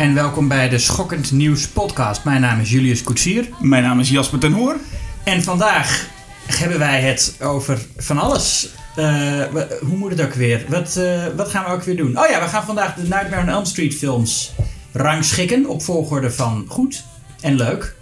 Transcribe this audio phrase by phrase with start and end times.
[0.00, 2.24] en welkom bij de Schokkend Nieuws podcast.
[2.24, 4.76] Mijn naam is Julius Koetsier Mijn naam is Jasper ten Hoor.
[5.24, 6.06] en vandaag
[6.46, 8.68] hebben wij het over van alles.
[8.96, 9.42] Eh,
[9.80, 10.64] hoe moet het ook weer?
[10.68, 12.18] Wat, eh, wat gaan we ook weer doen?
[12.18, 14.52] Oh ja, we gaan vandaag de Nightmare on Elm Street films
[14.92, 17.04] rangschikken op volgorde van goed
[17.40, 17.94] en leuk.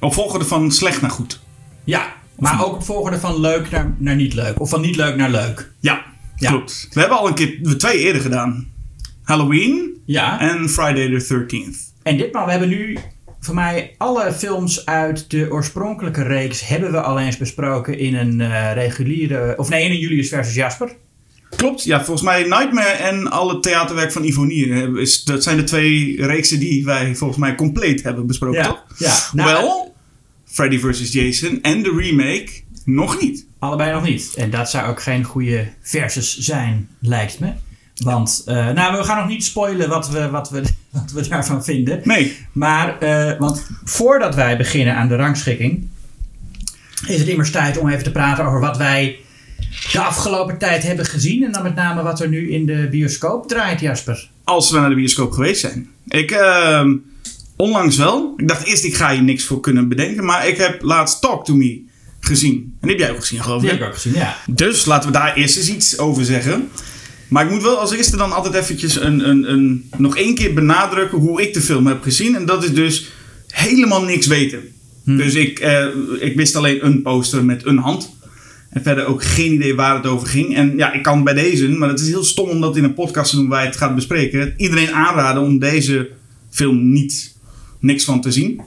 [0.00, 1.40] Op volgorde van slecht naar goed.
[1.84, 4.60] Ja, maar ook op volgorde van leuk naar, naar niet leuk.
[4.60, 5.70] Of van niet leuk naar leuk.
[5.80, 6.02] Ja,
[6.36, 6.50] Ja.
[6.50, 6.88] klopt.
[6.92, 8.66] We hebben al een keer we twee eerder gedaan.
[9.32, 11.76] Halloween Ja, en Friday the 13th.
[12.02, 12.98] en ditmaal, we hebben nu
[13.40, 18.40] voor mij alle films uit de oorspronkelijke reeks hebben we al eens besproken in een
[18.40, 20.96] eh, reguliere, of nee, in een Julius versus Jasper.
[21.56, 24.74] Klopt, ja, volgens mij Nightmare en alle theaterwerk van Ivonier.
[24.74, 28.84] hebben- Is, dat zijn de twee reeksen die wij volgens mij compleet hebben besproken, toch?
[28.98, 29.16] ja.
[29.32, 29.94] Nou, Wel,
[30.44, 31.12] Freddy vs.
[31.12, 32.48] Jason en de remake
[32.84, 33.46] nog niet.
[33.58, 34.34] Allebei nog niet.
[34.36, 37.52] En dat zou ook geen goede versus zijn, lijkt me.
[37.98, 41.64] Want, eh, nou, we gaan nog niet spoilen wat we, wat we, wat we daarvan
[41.64, 42.00] vinden.
[42.04, 45.88] Nee, Maar, eh, want voordat wij beginnen aan de rangschikking,
[47.06, 49.16] is het immers tijd om even te praten over wat wij
[49.92, 51.44] de afgelopen tijd hebben gezien.
[51.44, 54.28] En dan met name wat er nu in de bioscoop draait, Jasper.
[54.44, 55.88] als we naar de bioscoop geweest zijn.
[56.08, 56.96] Ik, ehm,
[57.56, 58.34] onlangs wel.
[58.36, 60.24] Ik dacht eerst, ik ga hier niks voor kunnen bedenken.
[60.24, 61.82] Maar ik heb laatst Talk To Me
[62.20, 62.52] gezien.
[62.80, 63.74] En die heb jij ook gezien, geloof Die ik.
[63.78, 64.36] heb ik ook gezien, ja.
[64.46, 66.68] Dus laten we daar eerst eens iets over zeggen.
[67.28, 70.54] Maar ik moet wel als eerste dan altijd eventjes een, een, een, nog één keer
[70.54, 72.36] benadrukken hoe ik de film heb gezien.
[72.36, 73.10] En dat is dus
[73.46, 74.62] helemaal niks weten.
[75.16, 75.86] Dus ik, eh,
[76.18, 78.16] ik wist alleen een poster met een hand.
[78.70, 80.56] En verder ook geen idee waar het over ging.
[80.56, 82.94] En ja, ik kan bij deze, maar het is heel stom om dat in een
[82.94, 84.54] podcast te doen waar je het gaat bespreken.
[84.56, 86.08] Iedereen aanraden om deze
[86.50, 87.36] film niet
[87.78, 88.60] niks van te zien.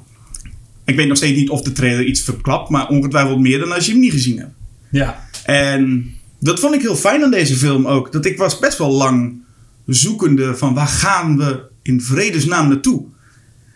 [0.85, 3.85] Ik weet nog steeds niet of de trailer iets verklapt, maar ongetwijfeld meer dan als
[3.85, 4.53] je hem niet gezien hebt.
[4.91, 5.29] Ja.
[5.45, 8.11] En dat vond ik heel fijn aan deze film ook.
[8.11, 9.41] Dat ik was best wel lang
[9.85, 13.03] zoekende van waar gaan we in vredesnaam naartoe.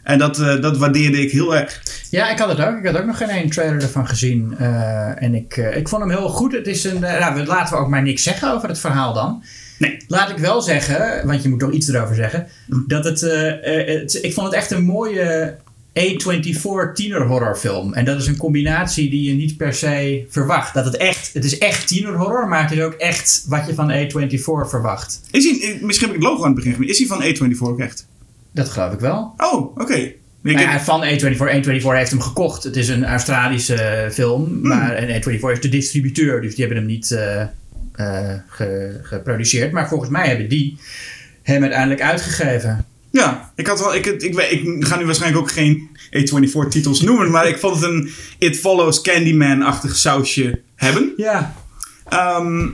[0.04, 1.82] En dat, eh, dat waardeerde ik heel erg.
[2.10, 2.78] Ja, ik had het ook.
[2.78, 4.56] Ik had ook nog geen één trailer ervan gezien.
[4.58, 6.52] Eh, en ik, eh, ik vond hem heel goed.
[6.54, 9.44] Het is een, nou, laten we ook maar niks zeggen over het verhaal dan.
[9.80, 9.98] Nee.
[10.08, 12.48] Laat ik wel zeggen, want je moet toch iets erover zeggen.
[12.88, 15.56] Dat het, het- ik vond het echt een mooie
[16.00, 17.94] A24 tienerhorrorfilm.
[17.94, 20.74] En dat is een combinatie die je niet per se verwacht.
[20.74, 23.92] Dat het echt, het is echt tienerhorror, maar het is ook echt wat je van
[23.92, 25.22] A24 verwacht.
[25.32, 26.88] Is hij, eh, misschien heb ik het logo aan het begin.
[26.88, 28.08] Is hij van A24 ook echt?
[28.52, 29.34] Dat geloof ik wel.
[29.38, 30.12] Oh, oké.
[30.42, 31.38] Nou ja, van A24.
[31.38, 32.64] A24 heeft hem gekocht.
[32.64, 34.60] Het is een Australische eh, film.
[34.62, 36.42] Maar, en A24 is de distributeur.
[36.42, 39.72] Dus die hebben hem niet eh, ge- geproduceerd.
[39.72, 40.78] Maar volgens mij hebben die
[41.44, 42.86] hem uiteindelijk uitgegeven.
[43.16, 47.32] Ja, ik, had wel, ik, ik, ik ga nu waarschijnlijk ook geen A24 titels noemen.
[47.32, 51.14] Maar ik vond het een It Follows Candyman-achtig sausje hebben.
[51.18, 51.56] Ja.
[52.10, 52.68] Ehm,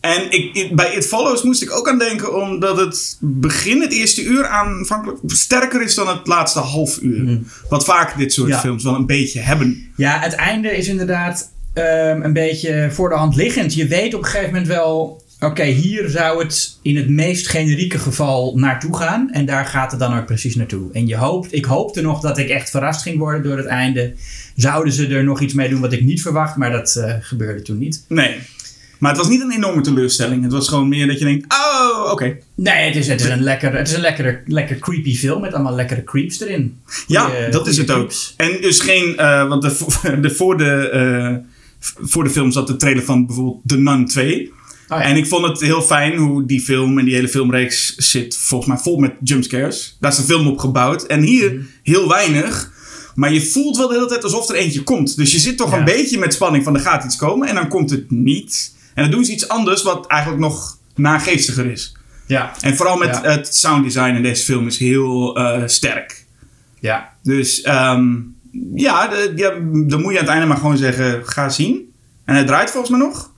[0.00, 3.92] en ik, ik- bij It Follows moest ik ook aan denken, omdat het begin, het
[3.92, 7.38] eerste uur aanvankelijk sterker is dan het laatste half uur.
[7.68, 8.60] Wat vaak dit soort Ja.
[8.60, 9.90] films wel een beetje hebben.
[9.96, 13.74] Ja, het einde is inderdaad ehm, een beetje voor de hand liggend.
[13.74, 15.22] Je weet op een gegeven moment wel...
[15.40, 19.30] Oké, hier zou het in het meest generieke geval naartoe gaan.
[19.32, 20.92] En daar gaat het dan ook precies naartoe.
[20.92, 24.14] En je hoopt, ik hoopte nog dat ik echt verrast ging worden door het einde.
[24.56, 27.62] Zouden ze er nog iets mee doen wat ik niet verwacht, maar dat eh, gebeurde
[27.62, 28.04] toen niet.
[28.08, 28.36] Nee.
[28.98, 30.42] Maar het was niet een enorme teleurstelling.
[30.42, 32.36] Het was gewoon meer dat je denkt, oh, oké.
[32.54, 35.52] Nee, het is, het is een, lekker, het is een lekkere, lekker creepy film met
[35.52, 36.80] allemaal lekkere creeps erin.
[37.06, 38.12] Ja, dat is het ook.
[38.36, 39.76] En dus geen, eh, want de,
[40.20, 41.36] de, voor, de, eh,
[41.80, 44.52] voor de film zat de trailer van bijvoorbeeld The Nun 2.
[44.88, 45.02] Oh ja.
[45.02, 48.70] En ik vond het heel fijn hoe die film en die hele filmreeks zit volgens
[48.70, 49.96] mij vol met jumpscares.
[50.00, 51.02] Daar is de film op gebouwd.
[51.06, 51.62] En hier Mhm.
[51.82, 52.72] heel weinig.
[53.14, 55.16] Maar je voelt wel de hele tijd alsof er eentje komt.
[55.16, 55.78] Dus je zit toch Ja.
[55.78, 57.48] een beetje met spanning van er gaat iets komen.
[57.48, 58.74] En dan komt het niet.
[58.94, 61.96] En dan doen ze iets anders wat eigenlijk nog nageestiger is.
[62.26, 63.30] Ja, En vooral met Ja.
[63.30, 66.24] het sounddesign in deze film is heel eh, sterk.
[66.80, 67.12] ja.
[67.22, 68.06] Dus ehm,
[68.74, 69.50] ja, de, ja,
[69.86, 71.92] dan moet je aan het einde maar gewoon zeggen, ga zien.
[72.24, 73.30] En het draait volgens mij nog.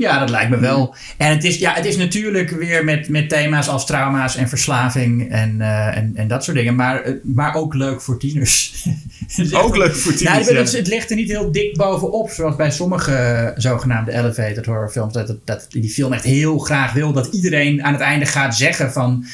[0.00, 0.94] Ja, dat lijkt me wel.
[1.16, 5.30] En het is, ja, het is natuurlijk weer met, met thema's als trauma's en verslaving
[5.30, 6.74] en, eh, en, en dat soort dingen.
[6.74, 8.68] Maar, eh, maar ook leuk voor tieners.
[9.52, 10.48] Ook leuk voor tieners.
[10.48, 10.54] ja.
[10.54, 15.12] het, het ligt er niet heel dik bovenop, zoals bij sommige zogenaamde elevated horrorfilms.
[15.12, 18.56] Dat, dat, dat die film echt heel graag wil dat iedereen aan het einde gaat
[18.56, 19.24] zeggen van...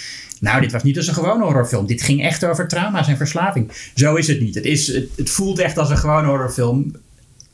[0.40, 1.86] Nou, dit was niet als een gewone horrorfilm.
[1.86, 3.72] Dit ging echt over trauma's en verslaving.
[3.94, 4.54] Zo is het niet.
[4.54, 6.92] Het, is, het, het voelt echt als een gewone horrorfilm.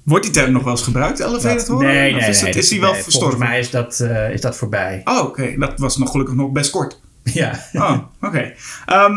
[0.03, 1.87] Wordt die term nog wel eens gebruikt, elevated Dat- horror?
[1.93, 3.31] nee, nee, Of is, nee, is dat- die wel nee, verstorven?
[3.39, 5.01] Volgens mij is dat, eh, is dat voorbij.
[5.05, 5.55] Oh, oké.
[5.59, 7.01] Dat was nog gelukkig nog best kort.
[7.33, 7.65] Ja.
[7.73, 8.53] Oh, oké.
[8.87, 9.13] Ehm,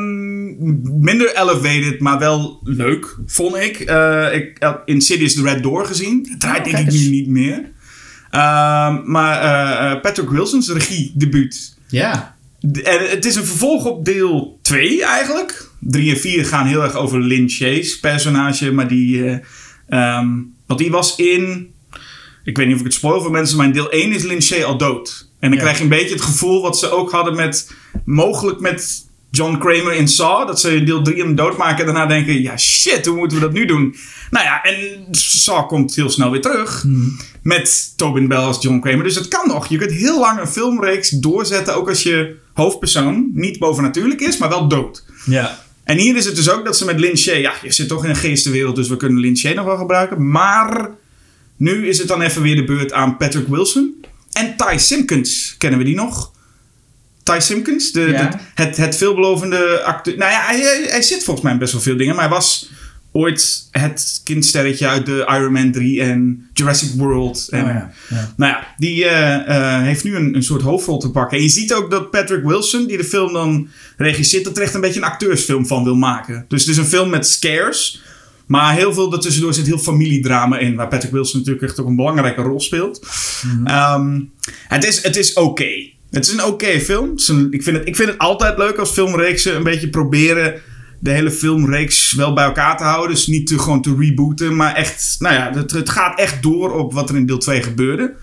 [1.03, 3.79] minder elevated, maar wel leuk, vond ik.
[3.79, 6.27] Eh, ik heb Insidious The Red Door gezien.
[6.29, 7.71] Het draait Oh, denk ik nu niet meer.
[8.29, 11.77] Ehm, maar eh, Patrick Wilson's regiedebuut.
[11.87, 12.35] Ja.
[12.83, 15.69] En het is een vervolg op deel 2 eigenlijk.
[15.79, 18.71] 3 en 4 gaan heel erg over Lin Shays personage.
[18.71, 19.25] Maar die...
[19.29, 19.37] eh,
[19.87, 20.27] ehm,
[20.67, 21.73] want die was in...
[22.43, 24.63] Ik weet niet of ik het spoil voor mensen, maar in deel 1 is Shay
[24.63, 25.29] al dood.
[25.39, 25.63] En dan Ja.
[25.63, 27.71] krijg je een beetje het gevoel wat ze ook hadden met...
[28.05, 30.47] Mogelijk met John Kramer in Saw.
[30.47, 32.41] Dat ze in deel 3 hem doodmaken en daarna denken...
[32.41, 33.95] Ja, shit, hoe moeten we dat nu doen?
[34.31, 36.85] Nou ja, en Saw komt heel snel weer terug.
[37.41, 39.03] Met Tobin Bell als John Kramer.
[39.03, 39.67] Dus het kan nog.
[39.67, 41.75] Je kunt heel lang een filmreeks doorzetten.
[41.75, 45.05] Ook als je hoofdpersoon niet bovennatuurlijk is, maar wel dood.
[45.25, 45.64] Ja.
[45.85, 47.39] En hier is het dus ook dat ze met Shay...
[47.41, 50.29] Ja, je zit toch in een geestenwereld, dus we kunnen Shay nog wel gebruiken.
[50.31, 50.89] Maar
[51.57, 54.05] nu is het dan even weer de beurt aan Patrick Wilson.
[54.31, 55.55] En Ty Simpkins.
[55.57, 56.31] Kennen we die nog?
[57.23, 58.27] Ty Simpkins, de, Ja.
[58.29, 60.17] de- het, het veelbelovende acteur.
[60.17, 62.15] Nou ja, hij, hij, hij zit volgens mij in best wel veel dingen.
[62.15, 62.69] Maar hij was
[63.15, 67.47] ooit het kindsterretje uit de Iron Man 3 en Jurassic World.
[67.49, 68.33] En, Oh ja, ja.
[68.37, 69.33] Nou ja, die eh,
[69.75, 71.37] eh, heeft nu een, een soort hoofdrol te pakken.
[71.37, 73.67] En je ziet ook dat Patrick Wilson, die de film dan
[73.97, 76.45] regisseert, er echt een beetje een acteursfilm van wil maken.
[76.47, 78.01] Dus het is een film met scares.
[78.45, 80.75] Maar heel veel daartussendoor zit heel familiedrama in.
[80.75, 83.07] Waar Patrick Wilson natuurlijk echt ook een belangrijke rol speelt.
[83.65, 84.19] Ehm,
[84.67, 85.89] het is, het is oké.
[86.11, 87.09] Het is een oké film.
[87.09, 89.89] Het is een- ik, vind het, ik vind het altijd leuk als filmreeksen een beetje
[89.89, 90.61] proberen
[91.05, 93.15] de hele filmreeks wel bij elkaar te houden.
[93.15, 94.55] Dus niet te, gewoon te rebooten.
[94.55, 98.13] Maar echt, nou ja, het, gaat echt door op wat er in deel 2 gebeurde.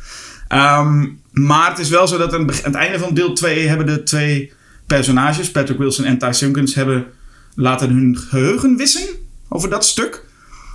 [0.49, 3.33] Ehm, maar het is wel zo dat aan het, beg- aan het einde van deel
[3.35, 4.53] 2 hebben de twee
[4.87, 7.07] personages, Patrick Wilson en Ty Simpkins, hebben
[7.55, 9.09] laten hun geheugen wissen
[9.49, 10.25] over dat stuk.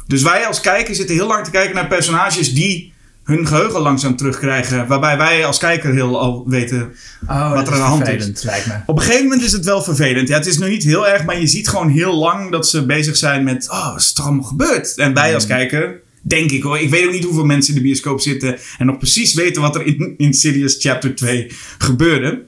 [0.07, 2.93] Dus wij als kijker zitten heel lang te kijken naar personages die
[3.27, 4.87] hun geheugen langzaam terugkrijgen.
[4.87, 6.91] Waarbij wij als kijker heel al weten
[7.27, 8.07] Oh, Wat er aan de hand is.
[8.07, 8.73] vervelend, lijkt me.
[8.85, 10.27] op een gegeven moment is het wel vervelend.
[10.27, 12.85] Ja, het is nog niet heel erg, maar je ziet gewoon heel lang dat ze
[12.85, 13.67] bezig zijn met...
[13.69, 14.95] Oh, wat is er allemaal gebeurd?
[14.95, 16.79] En wij als kijker, denk ik hoor.
[16.79, 18.57] Ik weet ook niet hoeveel mensen in de bioscoop zitten...
[18.77, 22.43] en nog precies weten wat er in Insidious Chapter 2 gebeurde.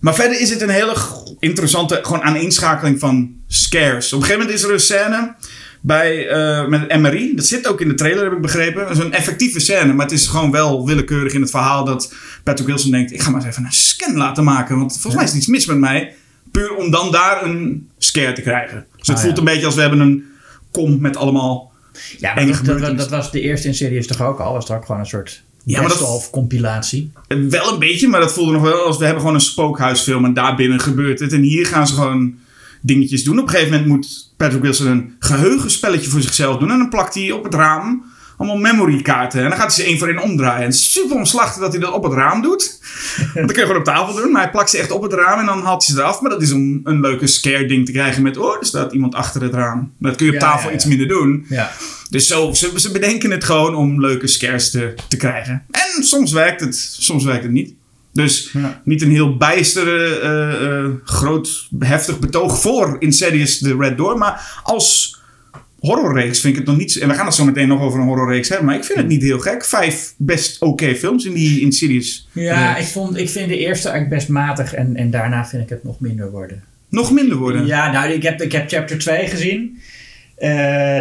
[0.00, 0.96] Maar verder is het een hele
[1.38, 4.12] interessante gewoon aaneenschakeling van scares.
[4.12, 5.34] Op een gegeven moment is er een scène
[5.80, 7.34] bij, eh, met het MRI.
[7.36, 8.82] Dat zit ook in de trailer, heb ik begrepen.
[8.86, 12.14] Dat is een effectieve scène, maar het is gewoon wel willekeurig in het verhaal dat
[12.44, 15.24] Patrick Wilson denkt: ik ga maar eens even een scan laten maken, want volgens mij
[15.24, 16.14] is er iets mis met mij.
[16.50, 18.86] Puur om dan daar een scare te krijgen.
[18.96, 19.38] Dus het Ah, voelt ja.
[19.42, 20.24] een beetje als we hebben een
[20.70, 21.72] kom met allemaal.
[22.18, 24.52] Ja, maar dat, dat, was de eerste in series toch ook al?
[24.52, 27.12] Was toch ook gewoon een soort Ja, maar dat- best-of compilatie?
[27.28, 30.34] Wel een beetje, maar dat voelde nog wel als we hebben gewoon een spookhuisfilm en
[30.34, 31.32] daarbinnen gebeurt het.
[31.32, 32.34] En hier gaan ze gewoon
[32.80, 33.38] dingetjes doen.
[33.38, 36.70] Op een gegeven moment moet Patrick Wilson een geheugenspelletje voor zichzelf doen.
[36.70, 38.04] En dan plakt hij op het raam
[38.40, 39.42] allemaal memorykaarten.
[39.42, 40.64] En dan gaat hij ze één voor één omdraaien.
[40.64, 42.78] En super omslachtig dat hij dat op het raam doet.
[43.34, 44.32] Want dat kun je gewoon op tafel doen.
[44.32, 46.20] Maar hij plakt ze echt op het raam en dan haalt hij ze eraf.
[46.20, 48.36] Maar dat is om een leuke scare ding te krijgen met...
[48.36, 49.92] Oh, er staat iemand achter het raam.
[49.98, 50.74] Dat kun je op Ja, tafel ja, ja.
[50.74, 51.46] iets minder doen.
[51.48, 51.70] Ja.
[52.10, 55.64] Dus zo, ze, ze bedenken het gewoon om leuke scares te, te krijgen.
[55.70, 57.74] En soms werkt het, soms werkt het niet.
[58.12, 58.80] Dus Ja.
[58.84, 59.86] niet een heel bijster,
[60.22, 64.18] eh, eh, groot, heftig betoog voor Insidious The Red Door.
[64.18, 65.18] Maar als
[65.78, 66.96] horrorreeks vind ik het nog niet...
[66.96, 68.66] En we gaan het zo meteen nog over een horrorreeks hebben.
[68.66, 69.64] Maar ik vind het niet heel gek.
[69.64, 72.28] Vijf best oké films in die Insidious.
[72.32, 75.68] Ja, ik, vond, ik vind de eerste eigenlijk best matig en, en daarna vind ik
[75.68, 76.62] het nog minder worden.
[76.88, 77.66] Nog minder worden.
[77.66, 79.78] Ja, nou, ik heb, ik heb chapter 2 gezien.
[80.36, 80.48] Eh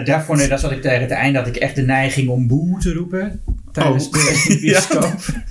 [0.05, 2.79] daarvoor, nee, daar zat ik tegen het einde, had ik echt de neiging om boe
[2.79, 3.41] te roepen.
[3.79, 4.13] Tijdens Oh.
[4.13, 5.15] de bioscoop.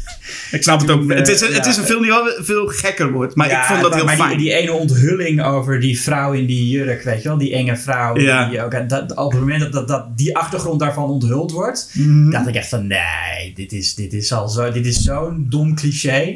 [0.51, 1.11] Ik snap het ook.
[1.11, 3.35] Eh, het, is, een- het is een film die wel veel gekker wordt.
[3.35, 4.29] Maar ik vond dat heel maar fijn.
[4.29, 7.77] Die, die ene onthulling over die vrouw in die jurk, weet je wel, die enge
[7.77, 8.19] vrouw.
[8.19, 8.49] Ja.
[8.49, 12.31] Die ook, dat, op het moment dat, dat, dat die achtergrond daarvan onthuld wordt, Mhm.
[12.31, 15.75] dacht ik echt van nee, dit is, dit is al zo, dit is zo'n dom
[15.75, 16.35] cliché.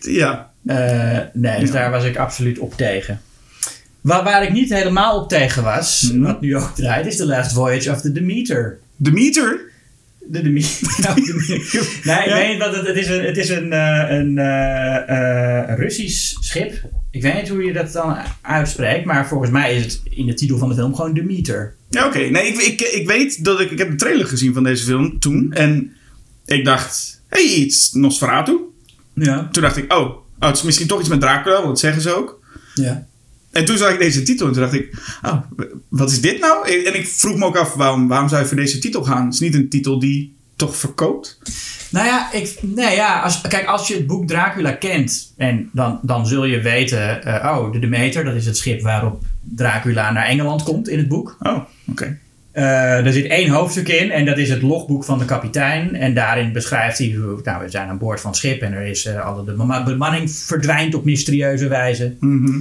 [0.00, 0.50] Ja.
[0.66, 1.74] Eh, nee, dus Ja.
[1.74, 3.20] daar was ik absoluut op tegen.
[4.00, 6.22] Waar, waar ik niet helemaal op tegen was, Mhm.
[6.22, 8.78] wat nu ook draait, is The Last Voyage of the Demeter.
[8.96, 9.60] Demeter?
[10.30, 10.70] De Demeter.
[11.04, 12.34] Nou, nee, ik Ja.
[12.34, 13.08] weet niet wat het, het is.
[13.08, 16.72] Een, het is een, eh, een eh, eh, Russisch schip.
[17.10, 20.34] Ik weet niet hoe je dat dan uitspreekt, maar volgens mij is het in de
[20.34, 21.74] titel van de film gewoon Demeter.
[21.90, 22.18] Ja, oké.
[22.18, 23.70] Nee, ik, ik, ik weet dat ik...
[23.70, 25.52] Ik heb de trailer gezien van deze film toen.
[25.52, 25.92] En
[26.44, 27.22] ik dacht...
[27.28, 28.58] Hé, hey, iets Nosferatu.
[29.14, 29.48] Ja.
[29.52, 29.92] Toen dacht ik...
[29.92, 31.54] Oh, oh, het is misschien toch iets met Dracula.
[31.54, 32.40] Want dat zeggen ze ook.
[32.74, 33.06] ja.
[33.52, 34.46] En toen zag ik deze titel.
[34.46, 34.94] En toen dacht ik...
[35.22, 35.36] Oh,
[35.88, 36.68] wat is dit nou?
[36.84, 37.74] En ik vroeg me ook af...
[37.74, 39.24] Waarom, waarom zou je voor deze titel gaan?
[39.24, 41.38] Het is niet een titel die toch verkoopt?
[41.90, 45.98] Nou ja, ik, nee, ja als, kijk, als je het boek Dracula kent, en dan,
[46.02, 50.26] dan zul je weten, eh, oh, de Demeter, dat is het schip waarop Dracula naar
[50.26, 51.36] Engeland komt in het boek.
[51.40, 51.58] Oh,
[51.90, 52.18] oké.
[52.52, 55.94] Eh, er zit één hoofdstuk in en dat is het logboek van de kapitein.
[55.94, 59.04] En daarin beschrijft hij, nou, we zijn aan boord van het schip en er is
[59.04, 62.16] eh, alle de bema- bemanning verdwijnt op mysterieuze wijze.
[62.20, 62.60] Mhm.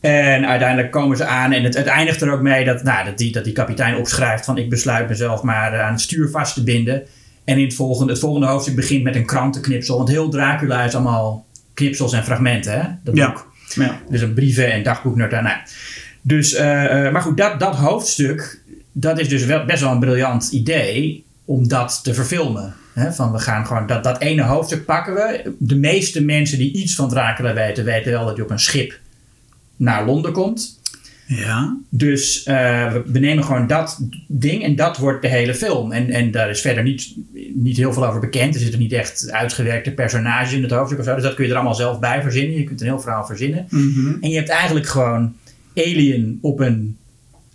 [0.00, 3.18] En uiteindelijk komen ze aan en het, het eindigt er ook mee dat, nou, dat,
[3.18, 6.54] die, dat die kapitein opschrijft van ik besluit mezelf maar eh, aan het stuur vast
[6.54, 7.02] te binden.
[7.44, 9.96] En in het volgende, het volgende hoofdstuk begint met een krantenknipsel.
[9.96, 12.88] Want heel Dracula is allemaal knipsels en fragmenten, hè?
[13.04, 13.26] Dat Ja.
[13.26, 13.52] boek.
[13.74, 14.00] Ja.
[14.08, 15.40] Dus een brieven- en dagboeknota.
[15.40, 15.56] Nou,
[16.22, 18.60] dus, eh, eh, maar goed, dat, dat hoofdstuk,
[18.92, 22.74] dat is dus wel, best wel een briljant idee om dat te verfilmen.
[22.94, 23.12] Hè?
[23.12, 25.54] Van we gaan gewoon dat, dat ene hoofdstuk pakken we.
[25.58, 28.98] De meeste mensen die iets van Dracula weten, weten wel dat hij op een schip
[29.76, 30.80] naar Londen komt.
[31.26, 31.76] Ja.
[31.90, 35.92] Dus eh, we- nemen gewoon dat ding en dat wordt de hele film.
[35.92, 37.14] En, en daar is verder niet,
[37.54, 38.54] niet heel veel over bekend.
[38.54, 41.14] Er zitten niet echt uitgewerkte personages in het hoofdstuk of zo.
[41.14, 42.56] Dus dat kun je er allemaal zelf bij verzinnen.
[42.58, 43.66] Je kunt een heel verhaal verzinnen.
[43.70, 44.14] Mhm.
[44.20, 45.34] En je hebt eigenlijk gewoon
[45.76, 46.96] Alien op een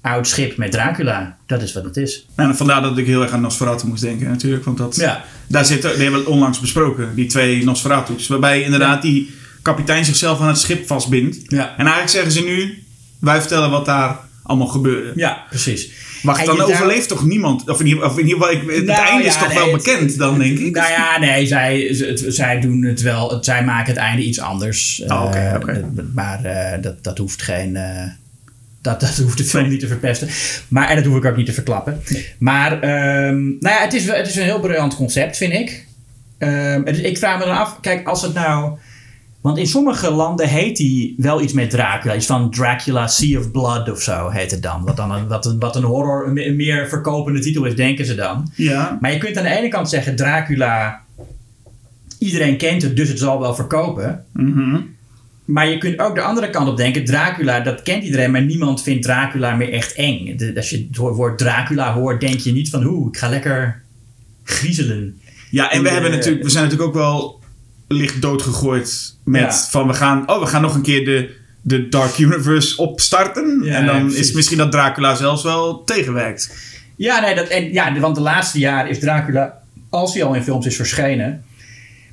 [0.01, 1.37] oud schip met Dracula.
[1.45, 2.25] Dat is wat het is.
[2.35, 4.65] En vandaar dat ik heel erg aan Nosferatu moest denken natuurlijk.
[4.65, 5.23] Want dat, Ja.
[5.47, 7.15] daar zitten, die hebben we onlangs besproken.
[7.15, 8.27] Die twee Nosferatu's.
[8.27, 9.29] Waarbij inderdaad die
[9.61, 11.37] kapitein zichzelf aan het schip vastbindt.
[11.47, 11.69] Ja.
[11.69, 12.83] En eigenlijk zeggen ze nu,
[13.19, 15.11] wij vertellen wat daar allemaal gebeurde.
[15.15, 15.89] Ja, precies.
[16.23, 17.69] Wacht, dan overleeft toch niemand?
[17.69, 20.57] Of in ieder, geval, het Nou, einde is toch nee, wel het- bekend dan, denk
[20.59, 20.75] ik?
[20.75, 23.29] Nou ja, nee, zij, het- zij doen het wel.
[23.31, 25.03] Het, zij maken het einde iets anders.
[25.07, 25.37] Oh, oké,
[25.71, 25.77] Eh,
[26.13, 27.75] Maar eh, dat, dat hoeft geen.
[27.75, 28.03] eh,
[28.81, 30.27] dat, dat hoeft de film niet te verpesten.
[30.67, 32.01] Maar, en dat hoef ik ook niet te verklappen.
[32.39, 35.85] Maar ehm, nou ja, het is, het is een heel briljant concept, vind ik.
[36.37, 38.77] Ehm, het is- ik vraag me dan af, kijk, als het nou.
[39.41, 42.15] Want in sommige landen heet hij wel iets met Dracula.
[42.15, 44.83] Iets van Dracula Sea of Blood of zo heet het dan.
[44.85, 48.15] Wat, dan een, wat, een, wat een horror, een meer verkopende titel is, denken ze
[48.15, 48.51] dan.
[48.55, 48.97] Ja.
[49.01, 51.01] Maar je kunt aan de ene kant zeggen: Dracula.
[52.19, 54.25] Iedereen kent het, dus het zal wel verkopen.
[54.33, 54.79] Mhm.
[55.45, 58.81] Maar je kunt ook de andere kant op denken: Dracula, dat kent iedereen, maar niemand
[58.83, 60.37] vindt Dracula meer echt eng.
[60.37, 63.81] De- als je het woord Dracula hoort, denk je niet van: hoe, ik ga lekker
[64.43, 65.19] griezelen.
[65.51, 67.40] Ja, en we, En, hebben natuurlijk, we zijn natuurlijk ook wel
[67.91, 69.51] licht doodgegooid met Ja.
[69.69, 73.61] van we gaan, oh, we gaan nog een keer de, de Dark Universe opstarten.
[73.63, 76.69] Ja, en dan ja, is misschien dat Dracula zelfs wel tegenwerkt.
[76.95, 80.43] Ja, nee, dat, en, ja, want de laatste jaren is Dracula, als hij al in
[80.43, 81.43] films is verschenen,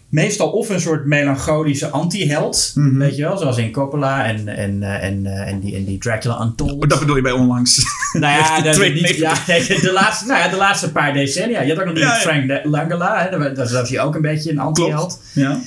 [0.09, 2.73] meestal of een soort melancholische anti-held.
[2.75, 2.99] Mhm.
[2.99, 5.99] Weet je wel, zoals in Coppola en, en, eh, en, eh, en, die, en die
[5.99, 6.89] Dracula Untold.
[6.91, 7.77] Dat bedoel je bij onlangs.
[8.13, 11.61] Nou ja, De dat, twee niet, ja de, laatste, nou ja, de laatste paar decennia.
[11.61, 12.21] Je had ook nog Ja, ja.
[12.21, 13.23] Frank Ne- Langella.
[13.23, 15.23] Hè, daar daar was hij ook een beetje een anti-held.
[15.33, 15.61] ja.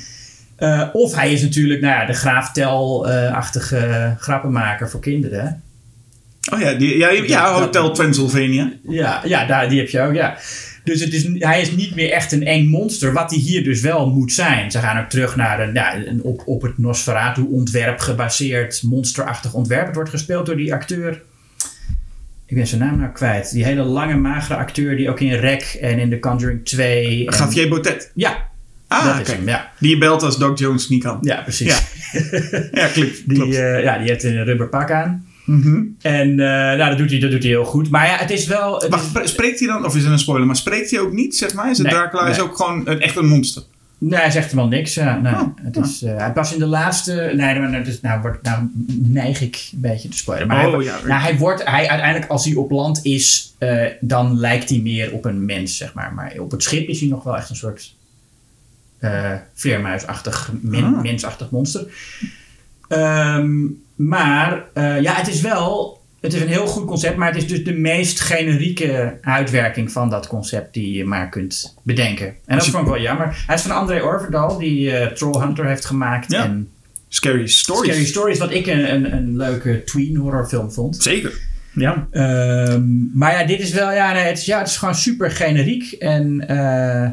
[0.55, 5.61] Eh, of hij is natuurlijk nou ja, de Graaf Tel-achtige grappenmaker voor kinderen.
[6.53, 8.71] Oh ja, die, ja, ja, Dat- Hotel Transylvania.
[8.89, 10.37] Ja, ja daar, die heb je ook, ja.
[10.83, 13.81] Dus het is, hij is niet meer echt een eng monster, wat hij hier dus
[13.81, 14.71] wel moet zijn.
[14.71, 19.85] Ze gaan ook terug naar een, ja, een op, op het Nosferatu-ontwerp gebaseerd monsterachtig ontwerp.
[19.85, 21.21] Het wordt gespeeld door die acteur.
[22.45, 23.51] Ik ben zijn naam nou kwijt.
[23.51, 27.27] Die hele lange, magere acteur die ook in Rec en in The Conjuring 2.
[27.27, 28.11] en- Javier Botet.
[28.15, 28.49] Ja,
[28.87, 29.47] Ah, dat hem.
[29.47, 31.17] Ja, Die je belt als Doc Jones niet kan.
[31.21, 31.67] ja precies.
[31.67, 31.79] Ja.
[32.81, 33.29] Ja, klopt.
[33.29, 33.55] Die, klopt.
[33.55, 35.25] eh, ja, die heeft een rubberpak aan.
[35.45, 35.81] Mhm.
[36.01, 36.45] En eh,
[36.77, 37.89] nou, dat, doet hij, dat doet hij heel goed.
[37.89, 38.73] Maar ja, het is wel...
[38.81, 40.99] Het Wacht, is- spre- spreekt hij dan, of is het een spoiler, maar spreekt hij
[40.99, 41.69] ook niet, zeg maar?
[41.69, 43.63] Is het Nee, Dracula is ook gewoon echt een monster?
[43.97, 44.93] Nee, hij zegt helemaal niks.
[44.93, 45.33] Ja, nee.
[45.33, 47.13] Oh, het is, eh, hij pas in de laatste.
[47.35, 48.69] Nee, maar nou, dus, nou, wordt, nou
[49.01, 50.47] neig ik een beetje te spoilen.
[50.47, 50.97] Maar Oh, hij, ja.
[51.07, 55.11] nou, hij wordt, hij, uiteindelijk, als hij op land is, eh, dan lijkt hij meer
[55.13, 56.13] op een mens, zeg maar.
[56.13, 57.93] Maar op het schip is hij nog wel echt een soort
[59.53, 61.01] vleermuisachtig, men- Ah.
[61.01, 61.85] mensachtig monster.
[62.87, 63.55] Ehm,
[64.07, 65.99] maar eh, ja, het is wel.
[66.19, 70.09] Het is een heel goed concept, maar het is dus de meest generieke uitwerking van
[70.09, 72.35] dat concept die je maar kunt bedenken.
[72.45, 73.43] En dat vond ik wel jammer.
[73.47, 76.31] Hij is van André Orvedal, die eh Trollhunter heeft gemaakt.
[76.31, 76.43] Ja.
[76.43, 76.69] En
[77.07, 77.91] Scary Stories.
[77.91, 80.95] Scary Stories, wat ik een, een, een leuke tween horrorfilm vond.
[81.03, 81.39] Zeker.
[81.73, 82.07] Ja.
[82.11, 85.31] Ehm, maar ja, dit is wel, ja, nee, het, is, ja, het is gewoon super
[85.31, 85.91] generiek.
[85.91, 87.09] En eh,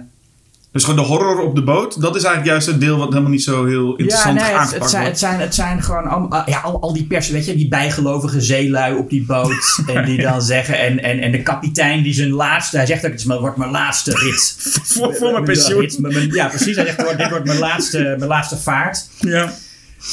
[0.78, 3.30] Dus gewoon de horror op de boot, dat is eigenlijk juist het deel wat helemaal
[3.30, 4.94] niet zo heel ja, interessant nee, het, zijn, wordt.
[4.94, 7.68] het, zijn, het zijn gewoon allemaal, ah, ja, al, al die persen, weet je, die
[7.68, 9.82] bijgelovige zeelui op die boot.
[9.94, 13.12] en die dan zeggen, en, en, en de kapitein die zijn laatste, hij zegt ook,
[13.12, 14.56] het wordt mijn laatste rit.
[14.94, 16.30] voor, voor mijn pensioen.
[16.30, 16.76] Ja, precies.
[16.76, 19.06] Hij zegt, "Wordt- dit wordt mijn laatste, mijn laatste vaart.
[19.18, 19.52] Ja.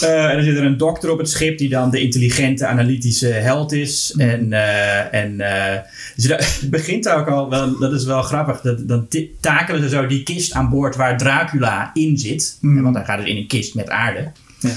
[0.01, 3.27] Eh, en dan zit er een dokter op het schip die dan de intelligente, analytische
[3.27, 4.13] held is.
[4.17, 5.81] En, eh, en eh,
[6.15, 8.61] dus dat- het begint ook al, wel, dat is wel grappig.
[8.61, 9.07] Dat, dan
[9.39, 12.57] takelen ze zo die kist aan boord waar Dracula in zit.
[12.61, 12.77] Mm.
[12.77, 14.19] Eh, Want hij gaat dus in een kist met aarde.
[14.59, 14.69] Ja.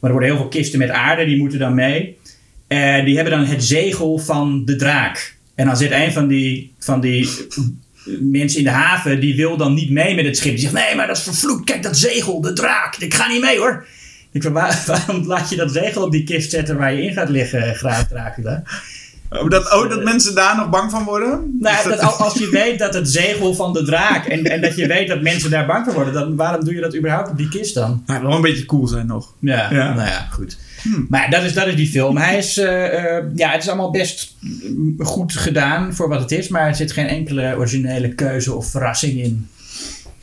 [0.00, 2.16] Maar er worden heel veel kisten met aarde, die moeten dan mee.
[2.66, 5.36] En die hebben dan het zegel van de draak.
[5.54, 7.28] En dan zit een van die, van die
[8.20, 10.50] mensen in de haven, die wil dan niet mee met het schip.
[10.52, 11.64] Die zegt, nee, maar dat is vervloekt.
[11.64, 12.96] Kijk, dat zegel, de draak.
[12.96, 13.86] Ik ga niet mee hoor.
[14.38, 17.12] Ik van, waar- waarom laat je dat zegel op die kist zetten waar je in
[17.12, 18.62] gaat liggen, graaf Dracula?
[19.30, 21.56] Oh, dat, oh, dat mensen daar nog bang van worden?
[21.60, 24.86] Nou, dat, als je weet dat het zegel van de draak en, en dat je
[24.86, 27.48] weet dat mensen daar bang voor worden, dan waarom doe je dat überhaupt op die
[27.48, 28.02] kist dan?
[28.06, 29.34] Wil wel een beetje cool zijn nog.
[29.40, 29.94] Ja, Ja.
[29.94, 30.58] nou ja, goed.
[30.82, 31.06] Hmm.
[31.08, 32.16] Maar dat is, dat is die film.
[32.16, 34.36] Hij is, eh, eh, ja, het is allemaal best
[34.98, 39.22] goed gedaan voor wat het is, maar er zit geen enkele originele keuze of verrassing
[39.22, 39.48] in.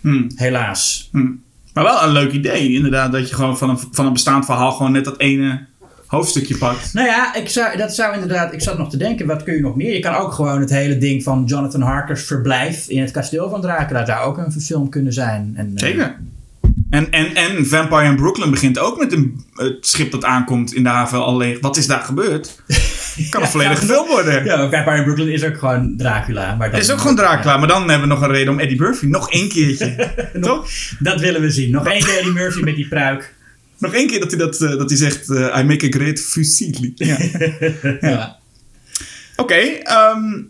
[0.02, 0.30] Hm.
[0.36, 1.10] Helaas.
[1.12, 1.28] Hm.
[1.76, 3.12] Maar wel een leuk idee, inderdaad.
[3.12, 5.66] Dat je gewoon van een, van een bestaand verhaal gewoon net dat ene
[6.08, 6.94] hoofdstukje pakt.
[6.94, 8.54] Nou ja, ik zou, dat zou inderdaad.
[8.54, 9.94] Ik zat nog te denken, wat kun je nog meer?
[9.94, 13.62] Je kan ook gewoon het hele ding van Jonathan Harker's verblijf in het kasteel van
[13.62, 14.06] Dracula.
[14.06, 15.54] zou ook een film kunnen zijn.
[15.56, 16.18] En, eh, Zeker.
[16.90, 20.84] En, en, en Vampire in Brooklyn begint ook met een het schip dat aankomt in
[20.84, 21.26] de haven.
[21.26, 22.62] Alleen, wat is daar gebeurd?
[23.30, 24.46] Kan een volledige film worden.
[24.46, 26.56] Ja, maar Vampire in Brooklyn is ook gewoon Dracula.
[26.56, 29.06] Maar is ook gewoon Dracula, maar dan hebben we nog een reden om Eddie Murphy
[29.06, 30.14] nog één keertje.
[30.42, 30.70] Toch?
[31.00, 31.72] Dat willen we zien.
[31.72, 33.34] Nog één keer Eddie Murphy met die pruik.
[33.78, 36.20] Nog één keer dat hij, dat, eh, dat hij zegt: eh, I make a great
[36.20, 36.94] fusilli.
[37.06, 37.18] Ja.
[38.02, 38.38] Ja.
[39.36, 40.42] Oké, ehm,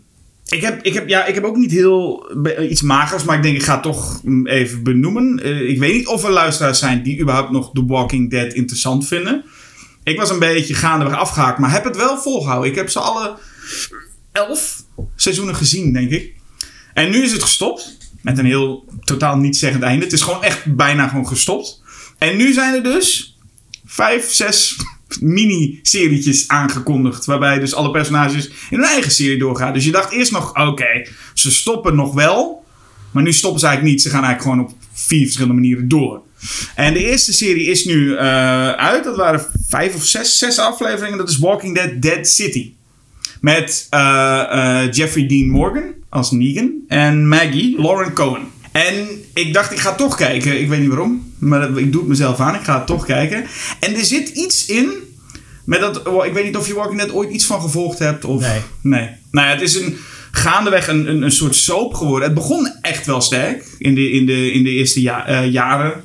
[0.48, 2.30] ik, heb, ik, heb, ja, ik heb ook niet heel
[2.60, 5.40] iets magers, maar ik denk ik ga het toch mm, even benoemen.
[5.42, 9.06] Eh, ik weet niet of er luisteraars zijn die überhaupt nog The Walking Dead interessant
[9.06, 9.44] vinden.
[10.06, 12.70] Ik was een beetje gaandeweg afgehaakt, maar heb het wel volgehouden.
[12.70, 13.36] Ik heb ze alle
[14.32, 14.82] elf
[15.16, 16.34] seizoenen gezien, denk ik.
[16.94, 17.96] En nu is het gestopt.
[18.22, 20.04] Met een heel totaal niet-zeggend einde.
[20.04, 21.82] Het is gewoon echt bijna gewoon gestopt.
[22.18, 23.36] En nu zijn er dus
[23.86, 24.76] vijf, zes
[25.20, 27.24] mini-serietjes aangekondigd.
[27.24, 29.72] Waarbij dus alle personages in hun eigen serie doorgaan.
[29.72, 32.64] Dus je dacht eerst nog, oké, ze stoppen nog wel.
[33.10, 34.04] Maar nu stoppen ze eigenlijk niet.
[34.04, 36.22] Ze gaan eigenlijk gewoon op vier verschillende manieren door.
[36.74, 39.04] En de eerste serie is nu eh, uit.
[39.04, 41.18] Dat waren vijf of zes, zes afleveringen.
[41.18, 42.72] Dat is Walking Dead Dead City.
[43.40, 44.42] Met eh,
[44.82, 46.70] eh, Jeffrey Dean Morgan als Negan.
[46.88, 48.42] En Maggie Lauren Cohen.
[48.72, 50.60] En ik dacht, ik ga toch kijken.
[50.60, 51.32] Ik weet niet waarom.
[51.38, 52.54] Maar ik doe het mezelf aan.
[52.54, 53.44] Ik ga het toch kijken.
[53.80, 54.90] En er zit iets in.
[55.64, 58.24] Met dat, ik weet niet of je Walking Dead ooit iets van gevolgd hebt.
[58.24, 58.60] Of, Nee.
[58.80, 59.08] nee.
[59.30, 59.96] Nou ja, het is een,
[60.30, 62.24] gaandeweg een, een, een soort soap geworden.
[62.28, 63.64] Het begon echt wel sterk.
[63.78, 66.04] In de, in de, in de eerste ja- eh, jaren.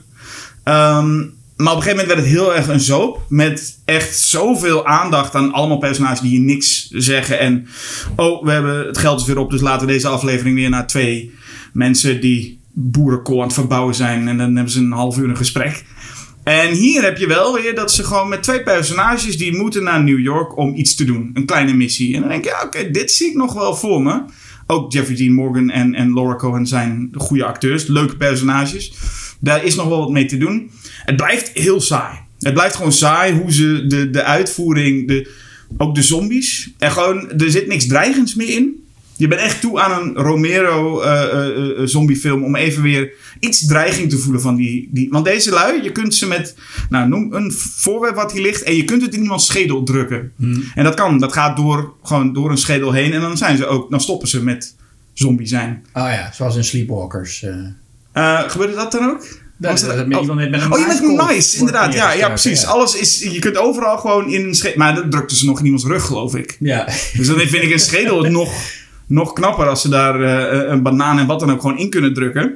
[0.64, 1.24] Ehm,
[1.62, 3.26] maar op een gegeven moment werd het heel erg een soap.
[3.28, 7.40] Met echt zoveel aandacht aan allemaal personages die je niks zeggen.
[7.40, 7.68] En
[8.16, 9.52] oh, we hebben het geld is weer op.
[9.52, 11.34] Dus laten we deze aflevering weer naar twee
[11.74, 14.28] mensen die boerenkool aan het verbouwen zijn.
[14.28, 15.84] En dan hebben ze een half uur een gesprek.
[16.44, 20.04] En hier heb je wel weer dat ze gewoon met twee personages die moeten naar
[20.04, 21.32] New York om iets te doen.
[21.34, 22.16] Een kleine missie.
[22.16, 24.24] En dan denk je, ja, oké, dit zie ik nog wel voor me.
[24.68, 28.94] Ook Jeffrey Dean Morgan en, en Laura Cohen zijn goede acteurs, leuke personages.
[29.42, 30.72] Daar is nog wel wat mee te doen.
[31.06, 32.18] Het blijft heel saai.
[32.40, 35.32] Het blijft gewoon saai hoe ze de, de uitvoering, de,
[35.78, 36.72] ook de zombies.
[36.78, 38.76] En gewoon, er zit niks dreigends meer in.
[39.18, 43.66] Je bent echt toe aan een Romero eh, eh, eh, zombiefilm om even weer iets
[43.66, 45.10] dreiging te voelen van die, die...
[45.10, 46.56] Want deze lui, je kunt ze met,
[46.90, 50.32] nou noem een voorwerp wat hier ligt en je kunt het in iemands schedel drukken.
[50.76, 53.66] En dat kan, dat gaat door, gewoon door een schedel heen en dan zijn ze
[53.66, 54.76] ook, dan stoppen ze met
[55.14, 55.86] zombie zijn.
[55.94, 57.44] Oh ja, zoals in Sleepwalkers.
[57.44, 57.56] eh.
[58.14, 59.20] Eh, gebeurde dat dan ook?
[59.58, 60.36] Dat- Was dat- dat- dat met oh.
[60.36, 61.94] met- een Oh, je een maiskolf nice, inderdaad.
[61.94, 62.62] Ja, ja, precies.
[62.62, 62.68] ja.
[62.68, 64.78] Alles is, je kunt overal gewoon in een schedel...
[64.78, 66.58] Maar dat drukte ze nog in iemands rug, geloof ik.
[66.60, 66.86] Ja.
[67.14, 68.54] Dus dan vind ik een schedel nog,
[69.08, 72.14] nog knapper als ze daar eh, een banaan en wat dan ook gewoon in kunnen
[72.14, 72.56] drukken.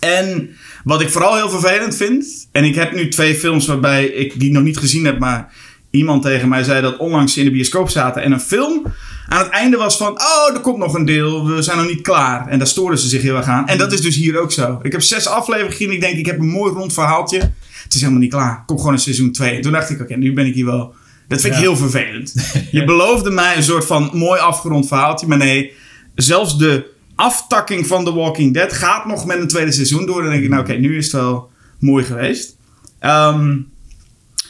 [0.00, 0.50] En
[0.84, 4.52] wat ik vooral heel vervelend vind, en ik heb nu twee films waarbij ik die
[4.52, 5.52] nog niet gezien heb, maar
[5.90, 8.86] iemand tegen mij zei dat onlangs in de bioscoop zaten en een film
[9.28, 12.00] aan het einde was van, oh, er komt nog een deel, we zijn nog niet
[12.00, 12.48] klaar.
[12.48, 13.68] En daar storen ze zich heel erg aan.
[13.68, 14.78] En dat is dus hier ook zo.
[14.82, 17.38] Ik heb zes afleveringen gezien, ik denk, ik heb een mooi rond verhaaltje.
[17.82, 18.62] Het is helemaal niet klaar.
[18.66, 19.60] Kom gewoon in seizoen 2.
[19.60, 20.94] Toen dacht ik, oké, nu ben ik hier wel.
[21.28, 22.34] Dat vind ik heel vervelend.
[22.70, 25.72] Je beloofde mij een soort van mooi afgerond verhaaltje, maar nee,
[26.14, 30.22] zelfs de aftakking van The Walking Dead gaat nog met een tweede seizoen door.
[30.22, 32.56] Dan denk ik, nou oké, nu is het wel mooi geweest.
[32.98, 33.56] Ehm,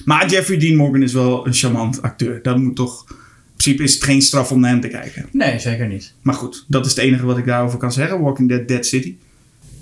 [0.05, 2.43] maar Jeffrey Dean Morgan is wel een charmant acteur.
[2.43, 3.05] Dat moet toch...
[3.57, 5.29] In principe is het geen straf om naar hem te kijken.
[5.33, 6.13] Nee, zeker niet.
[6.23, 8.21] Maar goed, dat is het enige wat ik daarover kan zeggen.
[8.21, 9.15] Walking Dead, Dead City.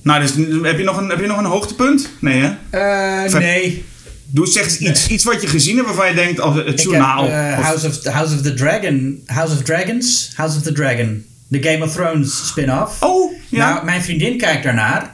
[0.03, 0.31] Nou, dus
[0.63, 2.09] heb je nog een, heb je nog een hoogtepunt?
[2.21, 2.47] Nee, hè?
[2.71, 3.85] Eh, Ver- nee.
[4.27, 6.79] Doe zeg eens iets, iets wat je gezien hebt waarvan je denkt, als het Ik
[6.81, 7.23] journaal.
[7.31, 9.23] heb eh, of- House, of, House of the Dragon.
[9.27, 10.33] House of Dragons?
[10.35, 11.25] House of the Dragon.
[11.49, 13.03] De Game of Thrones spin-off.
[13.03, 13.73] Oh, ja.
[13.73, 15.14] Nou, mijn vriendin kijkt daarnaar.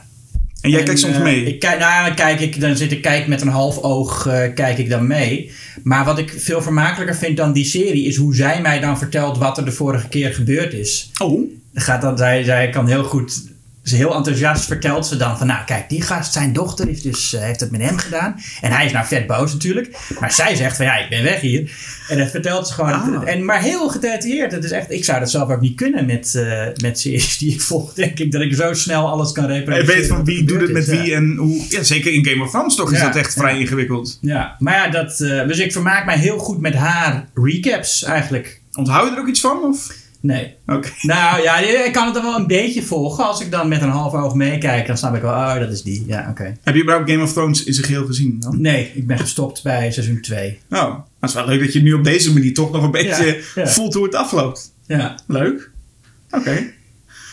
[0.61, 1.43] En jij En, kijkt soms eh, mee.
[1.43, 4.53] Ik kijk, nou, dan kijk ik, dan zit ik kijk met een half oog, eh,
[4.53, 5.51] kijk ik dan mee.
[5.83, 9.37] Maar wat ik veel vermakelijker vind dan die serie, is hoe zij mij dan vertelt
[9.37, 11.11] wat er de vorige keer gebeurd is.
[11.21, 13.50] oh, Gaat dan, zij, zij kan heel goed,
[13.83, 17.33] ze heel enthousiast vertelt ze dan van, nou kijk, die gast, zijn dochter is dus,
[17.33, 18.35] eh, heeft het met hem gedaan.
[18.61, 19.97] En hij is nou vet boos natuurlijk.
[20.19, 21.71] Maar zij zegt van, ja, ik ben weg hier.
[22.07, 22.91] En dat vertelt ze gewoon.
[22.93, 23.29] Ah.
[23.29, 24.51] En, maar heel gedetailleerd.
[24.51, 27.53] Het is echt, ik zou dat zelf ook niet kunnen met, eh, met series die
[27.53, 27.93] ik volg.
[27.93, 29.95] Denk ik dat ik zo snel alles kan je reproduceren.
[29.95, 31.15] weet van wie doet het met is, wie ja.
[31.15, 31.65] en hoe.
[31.69, 34.17] Ja, zeker in Game of Thrones toch is Ja, dat echt vrij ingewikkeld.
[34.21, 38.61] Ja, maar ja, dat, eh, dus ik vermaak mij heel goed met haar recaps eigenlijk.
[38.73, 39.63] Onthoud je er ook iets van?
[39.63, 40.00] Of?
[40.21, 40.55] Nee.
[40.67, 40.89] Oké.
[41.01, 43.25] Nou ja, ik kan het dan wel een beetje volgen.
[43.27, 45.81] Als ik dan met een half oog meekijk, dan snap ik wel, oh, dat is
[45.81, 46.03] die.
[46.07, 46.57] Ja, oké.
[46.63, 48.61] Heb je überhaupt Game of Thrones in zijn geheel gezien dan?
[48.61, 50.59] Nee, ik ben gestopt bij seizoen 2.
[50.69, 53.25] Nou, dat is wel leuk dat je nu op deze manier toch nog een beetje
[53.25, 53.67] Ja, ja.
[53.67, 54.73] voelt hoe het afloopt.
[54.87, 55.15] Ja.
[55.27, 55.69] Leuk.
[56.31, 56.63] Oké.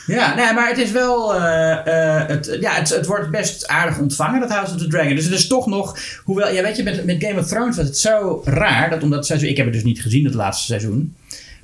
[0.06, 1.34] Ja, nee, maar het is wel.
[1.34, 1.72] eh,
[2.20, 5.14] eh, het, ja, het, het wordt best aardig ontvangen, dat House of the Dragon.
[5.14, 5.98] Dus het is toch nog.
[6.24, 8.90] Hoewel, ja, weet je, met, met Game of Thrones was het zo raar.
[8.90, 9.48] Dat omdat seizoen.
[9.48, 11.14] Ik heb het dus niet gezien, het laatste seizoen.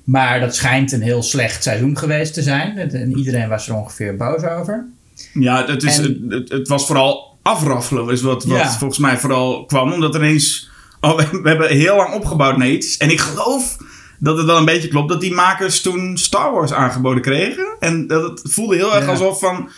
[0.05, 2.77] Maar dat schijnt een heel slecht seizoen geweest te zijn.
[2.79, 4.87] En iedereen was er ongeveer boos over.
[5.33, 8.71] Ja, het, is, En- het, het was vooral afraffelen, is wat, wat Ja.
[8.79, 9.93] volgens mij vooral kwam.
[9.93, 10.71] Omdat er ineens.
[11.01, 12.97] Oh, we, we hebben heel lang opgebouwd naar iets.
[12.97, 13.77] En ik geloof
[14.19, 17.77] dat het wel een beetje klopt dat die makers toen Star Wars aangeboden kregen.
[17.81, 19.11] En dat het voelde heel erg Ja.
[19.11, 19.69] alsof van.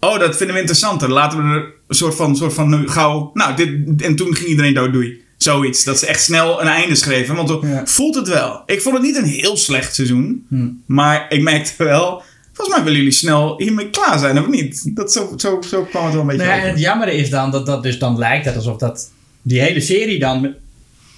[0.00, 1.10] Oh, dat vinden we interessanter.
[1.10, 3.30] Laten we er een soort van, soort van nu gauw.
[3.34, 4.02] Nou, dit.
[4.02, 5.24] En toen ging iedereen dood, doei.
[5.42, 5.84] Zoiets.
[5.84, 7.34] Dat ze echt snel een einde schreven.
[7.34, 7.86] Want Ja.
[7.86, 8.62] voelt het wel.
[8.66, 10.46] Ik vond het niet een heel slecht seizoen.
[10.48, 10.68] Hm.
[10.86, 12.22] Maar ik merkte wel.
[12.52, 14.96] Volgens mij willen jullie snel hiermee klaar zijn, of niet?
[14.96, 16.68] Dat zo, zo, zo kwam het wel een beetje en over.
[16.68, 19.10] het jammere is dan dat dat dus dan lijkt het alsof dat
[19.42, 20.56] die hele serie dan met-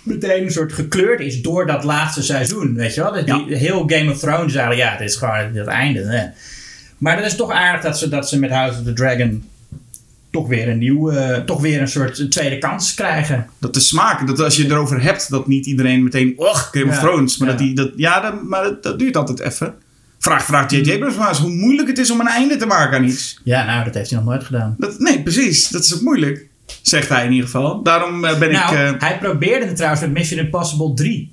[0.02, 2.74] meteen een soort gekleurd is door dat laatste seizoen.
[2.74, 3.12] Weet je wel?
[3.12, 6.00] Dat die, Heel Game of Thrones eigenlijk, ja, het is gewoon het, het einde.
[6.00, 6.26] Hè.
[6.98, 9.44] Maar dat is toch aardig dat ze, dat ze met House of the Dragon
[10.32, 13.46] toch weer een nieuwe, toch weer een soort tweede kans krijgen.
[13.58, 16.84] Dat de smaak, dat als je het erover hebt, dat niet iedereen meteen, och, Game
[16.90, 17.00] of Ja.
[17.00, 17.36] Thrones.
[17.38, 17.54] Maar Ja.
[17.54, 19.74] dat die, dat, ja, dat, maar dat, dat duurt altijd even.
[20.18, 20.92] Vraag, vraag J.J.
[20.92, 23.40] Abrams maar eens hoe moeilijk het is om een einde te maken aan iets.
[23.44, 24.74] Ja, nou, dat heeft hij nog nooit gedaan.
[24.78, 25.68] Dat, nee, precies.
[25.68, 26.46] Dat is ook moeilijk.
[26.82, 27.82] Zegt hij in ieder geval.
[27.82, 31.32] Daarom eh, ben nou, ik eh, hij probeerde het trouwens met Mission Impossible 3.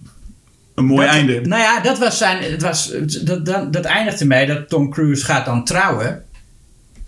[0.76, 1.42] een mooi Dat- einde.
[1.42, 2.52] Nou ja, dat was zijn.
[2.52, 2.92] Het was,
[3.24, 6.24] dat, dat, dat eindigt ermee dat Tom Cruise gaat dan trouwen.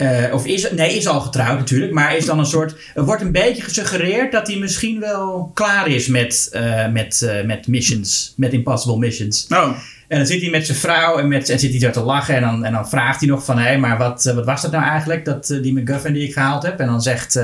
[0.02, 1.92] Eh, of is, nee, is al getrouwd natuurlijk.
[1.92, 2.76] Maar is dan een soort.
[2.96, 7.46] Er wordt een beetje gesuggereerd dat hij misschien wel klaar is met, eh, met, eh,
[7.46, 8.34] met missions.
[8.38, 9.46] Met impossible missions.
[9.50, 9.70] Oh,
[10.08, 12.36] En dan zit hij met zijn vrouw en, met, en zit hij daar te lachen.
[12.36, 14.84] En dan, en dan vraagt hij nog van: hé, maar wat, wat was dat nou
[14.84, 15.26] eigenlijk?
[15.26, 16.80] Dat, die McGuffin die ik gehaald heb.
[16.80, 17.40] En dan zegt.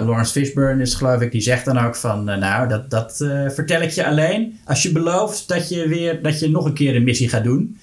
[0.00, 3.16] Lawrence Fishburne is geloof ik, die zegt dan ook van, nou, dat, dat
[3.54, 6.96] vertel ik je alleen als je belooft dat je weer, dat je nog een keer
[6.96, 7.78] een missie gaat doen.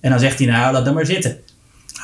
[0.00, 1.38] En dan zegt hij, nou, laat dan maar zitten.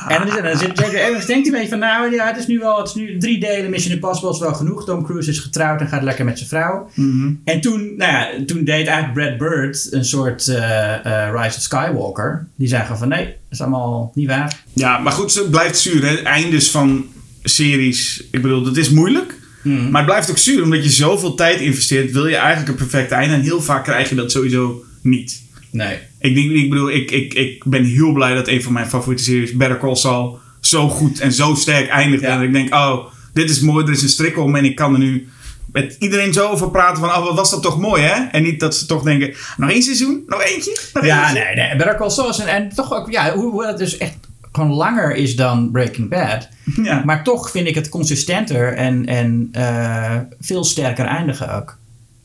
[0.07, 2.47] En dan, is, en dan zit denkt hij een beetje van, nou, ja, het is
[2.47, 4.85] nu wel, het is nu drie delen Mission Impossible is wel genoeg.
[4.85, 6.89] Tom Cruise is getrouwd en gaat lekker met zijn vrouw.
[6.93, 7.33] mhm.
[7.43, 11.63] En toen, nou ja, toen deed eigenlijk Brad Bird een soort eh, eh, Rise of
[11.63, 12.47] Skywalker.
[12.55, 14.63] Die zei gewoon van, nee, dat is allemaal niet waar.
[14.73, 16.05] Ja, maar goed, het blijft zuur.
[16.05, 16.15] Hè?
[16.15, 17.05] Eindes van
[17.43, 19.35] series, ik bedoel, dat is moeilijk.
[19.63, 19.89] Mhm.
[19.89, 23.11] Maar het blijft ook zuur, omdat je zoveel tijd investeert, wil je eigenlijk een perfect
[23.11, 23.35] einde.
[23.35, 25.41] En heel vaak krijg je dat sowieso niet.
[25.71, 25.97] Nee.
[26.19, 29.23] Ik, denk, ik bedoel, ik, ik, ik ben heel blij dat een van mijn favoriete
[29.23, 32.21] series, Better Call Saul, zo goed en zo sterk eindigt.
[32.23, 32.29] Ja.
[32.29, 34.93] En ik denk, oh, dit is mooi, er is een strik om en ik kan
[34.93, 35.27] er nu
[35.71, 38.23] met iedereen zo over praten van, oh, wat was dat toch mooi, hè?
[38.31, 40.23] En niet dat ze toch denken, nog één seizoen?
[40.27, 40.79] Nog eentje?
[40.93, 41.43] Nog Ja, eentje?
[41.43, 41.75] nee, nee.
[41.75, 44.17] Better Call Saul is een, en toch ook, ja, hoe, hoe het dus echt
[44.51, 46.47] gewoon langer is dan Breaking Bad.
[46.83, 47.01] Ja.
[47.05, 51.77] Maar toch vind ik het consistenter en, en eh, veel sterker eindigen ook.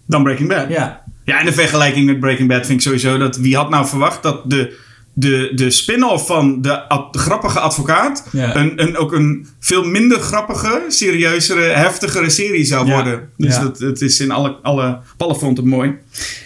[0.06, 0.68] Dan Breaking Bad.
[0.68, 1.02] Ja.
[1.24, 4.22] Ja, en de vergelijking met Breaking Bad vind ik sowieso dat wie had nou verwacht
[4.22, 4.76] dat de,
[5.12, 8.56] de, de spin-off van de, ad- de grappige advocaat Ja.
[8.56, 12.92] een, een, ook een veel minder grappige, serieuzere, heftigere serie zou Ja.
[12.94, 13.28] worden.
[13.36, 13.62] Dus Ja.
[13.62, 15.92] dat, het is in alle, alle, op alle fronten mooi.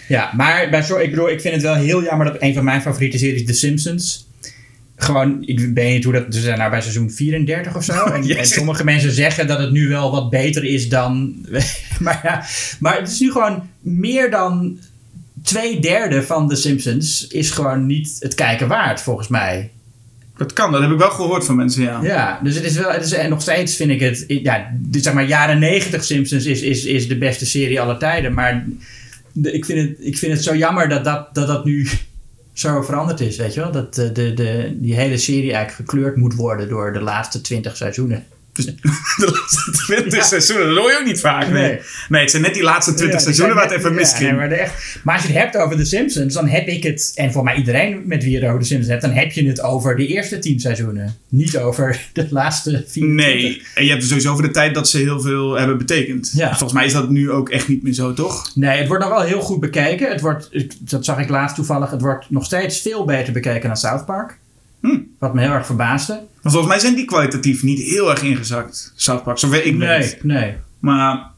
[0.07, 2.81] Ja, maar bij, ik bedoel, ik vind het wel heel jammer dat een van mijn
[2.81, 4.26] favoriete series, The Simpsons.
[4.99, 6.25] Gewoon, ik weet niet hoe dat.
[6.29, 8.05] Ze zijn nou bij seizoen 34 of zo.
[8.05, 11.35] En, sommige mensen zeggen dat het nu wel wat beter is dan.
[11.99, 12.45] Maar ja,
[12.79, 14.79] maar het is nu gewoon meer dan
[15.43, 19.71] twee derde van The Simpsons is gewoon niet het kijken waard, volgens mij.
[20.37, 21.99] Dat kan, dat heb ik wel gehoord van mensen, ja.
[22.03, 24.99] Ja, dus het is wel, het is, en nog steeds vind ik het, ja, de,
[24.99, 28.33] zeg maar jaren 90 Simpsons is, is, is de beste serie aller tijden.
[28.33, 28.65] Maar
[29.31, 31.87] de, ik, vind het, ik vind het zo jammer dat dat, dat, dat nu
[32.59, 33.71] zo veranderd is, weet je wel?
[33.71, 37.77] Dat de, de, de, die hele serie eigenlijk gekleurd moet worden door de laatste 20
[37.77, 38.25] seizoenen.
[38.57, 38.65] Dus
[39.17, 40.23] de laatste 20 Ja.
[40.23, 41.49] seizoenen, dat hoor je ook niet vaak.
[41.49, 41.79] Nee, Nee.
[42.09, 42.21] nee.
[42.21, 44.29] het zijn net die laatste 20 Ja, die seizoenen waar het even misging.
[44.29, 46.83] ja, maar, de echt, maar als je het hebt over The Simpsons, dan heb ik
[46.83, 49.31] het, en voor mij iedereen met wie je het over The Simpsons hebt, dan heb
[49.31, 51.15] je het over de eerste 10 seizoenen.
[51.29, 53.25] Niet over de laatste 24.
[53.25, 56.31] Nee, en je hebt het sowieso over de tijd dat ze heel veel hebben betekend.
[56.35, 56.47] Ja.
[56.47, 58.51] Volgens mij is dat nu ook echt niet meer zo, toch?
[58.55, 60.09] Nee, het wordt nog wel heel goed bekeken.
[60.09, 61.91] Het wordt, dat zag ik laatst toevallig.
[61.91, 64.37] Het wordt nog steeds veel beter bekeken dan South Park.
[64.81, 64.97] Hm.
[65.19, 66.13] Wat me heel erg verbaasde.
[66.41, 69.87] Maar volgens mij zijn die kwalitatief niet heel erg ingezakt, South Park, zover ik nee,
[69.99, 70.23] weet.
[70.23, 70.55] nee.
[70.79, 71.31] Maar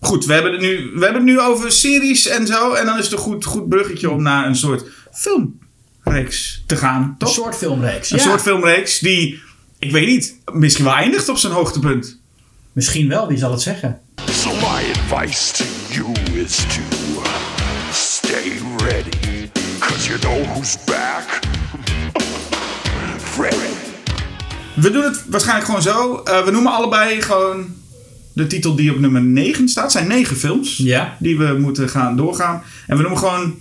[0.00, 2.72] goed, we hebben, het nu, we hebben het nu over series en zo.
[2.72, 7.02] En dan is het een goed, goed bruggetje om naar een soort filmreeks te gaan,
[7.02, 7.28] Een toch?
[7.28, 8.10] soort filmreeks.
[8.10, 8.22] Een ja.
[8.22, 9.40] soort filmreeks die,
[9.78, 12.20] ik weet niet, misschien wel eindigt op zijn hoogtepunt.
[12.72, 14.00] Misschien wel, wie zal het zeggen?
[14.30, 16.12] So my advice to you
[16.44, 16.80] is to
[17.92, 19.48] stay ready.
[19.78, 21.51] Cause you know who's back.
[24.74, 26.16] We doen het waarschijnlijk gewoon zo.
[26.24, 27.66] Eh, we noemen allebei gewoon
[28.32, 29.82] de titel die op nummer 9 staat.
[29.82, 31.16] Het zijn negen films Ja.
[31.18, 32.62] die we moeten gaan doorgaan.
[32.86, 33.54] En we noemen gewoon,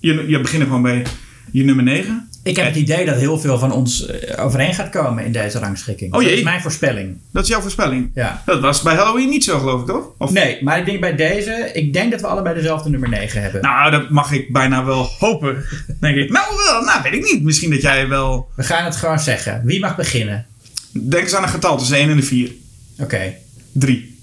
[0.00, 1.06] je, je beginnen gewoon bij
[1.52, 2.28] je nummer 9.
[2.46, 5.58] Ik heb het idee dat heel veel van ons eh, overeen gaat komen in deze
[5.58, 6.14] rangschikking.
[6.14, 6.30] Oh jee.
[6.30, 7.18] Dat is mijn voorspelling.
[7.32, 8.10] Dat is jouw voorspelling.
[8.14, 8.42] Ja.
[8.44, 10.04] Dat was bij Halloween niet zo, geloof ik, toch?
[10.18, 13.42] Of, Nee, maar ik denk bij deze, ik denk dat we allebei dezelfde nummer 9
[13.42, 13.62] hebben.
[13.62, 15.64] Nou, dat mag ik bijna wel hopen,
[16.00, 16.30] denk ik.
[16.30, 17.42] Nou, wel, nou, weet ik niet.
[17.42, 18.48] Misschien dat jij wel...
[18.56, 19.62] We gaan het gewoon zeggen.
[19.64, 20.46] Wie mag beginnen?
[20.92, 22.50] Denk eens aan een getal tussen 1 en de 4.
[22.98, 23.34] Oké.
[23.72, 24.18] 3.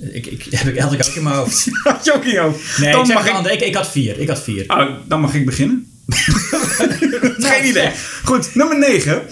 [0.00, 1.68] Ik, ik, heb ik, had ik ook in mijn hoofd.
[1.84, 2.78] Had je ook in je hoofd?
[2.78, 3.52] Nee, dan, ik, zeg mag een ik, ander.
[3.52, 4.18] ik, ik had vier.
[4.18, 4.64] Ik had vier.
[4.68, 5.86] oh, dan mag ik beginnen.
[7.50, 7.72] Geen idee.
[7.72, 8.20] zeg.
[8.24, 9.22] Goed, nummer 9.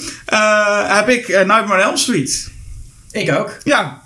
[0.96, 2.50] heb ik eh, Nightmare on Elm Street.
[3.10, 3.56] Ik ook.
[3.64, 4.02] Ja.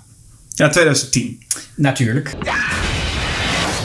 [0.55, 1.43] Ja, 2010.
[1.75, 2.33] Natuurlijk.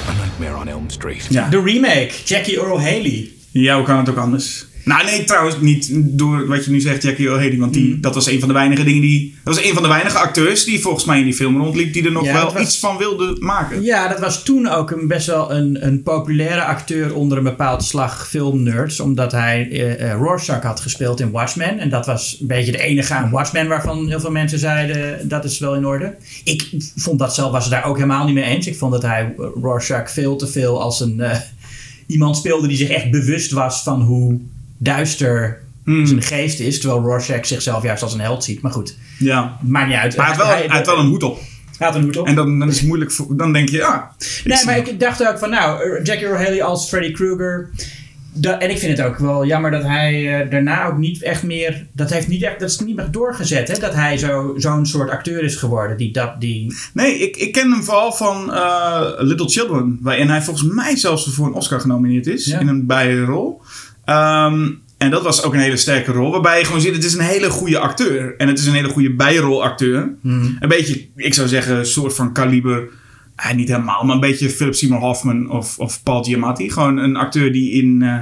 [0.09, 1.27] A Nightmare on Elm Street.
[1.29, 1.49] Ja.
[1.49, 2.11] De remake.
[2.25, 3.31] Jackie Earl Haley.
[3.51, 4.67] Ja, hoe kan het ook anders?
[4.89, 7.57] Nou, nee, trouwens niet door wat je nu zegt, Jackie O'Haley.
[7.59, 9.35] Want die, dat was een van de weinige dingen die...
[9.45, 11.93] Dat was een van de weinige acteurs die volgens mij in die film rondliep...
[11.93, 13.83] die er nog Ja, wel was- iets van wilde maken.
[13.83, 17.85] Ja, dat was toen ook een, best wel een, een populaire acteur onder een bepaald
[17.85, 19.01] slag filmnerds.
[19.01, 21.79] Omdat hij eh, eh, Rorschach had gespeeld in Watchmen.
[21.79, 25.45] En dat was een beetje de enige aan Watchmen waarvan heel veel mensen zeiden dat
[25.45, 26.15] is wel in orde.
[26.45, 28.67] Ik vond dat zelf, was het daar ook helemaal niet mee eens.
[28.67, 31.39] Ik vond dat hij eh, Rorschach veel te veel als een eh,
[32.07, 34.39] iemand speelde die zich echt bewust was van hoe
[34.79, 36.07] duister Hmm.
[36.07, 36.81] zijn geest is.
[36.81, 38.61] Terwijl Rorschach zichzelf juist als een held ziet.
[38.63, 39.59] Maar goed, Ja.
[39.63, 40.17] maakt niet uit.
[40.17, 41.39] Maar hij had wel, hij had wel een hoed op.
[41.79, 42.27] hij had een hoed op.
[42.27, 43.13] En dan, dan is het moeilijk...
[43.13, 44.11] Voor, dan denk je, ja...
[44.45, 47.71] Nee, maar ik dacht ook van, nou, Jackie Earl Haley als Freddy Krueger.
[48.43, 51.87] En ik vind het ook wel jammer dat hij eh, daarna ook niet echt meer.
[51.93, 52.61] Dat heeft niet echt.
[52.61, 53.79] Dat is niet meer doorgezet, hè?
[53.79, 55.97] Dat hij zo, zo'n soort acteur is geworden.
[55.97, 56.41] Die dat.
[56.41, 59.99] Die, Nee, ik, ik ken hem vooral van eh, Little Children.
[60.03, 62.45] Waarin hij volgens mij zelfs voor een Oscar genomineerd is.
[62.45, 62.59] Ja.
[62.59, 63.63] In een bijrol.
[64.09, 64.69] Ehm,
[64.99, 66.31] en dat was ook een hele sterke rol.
[66.31, 68.35] Waarbij je gewoon ziet, het is een hele goede acteur.
[68.37, 70.15] En het is een hele goede bijrolacteur.
[70.23, 72.89] Een beetje, ik zou zeggen, een soort van kaliber.
[73.37, 76.71] eh, niet helemaal, maar een beetje Philip Seymour Hoffman of, of Paul Giamatti.
[76.71, 78.03] Gewoon een acteur die in...
[78.03, 78.19] eh,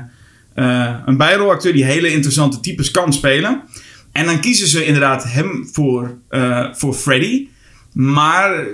[0.88, 3.62] eh, een bijrolacteur die hele interessante types kan spelen.
[4.12, 7.48] En dan kiezen ze inderdaad hem voor, eh, voor Freddy.
[7.92, 8.66] Maar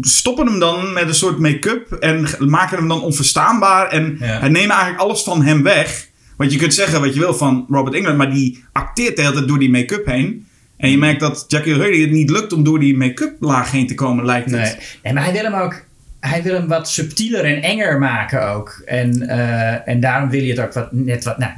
[0.00, 3.88] stoppen hem dan met een soort make-up en maken hem dan onverstaanbaar.
[3.88, 4.40] En Ja.
[4.40, 6.08] en nemen eigenlijk alles van hem weg.
[6.36, 9.34] Want je kunt zeggen wat je wil van Robert England, maar die acteert de hele
[9.34, 10.46] tijd door die make-up heen.
[10.76, 13.86] En je merkt dat Jackie O'Haley het niet lukt om door die make-up laag heen
[13.86, 14.60] te komen, lijkt het.
[14.60, 14.74] nee.
[15.02, 15.82] nee, maar hij wil hem ook.
[16.20, 18.82] Hij wil hem wat subtieler en enger maken ook.
[18.86, 21.52] En, eh, en daarom wil je het ook wat, net, wat, nou,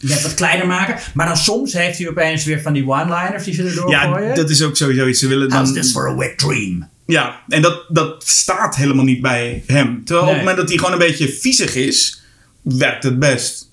[0.00, 0.96] net wat kleiner maken.
[1.14, 4.34] Maar dan soms heeft hij opeens weer van die one-liners die ze erdoor Ja, gooien.
[4.34, 5.20] dat is ook sowieso iets.
[5.20, 6.88] Ze willen dan, How's this for a wet dream?
[7.06, 10.02] Ja, en dat, dat staat helemaal niet bij hem.
[10.04, 12.22] Terwijl op het moment dat hij gewoon een beetje viezig is,
[12.62, 13.70] werkt het best.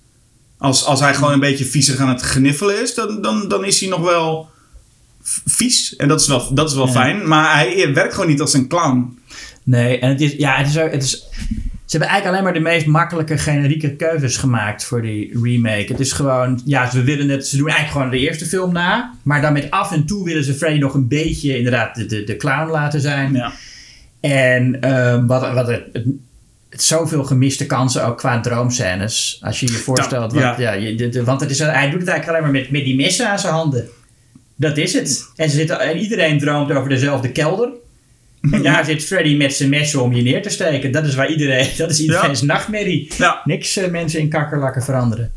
[0.60, 3.80] Als, als hij gewoon een beetje viezig aan het gniffelen is, dan, dan, dan is
[3.80, 4.50] hij nog wel
[5.46, 5.96] vies.
[5.96, 6.92] En dat is wel, dat is wel Ja.
[6.92, 7.28] fijn.
[7.28, 9.18] Maar hij werkt gewoon niet als een clown.
[9.64, 11.12] Nee, en het is, ja, het is, het is,
[11.86, 15.86] ze hebben eigenlijk alleen maar de meest makkelijke generieke keuzes gemaakt voor die remake.
[15.88, 19.14] Het is gewoon, ja, ze willen het, ze doen eigenlijk gewoon de eerste film na.
[19.24, 22.24] Maar dan met af en toe willen ze Freddy nog een beetje inderdaad de, de,
[22.24, 23.34] de clown laten zijn.
[23.34, 23.52] Ja.
[24.20, 25.84] En ehm, wat, wat het
[26.70, 29.40] zoveel gemiste kansen ook qua droomscènes.
[29.42, 30.72] Als je je voorstelt, Ja, wat, ja.
[30.74, 32.96] je, de, de- want het is, hij doet het eigenlijk alleen maar met, met die
[32.96, 33.90] messen aan zijn handen.
[34.56, 35.26] Dat is het.
[35.36, 37.70] En, ze zitten, en iedereen droomt over dezelfde kelder.
[38.52, 40.92] En daar zit Freddy met zijn messen om je neer te steken.
[40.92, 43.12] Dat is waar iedereen, dat is iedereen's nachtmerrie.
[43.18, 43.42] Ja.
[43.44, 45.32] Niks eh, mensen in kakkerlakken veranderen.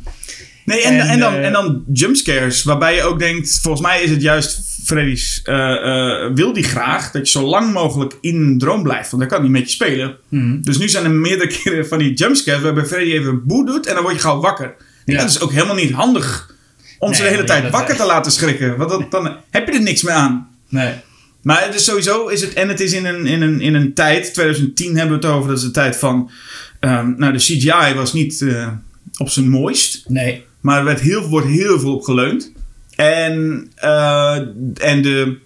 [0.64, 4.02] Nee, en, En, en, dan, eh, en dan jumpscares, waarbij je ook denkt, volgens mij
[4.02, 8.58] is het juist Freddy's, eh, wil die graag dat je zo lang mogelijk in een
[8.58, 10.16] droom blijft, want dan kan hij met je spelen.
[10.60, 13.94] Dus nu zijn er meerdere keren van die jumpscares waarbij Freddy even boe doet en
[13.94, 14.74] dan word je gauw wakker.
[15.04, 15.18] Ja.
[15.18, 16.54] Dat is ook helemaal niet handig
[16.98, 19.82] om ze de hele tijd wakker te laten schrikken, want dat, dan heb je er
[19.82, 20.48] niks meer aan.
[20.68, 20.92] Nee.
[21.42, 23.94] Maar het is sowieso is het, en het is in een, in een, in een
[23.94, 26.30] tijd, 2010 hebben we het over, dat is de tijd van,
[26.80, 28.68] ehm, nou de CGI was niet eh,
[29.16, 30.04] op zijn mooist.
[30.08, 30.44] Nee.
[30.60, 32.52] Maar er werd heel, wordt heel veel op geleund.
[32.96, 34.36] En, eh,
[34.74, 35.38] en de,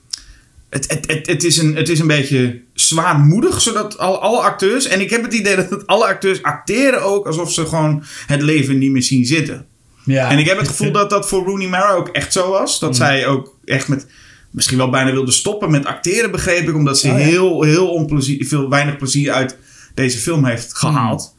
[0.71, 4.87] het, het, het, het, is een, het is een beetje zwaarmoedig, zodat al, alle acteurs...
[4.87, 8.79] En ik heb het idee dat alle acteurs acteren ook alsof ze gewoon het leven
[8.79, 9.67] niet meer zien zitten.
[10.05, 10.31] Ja.
[10.31, 12.81] En ik heb het gevoel dat dat voor Rooney Mara ook echt zo was.
[12.81, 12.89] Mm.
[12.89, 14.07] Dat zij ook echt met...
[14.51, 16.75] Misschien wel bijna wilde stoppen met acteren, begreep ik.
[16.75, 17.25] Omdat ze Oh ja.
[17.25, 19.57] heel, heel onplezier, veel, weinig plezier uit
[19.95, 21.36] deze film heeft gehaald.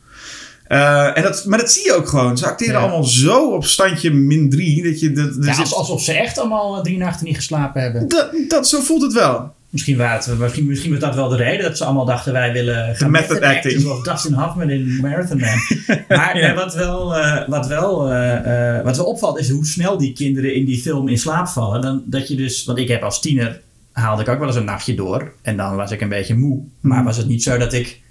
[0.67, 2.37] Eh, en dat, maar dat zie je ook gewoon.
[2.37, 2.73] Ze acteren.
[2.73, 2.79] Ja.
[2.79, 4.83] allemaal zo op standje min 3.
[4.83, 5.11] Dat je...
[5.11, 8.07] Dat, er Ja, zit- alsof ze echt allemaal eh, drie nachten niet geslapen hebben.
[8.07, 9.55] dat, dat, zo voelt het wel.
[9.69, 12.53] Misschien, waren het, misschien, misschien was dat wel de reden dat ze allemaal dachten wij
[12.53, 13.81] willen gaan method method acten, acting.
[13.81, 15.59] Zoals Dustin Hoffman in Marathon Man.
[16.17, 17.15] Maar eh, wat, wel,
[17.47, 17.97] wat, wel,
[18.83, 21.81] wat wel opvalt is hoe snel die kinderen in die film in slaap vallen.
[21.81, 24.65] Dan, dat je dus, want ik heb als tiener haalde ik ook wel eens een
[24.65, 25.31] nachtje door.
[25.41, 26.59] En dan was ik een beetje moe.
[26.79, 28.01] Maar was het niet zo dat ik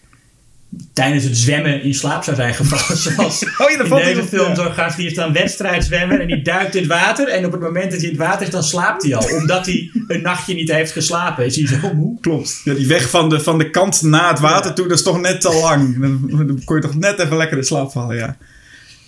[0.92, 2.96] tijdens het zwemmen in slaap zou zijn gevallen.
[3.02, 4.54] Zoals Oh ja, in deze film ja.
[4.54, 7.28] zo gaat hij is dan wedstrijd zwemmen en die duikt in het water.
[7.28, 9.38] En op het moment dat hij in het water is, dan slaapt hij al.
[9.40, 11.44] Omdat hij een nachtje niet heeft geslapen.
[11.44, 12.20] Is hij zo moe.
[12.20, 12.60] Klopt.
[12.64, 15.20] Ja, die weg van de, van de kant naar het water toe, dat is toch
[15.20, 16.00] net te lang.
[16.00, 18.36] Dan, dan kon je toch net even lekker in slaap vallen, ja.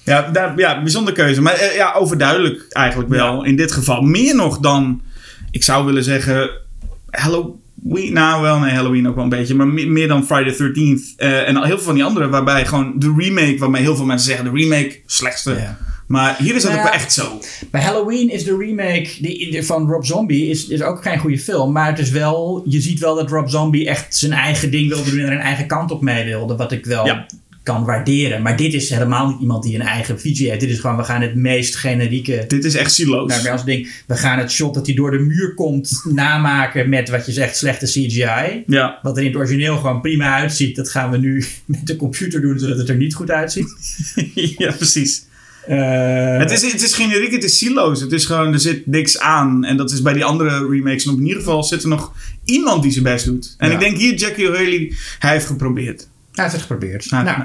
[0.04, 1.40] Ja, daar, ja bijzonder keuze.
[1.40, 3.44] Maar eh, ja, overduidelijk eigenlijk wel.
[3.44, 5.02] In dit geval meer nog dan,
[5.50, 6.50] ik zou willen zeggen,
[7.82, 8.12] Halloween.
[8.12, 9.54] Nou, wel, nee, Halloween ook wel een beetje.
[9.54, 11.14] Maar me- meer dan Friday the 13th.
[11.16, 14.04] eh, en al heel veel van die andere, waarbij gewoon de remake, waarmee heel veel
[14.04, 15.56] mensen zeggen, de remake, slechtste.
[16.06, 17.38] Maar hier is dat Nou ook wel echt zo.
[17.70, 21.38] Bij Halloween is de remake die, die van Rob Zombie is, is ook geen goede
[21.38, 21.72] film.
[21.72, 25.10] Maar het is wel, je ziet wel dat Rob Zombie echt zijn eigen ding wilde
[25.10, 26.56] doen en er een eigen kant op mee wilde.
[26.56, 27.26] Wat ik wel Ja.
[27.68, 28.42] Kan waarderen.
[28.42, 30.60] Maar dit is helemaal niet iemand die een eigen visie heeft.
[30.60, 33.42] Dit is gewoon, we gaan het meest generieke Dit is echt siloos.
[33.42, 37.08] Nou, ons ding, we gaan het shot dat hij door de muur komt namaken met
[37.08, 38.62] wat je zegt slechte CGI.
[38.66, 38.98] Ja.
[39.02, 42.40] Wat er in het origineel gewoon prima uitziet, dat gaan we nu met de computer
[42.40, 43.68] doen zodat het er niet goed uitziet.
[44.58, 45.26] ja, precies.
[45.66, 48.00] Eh, Het is, het is generiek, het is siloos.
[48.00, 49.64] Het is gewoon, er zit niks aan.
[49.64, 51.04] En dat is bij die andere remakes.
[51.04, 52.12] En op in ieder geval zit er nog
[52.44, 53.54] iemand die zijn best doet.
[53.58, 53.74] En Ja.
[53.74, 56.08] ik denk hier, Jackie O'Haley, hij heeft geprobeerd.
[56.32, 57.10] hij heeft het geprobeerd.
[57.10, 57.42] Nou,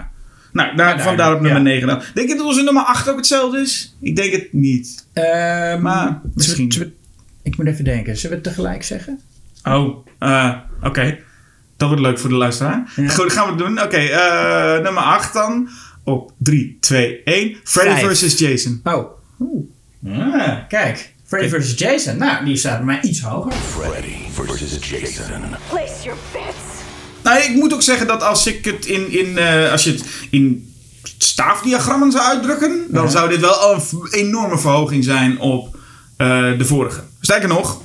[0.53, 1.67] nou, daar, vandaar op nummer ja.
[1.67, 2.01] 9 dan.
[2.13, 3.95] Denk je dat onze nummer 8 ook hetzelfde is?
[4.01, 5.05] Ik denk het niet.
[5.13, 6.55] ehm, Maar misschien.
[6.55, 8.17] zullen we- zullen we- ik moet even denken.
[8.17, 9.19] Zullen we het tegelijk zeggen?
[9.63, 11.17] Oh, eh, oké.
[11.77, 12.93] Dat wordt leuk voor de luisteraar.
[12.95, 13.09] Ja.
[13.09, 13.81] Goed, gaan we het doen.
[13.81, 15.69] Oké, eh, nummer 8 dan.
[16.03, 17.55] Op 3, 2, 1.
[17.63, 18.19] Freddy Vijf.
[18.19, 18.37] vs.
[18.39, 18.79] Jason.
[18.83, 19.11] Oh.
[19.39, 19.65] Oeh.
[20.67, 21.13] Kijk.
[21.25, 21.73] Freddy vs.
[21.77, 22.17] Jason.
[22.17, 23.51] Nou, die staat bij mij iets hoger.
[23.51, 25.41] Freddy versus Jason.
[25.69, 26.62] Place your bets.
[27.23, 30.03] Nou, ik moet ook zeggen dat als ik het in, in eh, als je het
[30.29, 30.73] in
[31.17, 33.09] staafdiagrammen zou uitdrukken, dan Ja.
[33.09, 35.77] zou dit wel een enorme verhoging zijn op
[36.17, 37.03] eh, de vorige.
[37.21, 37.81] Sterker nog,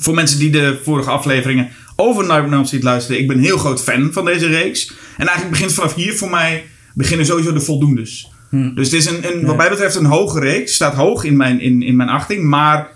[0.00, 3.82] voor mensen die de vorige afleveringen over Nightmare Street luisteren, ik ben een heel groot
[3.82, 4.86] fan van deze reeks.
[5.16, 8.30] En eigenlijk begint vanaf hier voor mij beginnen sowieso de voldoendes.
[8.50, 10.74] Dus het is een, een, wat mij betreft een hoge reeks.
[10.74, 12.44] Staat hoog in mijn, in, in mijn achting.
[12.44, 12.88] Maar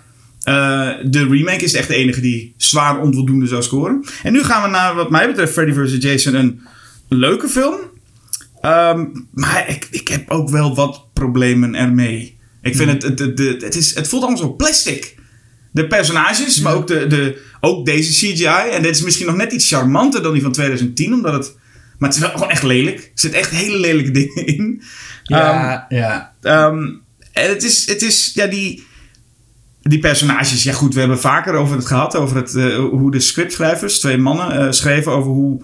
[0.45, 4.05] eh, de remake is echt de enige die zwaar onvoldoende zou scoren.
[4.23, 5.95] En nu gaan we naar, wat mij betreft, Freddy vs.
[5.99, 6.35] Jason.
[6.35, 6.61] Een
[7.07, 7.75] leuke film.
[8.61, 12.37] Ehm, maar ik, ik heb ook wel wat problemen ermee.
[12.61, 15.15] Ik vind het, het, het, het, het, is, het voelt allemaal zo plastic.
[15.71, 18.69] De personages, maar ook, de, de, ook deze CGI.
[18.71, 21.13] En dit is misschien nog net iets charmanter dan die van 2010.
[21.13, 21.55] Omdat het,
[21.97, 22.97] maar het is wel gewoon echt lelijk.
[22.97, 24.81] Er zitten echt hele lelijke dingen in.
[25.23, 26.33] Ehm, Ja, ja.
[26.41, 26.83] Ehm,
[27.31, 28.85] en het is, het is, ja, die,
[29.89, 33.19] die personages, ja goed, we hebben vaker over het gehad, over het, eh, hoe de
[33.19, 35.63] scriptschrijvers, twee mannen, eh, schreven over hoe,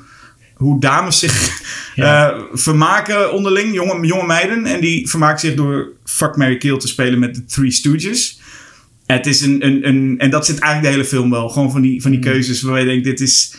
[0.56, 1.50] hoe dames zich
[1.96, 2.32] Ja.
[2.32, 4.66] eh, vermaken onderling, jonge, jonge meiden.
[4.66, 8.40] En die vermaken zich door Fuck, Mary Kill te spelen met de Three Stooges.
[9.06, 11.50] Het is een, een, een, en dat zit eigenlijk de hele film wel.
[11.50, 13.56] Gewoon van die, van die keuzes waar je denkt, dit is...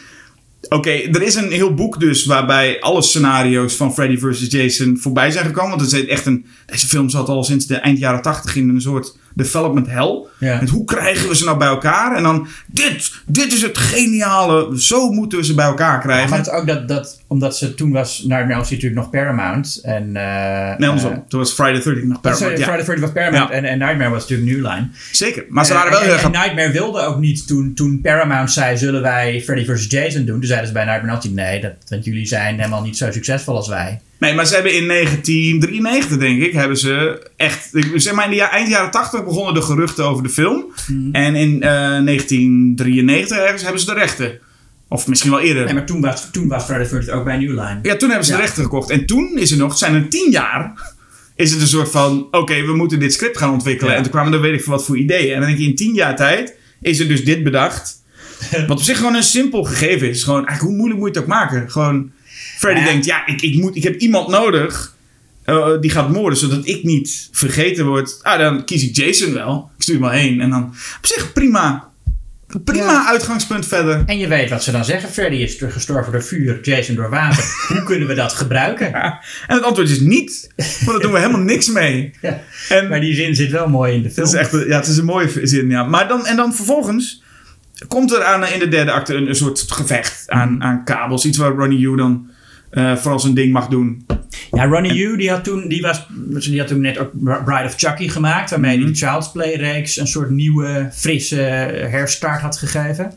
[0.68, 4.46] Oké, er is een heel boek dus waarbij alle scenario's van Freddy vs.
[4.48, 5.70] Jason voorbij zijn gekomen.
[5.70, 8.68] Want het is echt een, deze film zat al sinds de eind jaren tachtig in
[8.68, 10.18] een soort development hell.
[10.38, 10.61] Ja.
[10.71, 12.16] Hoe krijgen we ze nou bij elkaar?
[12.16, 14.81] En dan, dit, dit is het geniale.
[14.81, 16.31] Zo moeten we ze bij elkaar krijgen.
[16.31, 19.11] Maar het ook dat, dat, omdat ze toen was, Nightmare on Elm Street natuurlijk nog
[19.23, 19.81] Paramount.
[19.83, 21.12] En, eh, nee, andersom.
[21.12, 22.59] eh, Toen was Friday the 13th nog Oh, sorry, Paramount.
[22.59, 23.55] Ja, Friday the 13th was Paramount Ja.
[23.57, 24.88] en, en Nightmare was natuurlijk New Line.
[25.12, 25.45] zeker.
[25.49, 28.51] Maar ze Eh, waren wel en, heel en, Nightmare wilde ook niet toen, toen Paramount
[28.53, 29.87] zei: zullen wij Freddy vs.
[29.88, 30.38] Jason doen?
[30.38, 33.57] Toen zeiden ze bij Nightmare on nee, dat, want jullie zijn helemaal niet zo succesvol
[33.57, 34.01] als wij.
[34.22, 37.68] Nee, maar ze hebben in 1993, denk ik, hebben ze echt...
[37.94, 40.64] Zeg maar in de ja- eind jaren 80 begonnen de geruchten over de film.
[40.88, 41.12] Mhm.
[41.14, 41.70] En in eh,
[42.04, 44.38] 1993 ergens hebben ze de rechten.
[44.88, 45.64] Of misschien wel eerder.
[45.64, 47.78] Nee, maar toen was, toen was Friday the 13th ook bij New Line.
[47.82, 48.38] Ja, toen hebben ze Ja.
[48.38, 48.90] de rechten gekocht.
[48.90, 50.92] En toen is er nog, zijn er tien jaar,
[51.37, 53.90] is het een soort van, oké, we moeten dit script gaan ontwikkelen.
[53.90, 53.96] Ja.
[53.96, 55.32] En toen kwamen er weet ik veel wat voor ideeën.
[55.35, 58.02] En dan denk je, in tien jaar tijd is er dus dit bedacht.
[58.66, 60.22] Wat op zich gewoon een simpel gegeven is.
[60.22, 61.70] Gewoon, eigenlijk, hoe moeilijk moet je het ook maken?
[61.70, 62.11] Gewoon,
[62.62, 62.87] Freddy Ja.
[62.87, 64.94] denkt, ja, ik, ik, moet, ik heb iemand nodig
[65.44, 68.18] eh, die gaat moorden, zodat ik niet vergeten word.
[68.22, 69.70] Ah, dan kies ik Jason wel.
[69.77, 70.40] Ik stuur hem wel heen.
[70.40, 70.62] En dan,
[70.98, 71.90] op zich prima.
[72.64, 73.07] Prima Ja.
[73.09, 74.03] uitgangspunt verder.
[74.07, 77.45] En je weet wat ze dan zeggen: Freddy is gestorven door vuur, Jason door water.
[77.68, 78.91] Hoe kunnen we dat gebruiken?
[78.91, 79.22] Ja.
[79.47, 80.51] En het antwoord is niet.
[80.57, 82.11] Want daar doen we helemaal niks mee.
[82.22, 82.41] Ja.
[82.68, 84.26] En Maar die zin zit wel mooi in de film.
[84.26, 85.84] Het is echt, ja, het is een mooie zin, ja.
[85.84, 87.22] Maar dan, en dan vervolgens
[87.89, 91.24] komt er aan, in de derde acte een, een soort gevecht aan, aan kabels.
[91.24, 92.30] Iets waar Ronnie Yu dan
[92.73, 94.07] eh, vooral zijn ding mag doen.
[94.53, 97.75] Ja, Ronnie Yu die had, toen, die, was, die had toen net ook Bride of
[97.77, 98.51] Chucky gemaakt.
[98.51, 98.87] Waarmee Mhm.
[98.87, 101.37] de Child's Play reeks een soort nieuwe, frisse
[101.91, 103.12] herstart had gegeven.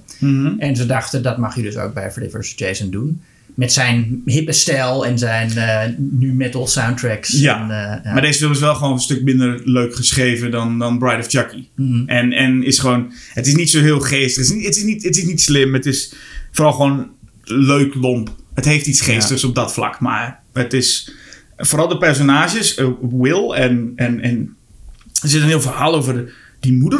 [0.60, 2.54] En ze dachten, dat mag je dus ook bij vs.
[2.56, 3.22] Jason doen.
[3.54, 7.40] Met zijn hippe stijl en zijn eh nu metal soundtracks.
[7.40, 7.56] Ja.
[7.56, 8.14] En, eh, ja.
[8.14, 11.28] Maar deze film is wel gewoon een stuk minder leuk geschreven dan, dan Bride of
[11.28, 11.68] Chucky.
[11.76, 12.08] Mhm.
[12.08, 14.48] En, en is gewoon, het is niet zo heel geestig.
[14.48, 15.74] Het is niet, het is niet, het is niet slim.
[15.74, 16.14] Het is
[16.52, 17.10] vooral gewoon
[17.44, 18.36] leuk lomp.
[18.56, 20.00] Het heeft iets geestigs op dat vlak.
[20.00, 21.12] Maar het is...
[21.58, 24.56] Vooral de personages, eh, Will en, en, en...
[25.22, 27.00] Er zit een heel verhaal over de- die moeder.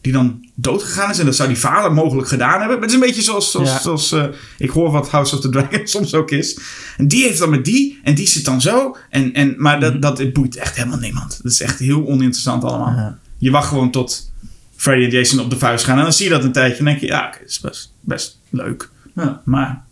[0.00, 1.18] Die dan doodgegaan is.
[1.18, 2.68] En dat zou die vader mogelijk gedaan hebben.
[2.68, 3.50] Maar het is een beetje zoals...
[3.50, 3.80] zoals, Ja.
[3.80, 4.24] zoals eh,
[4.58, 6.58] ik hoor wat House of the Dragon soms ook is.
[6.96, 8.00] En die heeft dan met die.
[8.02, 8.96] En die zit dan zo.
[9.10, 11.40] En, en, maar dat, dat het boeit echt helemaal niemand.
[11.42, 12.94] Dat is echt heel oninteressant allemaal.
[12.96, 13.18] Ja.
[13.38, 14.32] Je wacht gewoon tot
[14.76, 15.96] Freddy en Jason op de vuist gaan.
[15.96, 16.78] En dan zie je dat een tijdje.
[16.78, 18.88] En dan denk je, ja, oké, dat is best, best leuk.
[19.14, 19.42] Ja.
[19.44, 19.84] Maar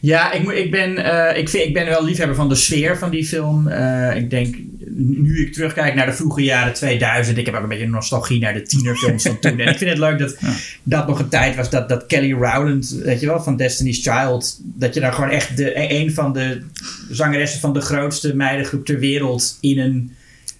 [0.00, 3.10] Ja, ik, ik, ben, eh, ik, vind, ik ben wel liefhebber van de sfeer van
[3.10, 3.68] die film.
[3.68, 4.56] Eh, ik denk,
[4.96, 8.54] nu ik terugkijk naar de vroege jaren 2000, ik heb ook een beetje nostalgie naar
[8.54, 9.58] de tienerfilms van toen.
[9.58, 10.36] En ik vind het leuk dat
[10.82, 14.60] dat nog een tijd was dat, dat Kelly Rowland, weet je wel, van Destiny's Child,
[14.62, 16.62] dat je daar gewoon echt de, een van de
[17.10, 20.12] zangeressen van de grootste meidengroep ter wereld in een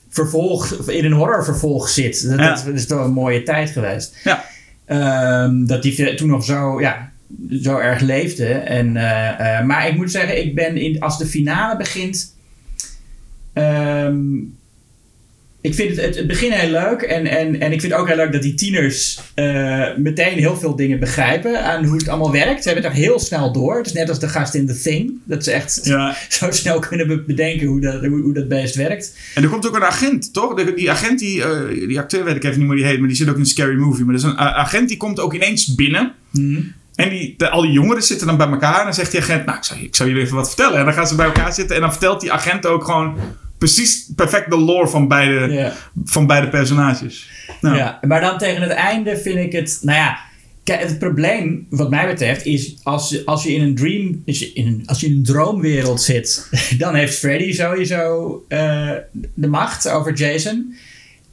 [0.09, 2.29] vervolg, in een horrorvervolg zit.
[2.29, 2.55] Dat, Ja.
[2.65, 4.17] dat is toch een mooie tijd geweest.
[4.25, 4.45] ja,
[4.85, 7.12] Ehm, dat die toen nog zo, ja,
[7.62, 8.47] zo erg leefde.
[8.47, 12.35] En, eh, eh, maar ik moet zeggen, ik ben in, als de finale begint.
[13.53, 14.16] ehm,
[15.61, 17.01] ik vind het, het, begin heel leuk.
[17.03, 20.57] En, en, en ik vind het ook heel leuk dat die tieners eh, meteen heel
[20.57, 22.62] veel dingen begrijpen aan hoe het allemaal werkt.
[22.62, 23.77] Ze hebben het ook heel snel door.
[23.77, 25.12] Het is net als de gast in The Thing.
[25.25, 26.16] Dat ze echt ja.
[26.29, 29.16] zo snel kunnen be- bedenken hoe dat, hoe, hoe dat beest werkt.
[29.35, 30.55] En er komt ook een agent, toch?
[30.55, 31.43] De- Die agent, die,
[31.89, 33.47] die acteur weet ik even niet hoe die heet, maar die zit ook in een
[33.47, 34.05] scary movie.
[34.05, 36.12] Maar dat is een agent die komt ook ineens binnen.
[36.95, 38.79] En die, de- al die jongeren zitten dan bij elkaar.
[38.79, 40.79] En dan zegt die agent, nou, ik zou, ik zou jullie even wat vertellen.
[40.79, 41.75] En dan gaan ze bij elkaar zitten.
[41.77, 43.17] En dan vertelt die agent ook gewoon
[43.59, 45.73] precies perfect de lore van beide,
[46.05, 47.29] van beide personages.
[47.61, 49.79] Nou, Ja, maar dan tegen het einde vind ik het.
[49.83, 50.19] Nou ja,
[50.65, 54.23] kijk, het probleem, wat mij betreft, is als, je- als je in een dream.
[54.27, 58.91] Als je in een, als je in een droomwereld zit, dan heeft Freddy sowieso eh,
[59.35, 60.75] de macht over Jason.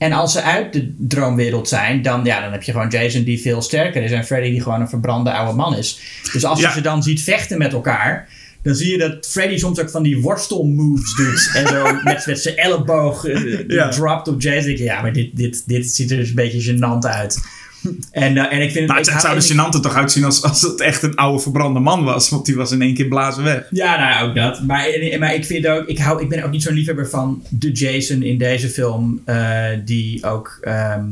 [0.02, 3.42] En als ze uit de droomwereld zijn, dan, ja, dan heb je gewoon Jason die
[3.42, 6.00] veel sterker is en Freddy die gewoon een verbrande oude man is.
[6.34, 6.68] Dus als Ja.
[6.68, 8.28] je ze dan ziet vechten met elkaar,
[8.64, 11.52] dan zie je dat Freddy soms ook van die worstelmoves doet.
[11.54, 13.28] en zo met, met zijn elleboog
[13.68, 13.90] Ja.
[13.90, 14.78] dropt op Jason.
[14.78, 17.40] Ja, maar dit, dit, dit ziet er dus een beetje gênant uit.
[18.12, 20.24] En, eh, en ik vind Maar ik het, zou er ik- gênant er toch uitzien
[20.24, 22.30] als, als het echt een oude verbrande man was.
[22.30, 23.68] Want die was in één keer blazen weg.
[23.72, 24.64] Ja, nou ja, ook dat.
[24.64, 24.88] Maar,
[25.20, 28.24] maar ik vind ook, ik, hou, ik ben ook niet zo'n liefhebber van de Jason
[28.24, 31.04] in deze film, eh, die ook ehm,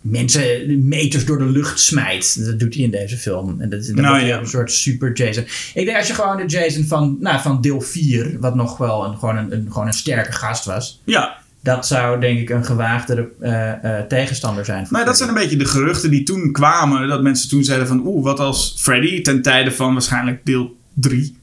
[0.00, 2.44] mensen meters door de lucht smijt.
[2.46, 3.60] Dat doet hij in deze film.
[3.60, 4.38] En dat is Nou, ja.
[4.38, 5.44] een soort super Jason.
[5.74, 9.04] Ik denk als je gewoon de Jason van, nou, van deel 4, wat nog wel
[9.04, 12.64] een, gewoon, een, een, gewoon een sterke gast was, Ja, dat zou denk ik een
[12.64, 14.86] gewaagdere eh, eh, tegenstander zijn.
[14.90, 17.08] Nou, dat zijn een beetje de geruchten die toen kwamen.
[17.08, 18.06] Dat mensen toen zeiden van...
[18.06, 21.36] Oeh, wat als Freddy ten tijde van waarschijnlijk deel 3.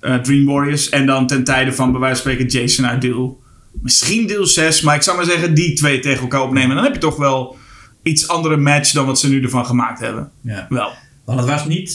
[0.00, 0.88] eh, Dream Warriors.
[0.88, 3.42] En dan ten tijde van bij wijze van spreken Jason uit deel...
[3.82, 4.80] Misschien deel 6.
[4.80, 6.74] Maar ik zou maar zeggen die twee tegen elkaar opnemen.
[6.74, 7.56] Dan heb je toch wel
[8.02, 10.30] iets andere match dan wat ze nu ervan gemaakt hebben.
[10.40, 10.66] Ja.
[10.68, 10.90] Wel.
[11.24, 11.92] Want het was niet,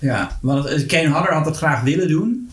[0.00, 2.50] ja, want Kane Hodder had het graag willen doen.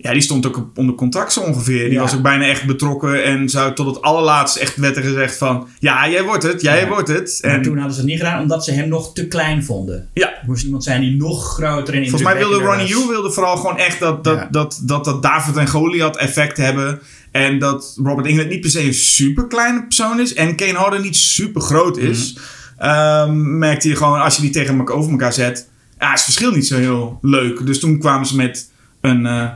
[0.00, 1.84] Ja, die stond ook onder contract zo ongeveer.
[1.84, 2.00] Die Ja.
[2.00, 3.24] was ook bijna echt betrokken.
[3.24, 5.68] En zou tot het allerlaatst echt werd er gezegd van...
[5.78, 6.60] Ja, jij wordt het.
[6.62, 6.88] Jij Ja.
[6.88, 7.38] wordt het.
[7.42, 10.08] Maar En toen hadden ze het niet gedaan omdat ze hem nog te klein vonden.
[10.14, 13.30] ja, Er moest iemand zijn die nog groter en Volgens mij wilde Ronnie Yu wilde
[13.32, 14.48] vooral gewoon echt dat dat, Ja.
[14.50, 17.00] dat, dat, dat David en Goliath effect hebben.
[17.32, 20.34] En dat Robert England niet per se een super kleine persoon is.
[20.34, 22.36] En Kane Hodder niet super groot is.
[22.78, 25.68] Ehm, merkte je gewoon als je die tegen elkaar over elkaar zet.
[25.98, 27.66] Ja, is het verschil niet zo heel leuk.
[27.66, 28.70] Dus toen kwamen ze met
[29.00, 29.48] een eh,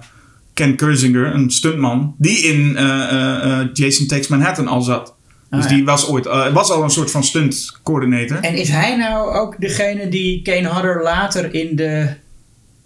[0.54, 2.14] Ken Kersinger, een stuntman.
[2.18, 5.14] Die in eh, eh, eh, Jason Takes Manhattan al zat.
[5.50, 5.76] Ah, dus ja.
[5.76, 8.36] die was ooit was al een soort van stunt coördinator.
[8.40, 12.08] En is hij nou ook degene die Kane Hodder later in de...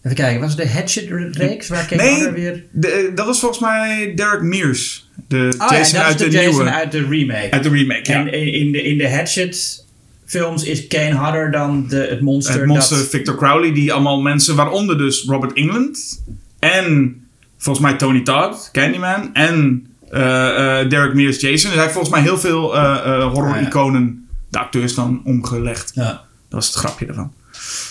[0.02, 2.64] Even kijken, was het de Hatchet-reeks waar Kane Nee, Hodder weer...
[2.70, 5.08] de- dat was volgens mij Derek Mears.
[5.28, 6.70] De Oh ja, Jason dat uit is de, de Jason nieuwe.
[6.70, 7.50] uit de remake.
[7.50, 8.26] Uit de remake, ja.
[8.26, 12.96] En in, de, in de Hatchet-films is Kane Hodder dan de, het monster, het monster
[12.96, 13.08] dat...
[13.08, 16.22] Victor Crowley, die allemaal mensen, waaronder dus Robert England
[16.58, 17.20] en
[17.59, 21.57] volgens mij Tony Todd, Candyman en eh, eh, Derek Mears Jason.
[21.57, 22.82] Dus hij heeft volgens mij heel veel eh,
[23.14, 25.90] eh, horror-iconen, de acteurs dan, omgelegd.
[25.94, 26.04] Ja.
[26.04, 27.32] Dat was het grapje ervan.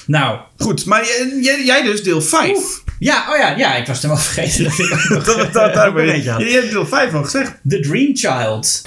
[0.05, 1.05] Nou, Goed, maar
[1.66, 2.82] jij, dus deel 5.
[2.99, 5.74] ja, oh ja, ja, ik was het helemaal vergeten dat ik ook nog, Dat, dat,
[5.74, 6.41] dat, een had.
[6.41, 7.53] je hebt deel 5 al gezegd.
[7.70, 8.82] The Dream Child.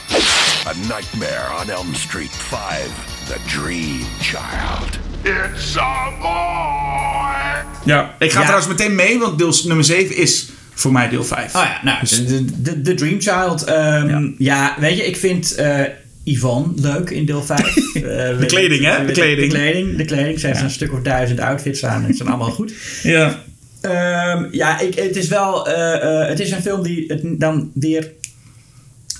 [0.66, 2.80] A Nightmare on Elm Street 5.
[3.26, 4.98] The Dream Child.
[5.22, 7.64] It's a boy!
[7.84, 8.44] Ja, ik ga Ja.
[8.44, 10.48] trouwens meteen mee, want deel nummer 7 is
[10.78, 11.54] voor mij deel 5.
[11.54, 13.64] Oh ja, nou, de, de, de Dream Child.
[13.64, 14.76] ehm, ja.
[14.80, 15.80] weet je, ik vind eh,
[16.24, 17.74] Yvonne leuk in deel 5.
[18.38, 19.04] de kleding, hè?
[19.06, 19.52] De kleding.
[19.52, 20.40] De kleding, de kleding.
[20.40, 22.72] Ze heeft een stuk of duizend outfits aan en ze zijn allemaal goed.
[23.02, 23.42] Ja.
[23.80, 25.68] Ehm, ja, ik, het is wel...
[25.68, 28.12] eh, eh, het is een film die het dan weer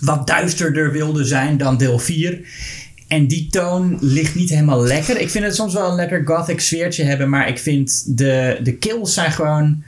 [0.01, 2.41] wat duisterder wilde zijn dan deel 4.
[3.09, 5.21] En die toon ligt niet helemaal lekker.
[5.21, 8.73] Ik vind het soms wel een lekker gothic sfeertje hebben, maar ik vind de, de
[8.73, 9.83] kills zijn gewoon...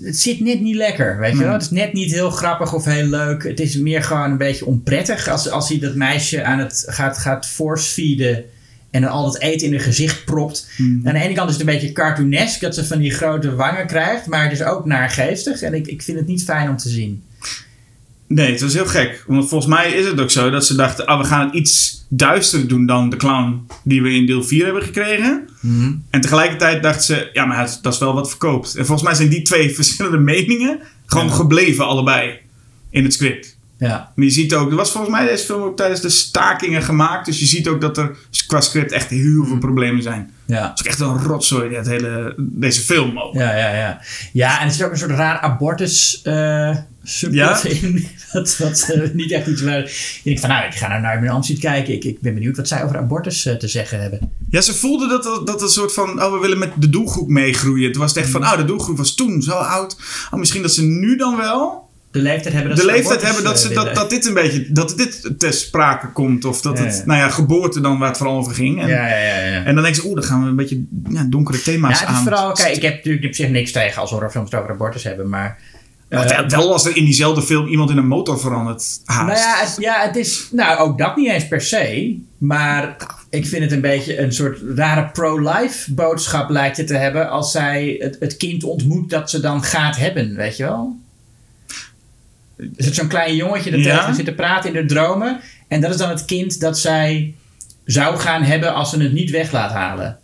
[0.00, 1.46] het zit net niet lekker, weet je wel.
[1.46, 1.54] Nee.
[1.54, 3.42] Het is net niet heel grappig of heel leuk.
[3.42, 7.18] Het is meer gewoon een beetje onprettig als, als hij dat meisje aan het gaat,
[7.18, 8.44] gaat force-feeden
[8.90, 10.70] en dan al dat eten in haar gezicht propt.
[10.76, 11.00] Hmm.
[11.04, 13.86] Aan de ene kant is het een beetje cartoonesk dat ze van die grote wangen
[13.86, 16.88] krijgt, maar het is ook naargeestig en ik, ik vind het niet fijn om te
[16.88, 17.22] zien.
[18.34, 19.24] Nee, het was heel gek.
[19.26, 21.06] Want volgens mij is het ook zo dat ze dachten...
[21.06, 24.64] Ah, we gaan het iets duisterder doen dan de clown die we in deel 4
[24.64, 25.48] hebben gekregen.
[26.10, 27.30] En tegelijkertijd dachten ze...
[27.32, 28.74] Ja, maar het- dat is wel wat verkoopt.
[28.76, 30.80] En volgens mij zijn die twee verschillende meningen...
[31.06, 31.32] gewoon Ja.
[31.32, 32.38] gebleven allebei
[32.90, 33.58] in het script.
[33.80, 34.12] Ja.
[34.14, 34.70] Maar je ziet ook...
[34.70, 37.26] Er was volgens mij deze film ook tijdens de stakingen gemaakt.
[37.26, 38.16] Dus je ziet ook dat er
[38.46, 40.30] qua script echt heel veel problemen zijn.
[40.46, 40.68] Ja.
[40.68, 43.34] Het is ook echt een rotzooi, het hele, deze film ook.
[43.34, 44.00] Ja, ja, ja.
[44.32, 46.20] Ja, en er zit ook een soort raar abortus
[47.30, 47.62] Ja?
[47.80, 48.08] in.
[48.32, 49.82] Wat, wat eh, niet echt iets waar...
[49.82, 51.94] Ik denk van, nou, ik ga nou naar mijn Amsterdam kijken.
[51.94, 54.32] Ik, ik ben benieuwd wat zij over abortus eh, te zeggen hebben.
[54.50, 57.28] Ja, ze voelden dat dat dat een soort van, oh, we willen met de doelgroep
[57.28, 57.92] meegroeien.
[57.92, 59.96] Toen was het echt van, oh, de doelgroep was toen zo oud.
[60.30, 63.44] Oh, misschien dat ze nu dan wel De leeftijd hebben dat de ze leeftijd hebben
[63.44, 66.44] dat, eh, ze, dat, dat dit een beetje, dat dit ter sprake komt.
[66.44, 67.02] Of dat Ja, het, ja.
[67.04, 68.80] nou ja, geboorte dan waar het vooral over ging.
[68.82, 69.44] En, Ja, ja, ja.
[69.44, 69.64] ja.
[69.64, 72.22] en dan denken ze, oeh, dan gaan we een beetje ja, donkere thema's aan.
[72.22, 72.52] vooral...
[72.52, 75.58] Kijk, ik heb natuurlijk op zich niks tegen als horrorfilms het over abortus hebben, maar...
[76.08, 79.00] Eh, wel- als er in diezelfde film iemand in een motor verandert.
[79.04, 79.26] Haast.
[79.26, 80.48] Nou ja het, ja, het is...
[80.52, 82.16] Nou, ook dat niet eens per se.
[82.38, 82.96] Maar
[83.30, 87.30] ik vind het een beetje een soort rare pro-life boodschap lijkt het te hebben...
[87.30, 90.96] als zij het, het kind ontmoet dat ze dan gaat hebben, weet je wel?
[92.76, 94.12] Is het zo'n klein jongetje dat Ja.
[94.12, 95.40] zit te praten in de dromen...
[95.68, 97.34] en dat is dan het kind dat zij
[97.84, 100.18] zou gaan hebben als ze het niet weg laat halen.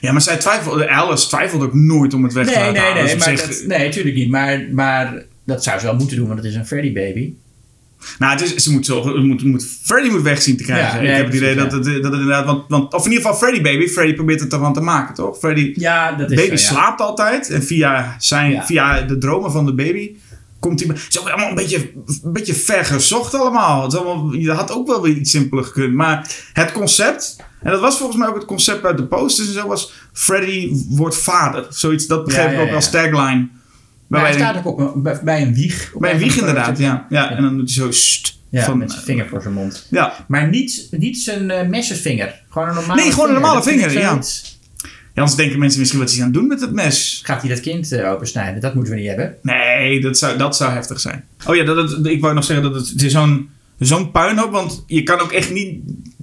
[0.00, 2.82] Ja, maar zij twijfelde, Alice twijfelde ook nooit om het weg te Nee, laten nee,
[2.82, 3.04] halen.
[3.04, 4.28] nee, Dus maar zich- dat, nee, natuurlijk niet.
[4.30, 7.32] Maar, maar dat zou ze wel moeten doen, want het is een Freddy baby.
[8.18, 10.88] Nou, het is, ze moet zo, moet, moet, Freddy moet weg zien te krijgen.
[10.92, 12.44] Ja, ik nee, heb het idee dat, het, dat het inderdaad...
[12.44, 13.86] Want, want, of in ieder geval Freddy Baby.
[13.86, 15.38] Freddy probeert het ervan te maken, toch?
[15.38, 17.50] Freddy Ja, dat is baby zo, slaapt altijd.
[17.50, 20.10] En via, zijn, via de dromen van de baby
[20.60, 20.88] komt hij...
[20.88, 21.90] Het is ook allemaal een beetje,
[22.22, 23.82] een beetje ver gezocht allemaal.
[23.82, 24.32] Het allemaal.
[24.34, 25.94] Je had ook wel weer iets simpeler gekund.
[25.94, 27.36] Maar het concept...
[27.62, 29.66] En dat was volgens mij ook het concept uit de posters en zo.
[29.66, 31.66] Was Freddy wordt vader.
[31.70, 33.48] Zoiets, dat begreep Ja, ik ja, ook als tagline.
[34.06, 35.92] Maar hij staat ook op een, bij- een wieg.
[35.98, 37.06] Bij een wieg inderdaad, ja.
[37.08, 37.30] ja.
[37.30, 37.90] En dan doet hij zo...
[37.90, 39.86] St, Ja, van, met zijn vinger voor zijn mond.
[39.90, 42.42] Ja, Maar niet, niet zijn eh messenvinger.
[42.50, 44.08] Gewoon een normale Nee, gewoon een normale vinger, ja.
[44.08, 44.57] zoiets.
[45.18, 47.20] Ja, anders denken mensen misschien wat ze aan het doen met het mes.
[47.24, 48.60] Gaat hij dat kind eh, opensnijden?
[48.60, 49.34] Dat moeten we niet hebben.
[49.42, 51.24] Nee, dat zou, dat zou heftig zijn.
[51.46, 53.48] Oh ja, dat, ik wou nog zeggen dat het, het is zo'n
[53.78, 54.50] zo'n puinhoop.
[54.50, 55.80] Want je kan ook echt niet,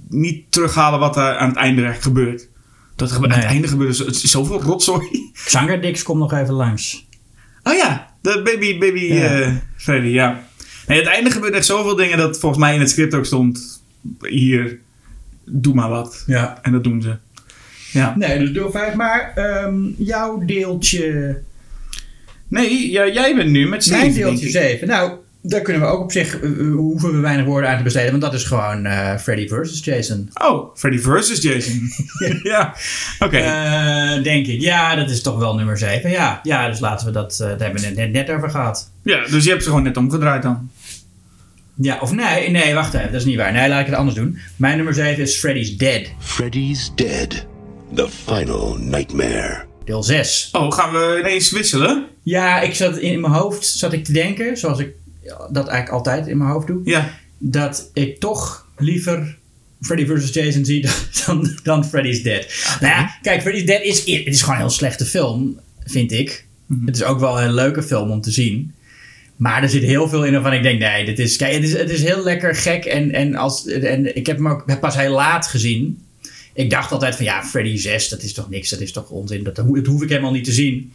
[0.08, 2.48] niet terughalen wat er aan het einde echt gebeurt.
[2.96, 5.06] Dat er, Aan het einde gebeurt het is zoveel rotzooi.
[5.44, 7.06] Xangerdix komt nog even langs.
[7.62, 9.40] Oh ja, de baby, baby Ja.
[9.40, 10.44] eh, Freddy, ja.
[10.86, 13.82] Nee, het einde gebeurt echt zoveel dingen dat volgens mij in het script ook stond...
[14.20, 14.78] Hier,
[15.44, 16.24] doe maar wat.
[16.26, 16.58] Ja.
[16.62, 17.16] En dat doen ze.
[17.96, 18.14] Ja.
[18.16, 18.94] Nee, dus deel 5.
[18.94, 21.36] Maar ehm, jouw deeltje...
[22.48, 24.52] Nee, ja, jij bent nu met zeven, Mijn denk deeltje ik.
[24.52, 24.88] 7.
[24.88, 26.40] Nou, daar kunnen we ook op zich...
[26.40, 28.10] eh, eh, hoeven we weinig woorden aan te besteden.
[28.10, 30.30] Want dat is gewoon eh, Freddy versus Jason.
[30.42, 31.90] Oh, Freddy versus Jason.
[32.52, 32.74] ja,
[33.18, 33.36] oké.
[33.36, 34.60] Eh, denk ik.
[34.60, 36.10] Ja, dat is toch wel nummer 7.
[36.10, 37.32] Ja, ja dus laten we dat...
[37.32, 38.90] eh, daar hebben we het net, net over gehad.
[39.02, 40.70] Ja, dus je hebt ze gewoon net omgedraaid dan.
[41.80, 43.12] Ja, of nee, nee, wacht even.
[43.12, 43.52] Dat is niet waar.
[43.52, 44.38] Nee, laat ik het anders doen.
[44.56, 46.02] Mijn nummer 7 is Freddy's Dead.
[46.18, 47.46] Freddy's dead.
[47.94, 49.64] The final nightmare.
[49.84, 50.48] Deel 6.
[50.52, 52.06] Oh, gaan we ineens wisselen?
[52.22, 54.88] Ja, ik zat in mijn hoofd zat ik te denken, zoals ik
[55.50, 57.18] dat eigenlijk altijd in mijn hoofd doe, Ja.
[57.38, 59.38] dat ik toch liever
[59.80, 60.32] Freddy vs.
[60.32, 60.86] Jason zie
[61.26, 62.46] dan, dan, Freddy's Dead.
[62.80, 66.44] Nou ja, kijk, Freddy's Dead is, het is gewoon een heel slechte film, vind ik.
[66.86, 68.74] Het is ook wel een leuke film om te zien.
[69.36, 71.72] Maar er zit heel veel in waarvan ik denk, nee, dit is, kijk, het is,
[71.72, 72.84] het is heel lekker gek.
[72.84, 76.00] En, en, als, en ik heb hem ook pas heel laat gezien.
[76.56, 79.42] Ik dacht altijd van, ja, Freddy 6, dat is toch niks, dat is toch onzin.
[79.42, 80.92] Dat, dat hoef ik helemaal niet te zien.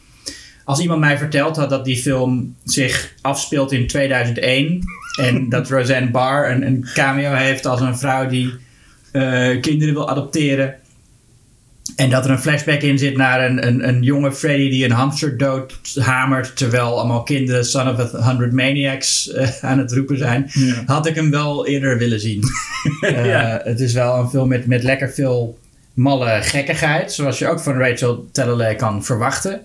[0.64, 4.80] Als iemand mij verteld had dat die film zich afspeelt in 2001...
[5.20, 8.54] en dat Roseanne Barr een, een cameo heeft als een vrouw die
[9.12, 10.76] eh, kinderen wil adopteren...
[11.96, 14.92] En dat er een flashback in zit naar een, een, een jonge Freddy die een
[14.92, 16.56] hamster doodhamert.
[16.58, 20.50] Terwijl allemaal kinderen Son of a Hundred Maniacs eh, aan het roepen zijn.
[20.54, 20.84] Ja.
[20.86, 22.44] Had ik hem wel eerder willen zien.
[23.02, 23.62] Eh, Ja.
[23.64, 25.60] Het is wel een film met, met lekker veel
[25.94, 27.14] malle gekkigheid.
[27.14, 29.62] Zoals je ook van Rachel Talalay kan verwachten.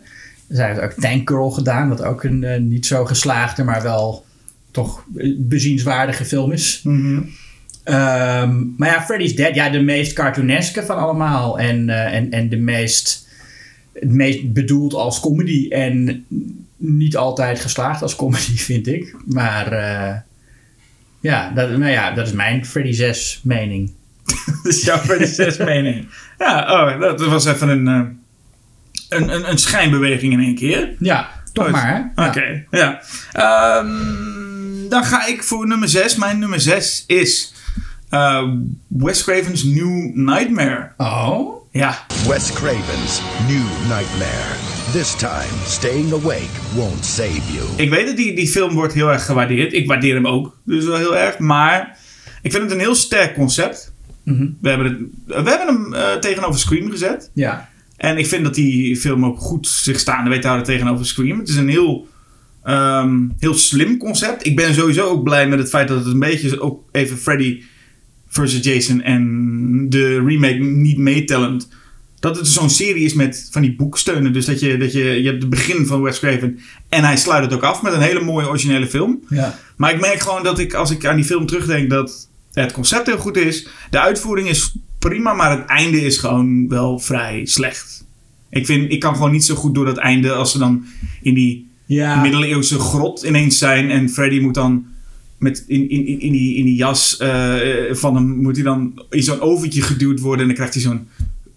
[0.49, 1.89] Zij heeft ook Tank Girl gedaan.
[1.89, 4.25] Wat ook een eh, niet zo geslaagde, maar wel
[4.71, 5.05] toch
[5.39, 6.81] bezienswaardige film is.
[7.87, 11.59] Ehm, maar ja, Freddy's Dead, ja, de meest cartooneske van allemaal.
[11.59, 13.29] En, eh, en, en de meest,
[13.93, 15.69] het meest bedoeld als comedy.
[15.69, 16.27] En
[16.77, 19.17] niet altijd geslaagd als comedy, vind ik.
[19.27, 20.17] Maar eh,
[21.21, 23.93] ja, dat, nou ja, dat is mijn Freddy 6 mening.
[24.63, 26.09] Dat is jouw Freddy 6 mening.
[26.39, 30.95] Ja, oh, dat was even een, eh, een, een, een schijnbeweging in één keer.
[30.99, 32.13] Ja, Toch maar?
[32.17, 32.27] Ja.
[32.27, 33.03] Oké, ja.
[33.33, 36.17] Ehm, dan ga ik voor nummer 6.
[36.17, 37.55] Mijn nummer 6 is
[38.09, 38.49] eh,
[38.87, 40.93] Wes Craven's New Nightmare.
[40.97, 41.57] Oh?
[41.71, 44.55] Ja, Wes Craven's New Nightmare.
[44.93, 47.67] This time, staying awake won't save you.
[47.77, 49.73] ik weet dat die, die film wordt heel erg gewaardeerd.
[49.73, 51.39] Ik waardeer hem ook, dus wel heel erg.
[51.39, 51.99] Maar
[52.43, 53.93] ik vind het een heel sterk concept.
[54.23, 54.47] Mhm.
[54.61, 57.31] We hebben, het, we hebben hem eh, tegenover Scream gezet.
[57.35, 57.69] Ja.
[57.97, 61.39] En ik vind dat die film ook goed zich staande weet te houden tegenover Scream.
[61.39, 62.09] Het is een heel,
[62.63, 64.47] ehm, heel slim concept.
[64.47, 67.63] Ik ben sowieso ook blij met het feit dat het een beetje ook even Freddy
[68.37, 71.69] versus Jason en de remake niet meetellend.
[72.21, 74.33] Dat het zo'n serie is met van die boeksteunen.
[74.33, 76.59] Dus dat je, dat je, je hebt het begin van Wes Craven
[76.89, 79.21] en hij sluit het ook af met een hele mooie originele film.
[79.29, 79.59] Ja.
[79.77, 83.07] Maar ik merk gewoon dat ik, als ik aan die film terugdenk, dat het concept
[83.07, 83.69] heel goed is.
[83.91, 88.05] De uitvoering is prima, maar het einde is gewoon wel vrij slecht.
[88.51, 90.85] Ik, vind, ik kan gewoon niet zo goed door dat einde als ze dan
[91.23, 92.21] in die Ja.
[92.21, 93.91] middeleeuwse grot ineens zijn.
[93.91, 94.87] En Freddy moet dan
[95.39, 97.55] met in, in, in, die, in die jas eh,
[97.91, 100.41] van hem, moet hij dan in zo'n oventje geduwd worden.
[100.41, 101.09] En dan krijgt hij zo'n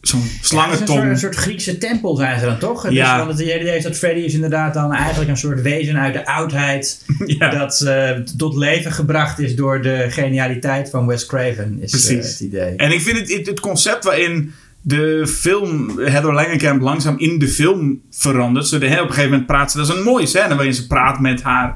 [0.02, 0.88] zo'n Ja, een slangentong.
[1.00, 2.82] soort, een soort Griekse tempel zijn ze dan toch?
[2.84, 3.12] Het Ja.
[3.20, 6.14] is, want het idee is dat Freddy is inderdaad dan eigenlijk een soort wezen uit
[6.14, 7.06] de oudheid.
[7.26, 7.50] Ja.
[7.50, 11.78] Dat eh, tot leven gebracht is door de genialiteit van Wes Craven.
[11.82, 12.32] Is eh, Precies.
[12.32, 12.76] het idee.
[12.76, 14.52] En ik vind het, het, het concept waarin
[14.82, 18.68] de film Heather Langenkamp langzaam in de film verandert.
[18.68, 19.78] Zo de, hè, op een gegeven moment praat ze.
[19.78, 21.76] Dat is een mooie scène waarin ze praat met haar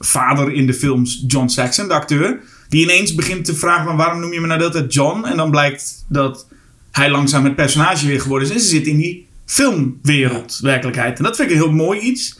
[0.00, 2.40] vader in de films, John Saxon, de acteur.
[2.68, 5.24] Die ineens begint te vragen: van, waarom noem je me nou dat John?
[5.24, 6.46] En dan blijkt dat
[6.90, 8.54] hij langzaam het personage weer geworden is.
[8.54, 11.18] En ze zit in die filmwereld, werkelijkheid.
[11.18, 12.38] En dat vind ik een heel mooi iets.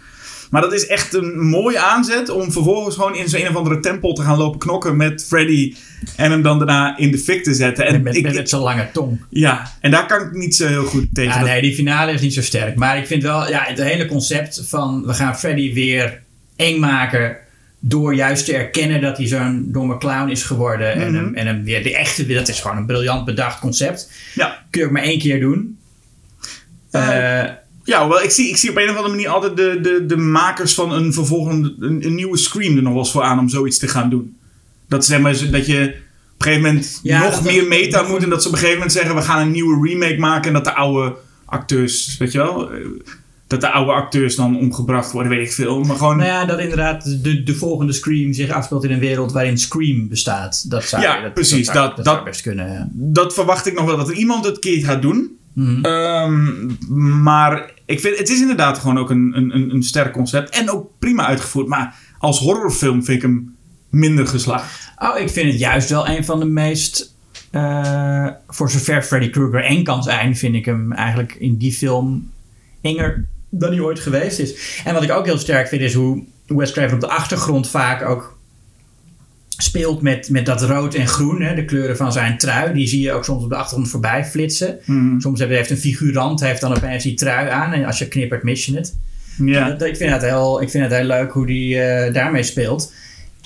[0.50, 3.80] Maar dat is echt een mooie aanzet om vervolgens gewoon in zo'n een of andere
[3.80, 5.74] tempel te gaan lopen knokken met Freddy.
[6.16, 7.86] En hem dan daarna in de fik te zetten.
[7.86, 9.20] En, met, met, ik, met, met zo'n lange tong.
[9.30, 11.32] ja, en daar kan ik niet zo heel goed tegen.
[11.32, 12.76] Ja, Dat- nee, die finale is niet zo sterk.
[12.76, 16.22] Maar ik vind wel, ja, het hele concept van we gaan Freddy weer
[16.56, 17.36] eng maken.
[17.80, 20.92] Door juist te erkennen dat hij zo'n domme clown is geworden.
[20.92, 21.14] en, Mhm.
[21.24, 24.10] hem, en hem weer de echte, dat is gewoon een briljant bedacht concept.
[24.34, 24.64] ja.
[24.70, 25.78] Kun je ook maar één keer doen.
[26.90, 27.50] Eh, Eh,
[27.84, 30.16] Ja, wel, ik zie, ik zie op een of andere manier altijd de, de, de
[30.16, 33.48] makers van een vervolgende, een, een nieuwe Scream er nog wel eens voor aan om
[33.48, 34.36] zoiets te gaan doen.
[34.88, 38.08] Dat, zeg maar, dat je op een gegeven moment Ja, nog meer dat- meta dat-
[38.08, 38.22] moet.
[38.22, 40.46] En dat ze op een gegeven moment zeggen, we gaan een nieuwe remake maken.
[40.46, 41.14] En dat de oude
[41.44, 42.78] acteurs, weet je wel, eh,
[43.48, 45.80] dat de oude acteurs dan omgebracht worden, weet ik veel.
[45.84, 49.32] Maar gewoon, nou ja, dat inderdaad de, de volgende Scream zich afspeelt in een wereld
[49.32, 50.70] waarin Scream bestaat.
[50.70, 52.72] Dat zou, Ja, dat, precies, Dat, zou, dat- dat dat- zou best kunnen.
[52.72, 52.88] ja.
[52.92, 55.36] dat verwacht ik nog wel dat er iemand het keer gaat doen.
[55.52, 55.84] Mhm.
[55.84, 56.66] Ehm,
[57.22, 60.50] maar ik vind, het is inderdaad gewoon ook een, een, een, een sterk concept.
[60.50, 61.66] En ook prima uitgevoerd.
[61.66, 63.56] Maar als horrorfilm vind ik hem
[63.88, 64.92] minder geslaagd.
[64.98, 67.14] Oh, ik vind het juist wel een van de meest.
[67.50, 72.30] eh, voor zover Freddy Krueger eng kan zijn, vind ik hem eigenlijk in die film
[72.80, 74.80] enger dan hij ooit geweest is.
[74.84, 78.02] En wat ik ook heel sterk vind, is hoe Wes Craven op de achtergrond vaak
[78.08, 78.36] ook
[79.60, 82.72] speelt met, met dat rood en groen, hè, de kleuren van zijn trui.
[82.74, 84.78] Die zie je ook soms op de achtergrond voorbij flitsen.
[85.20, 88.42] Soms heeft, heeft een figurant heeft dan opeens die trui aan en als je knippert
[88.42, 88.96] mis je het.
[89.44, 89.68] Ja.
[89.70, 92.92] Dat- ik, vind het heel, ik vind het heel leuk hoe die eh, daarmee speelt.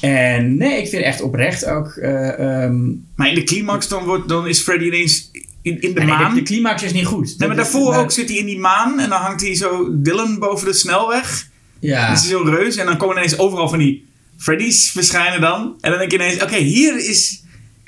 [0.00, 1.88] En nee, ik vind echt oprecht ook.
[1.96, 2.80] eh, ehm,
[3.14, 5.30] Maar in de climax dan, wordt, dan is Freddy ineens
[5.62, 6.34] in, in de nee, maan.
[6.34, 7.34] de, de climax is niet goed.
[7.38, 9.00] nee, maar daarvoor ook zit hij in die maan.
[9.00, 11.48] En dan hangt hij zo Dylan boven de snelweg.
[11.78, 12.06] Ja.
[12.06, 12.76] Dan is zo'n reus.
[12.76, 14.06] En dan komen ineens overal van die
[14.36, 15.74] Freddy's verschijnen dan.
[15.80, 17.42] En dan denk je ineens, oké, hier, is,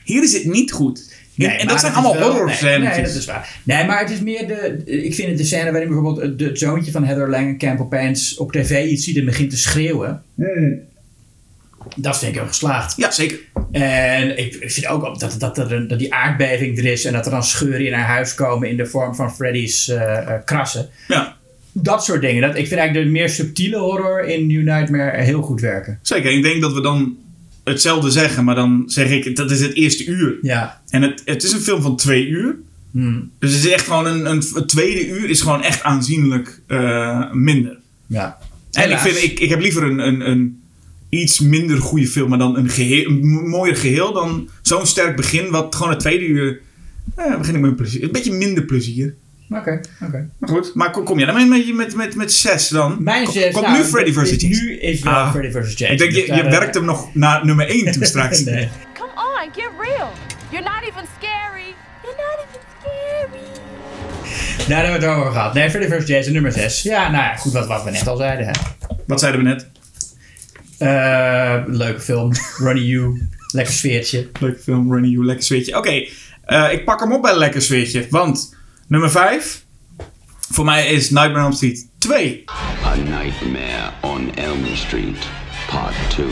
[0.05, 1.13] hier is het niet goed.
[1.39, 2.79] En- en dat zijn allemaal horror nee.
[2.79, 3.61] Nee, dat is waar.
[3.63, 4.83] Nee, maar het is meer de...
[4.85, 8.53] Ik vind het de scène waarin bijvoorbeeld het- het zoontje van Heather Langenkamp opeens op
[8.53, 10.23] tv iets ziet en begint te schreeuwen.
[11.97, 12.95] Dat vind ik heel geslaagd.
[12.97, 13.39] Ja, zeker.
[13.73, 17.13] En ik ik vind ook op dat, dat, er dat die aardbeving er is en
[17.13, 20.41] dat er dan scheuren in haar huis komen in de vorm van Freddy's eh, eh,
[20.45, 20.89] krassen.
[21.09, 21.37] Ja,
[21.73, 22.43] Dat soort dingen.
[22.43, 25.99] Dat, ik vind eigenlijk de meer subtiele horror in New Nightmare heel goed werken.
[26.03, 26.33] zeker.
[26.33, 27.17] Ik denk dat we dan
[27.65, 28.45] hetzelfde zeggen.
[28.45, 30.39] Maar dan zeg ik, dat is het eerste uur.
[30.43, 30.81] Ja.
[30.89, 32.57] En het, het is een film van twee uur.
[32.91, 33.31] Hmm.
[33.39, 37.33] Dus het is echt gewoon een, een, het tweede uur is gewoon echt aanzienlijk eh,
[37.33, 37.77] minder.
[38.07, 38.39] Ja.
[38.73, 40.63] En ik, vind, ik, ik heb liever een, een, een
[41.15, 45.51] iets minder goede film, maar dan een, geheel, een mooier geheel dan zo'n sterk begin,
[45.51, 46.61] wat gewoon het tweede uur.
[47.17, 49.15] Eh, begin ik met een, plezier, een beetje minder plezier.
[49.51, 50.29] Oké, oké.
[50.39, 52.97] Maar goed, maar kom, kom jij dan met, met, met, met zes dan?
[53.03, 53.53] Mijn Kom- zes...
[53.53, 54.31] Komt nou, nu Freddy dit- vs.
[54.31, 54.49] Jason?
[54.51, 55.31] Nu is wel Ah.
[55.31, 55.71] Freddy vs.
[55.79, 55.89] Jason.
[55.93, 58.41] Ik denk, Dus je, daar, je eh, werkt hem nog naar nummer 1 toe straks.
[58.45, 58.69] nee.
[58.99, 60.11] Come on, get real.
[60.51, 61.75] You're not even scary.
[62.03, 64.69] You're not even scary.
[64.69, 65.55] Daar hebben we het over gehad.
[65.55, 66.07] Nee, Freddy vs.
[66.09, 66.83] Jason nummer 6.
[66.83, 68.47] Ja, nou ja, goed wat, wat we net al zeiden.
[68.47, 68.53] Hè.
[69.07, 69.71] Wat zeiden we net?
[70.85, 72.33] Eh, leuke film.
[72.59, 73.29] Ronnie Yu.
[73.53, 74.29] Lekker sfeertje.
[74.41, 75.77] Leuke film, Running You, lekker sfeertje.
[75.77, 76.07] Oké,
[76.45, 78.07] eh, ik pak hem op bij een lekker sfeertje.
[78.11, 78.57] Want
[78.87, 79.63] nummer 5,
[80.51, 82.45] Voor mij is Nightmare on Elm Street 2.
[82.85, 85.27] A Nightmare on Elm Street,
[85.71, 86.27] Part 2.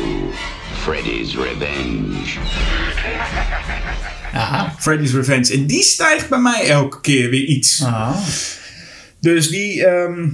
[0.83, 2.39] Freddy's Revenge.
[4.35, 4.75] Aha.
[4.79, 5.53] Freddy's Revenge.
[5.53, 7.83] En die stijgt bij mij elke keer weer iets.
[7.85, 8.17] Ah.
[9.21, 9.87] Dus die.
[9.87, 10.29] ehm,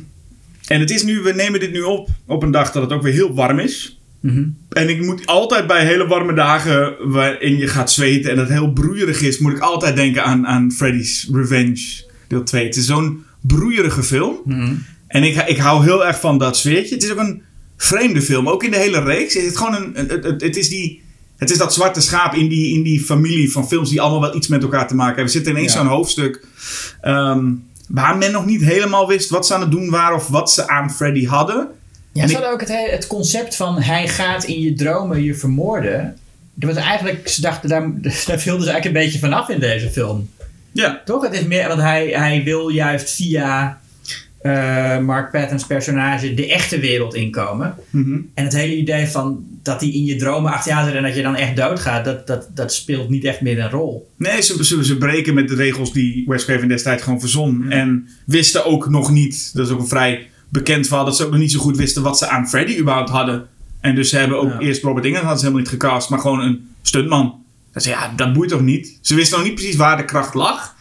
[0.67, 3.03] en het is nu, we nemen dit nu op op een dag dat het ook
[3.03, 3.98] weer heel warm is.
[4.21, 4.45] Mhm.
[4.69, 8.73] En ik moet altijd bij hele warme dagen waarin je gaat zweten en het heel
[8.73, 12.65] broeierig is, moet ik altijd denken aan, aan Freddy's Revenge deel 2.
[12.67, 14.37] Het is zo'n broeierige film.
[14.45, 14.73] Mhm.
[15.07, 16.95] En ik, ik hou heel erg van dat sfeertje.
[16.95, 17.43] Het is ook een
[17.77, 18.49] vreemde film.
[18.49, 19.93] Ook in de hele reeks is het gewoon een.
[19.95, 21.03] een- het, het, is die.
[21.37, 24.37] Het is dat zwarte schaap in die, in die familie van films die allemaal wel
[24.37, 25.25] iets met elkaar te maken hebben.
[25.25, 25.79] We zitten ineens Ja.
[25.79, 26.47] zo'n hoofdstuk
[27.01, 27.47] ehm,
[27.89, 30.69] waar men nog niet helemaal wist wat ze aan het doen waren of wat ze
[30.69, 31.69] aan Freddy hadden.
[32.13, 35.23] Ja, En ze hadden ook het, he- het concept van hij gaat in je dromen
[35.23, 36.17] je vermoorden.
[36.55, 37.81] Dat was eigenlijk, ze dachten, daar,
[38.27, 40.31] daar wilden ze eigenlijk een beetje vanaf in deze film.
[40.73, 41.23] Ja, Toch?
[41.23, 43.81] Het is meer, want hij, hij wil juist via
[44.43, 47.75] eh, Mark Patton's personage de echte wereld inkomen.
[47.91, 48.19] Mhm.
[48.35, 51.15] En het hele idee van dat hij in je dromen achter je zit en dat
[51.17, 54.11] je dan echt doodgaat, dat, dat, dat speelt niet echt meer een rol.
[54.17, 57.71] Nee, ze, ze, ze breken met de regels die Wes Craven destijds gewoon verzon.
[57.71, 61.31] En wisten ook nog niet, dat is ook een vrij bekend verhaal, dat ze ook
[61.31, 63.47] nog niet zo goed wisten wat ze aan Freddy überhaupt hadden.
[63.81, 64.59] En dus ze hebben ook Ja.
[64.59, 67.35] eerst Robert England hadden ze helemaal niet gecast, maar gewoon een stuntman.
[67.73, 68.99] Dat ze, ja, dat boeit toch niet?
[69.01, 70.75] Ze wisten nog niet precies waar de kracht lag.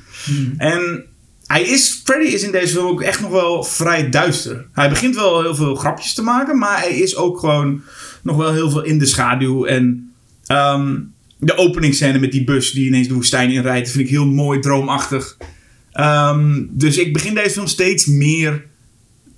[0.57, 1.03] En
[1.45, 4.65] hij is, Freddy is in deze film ook echt nog wel vrij duister.
[4.73, 7.81] Hij begint wel heel veel grapjes te maken, maar hij is ook gewoon
[8.23, 9.65] nog wel heel veel in de schaduw.
[9.65, 10.13] En
[10.45, 10.95] ehm,
[11.39, 15.37] de openingsscène met die bus die ineens de woestijn inrijdt, vind ik heel mooi, droomachtig.
[15.91, 18.65] Ehm, dus ik begin deze film steeds meer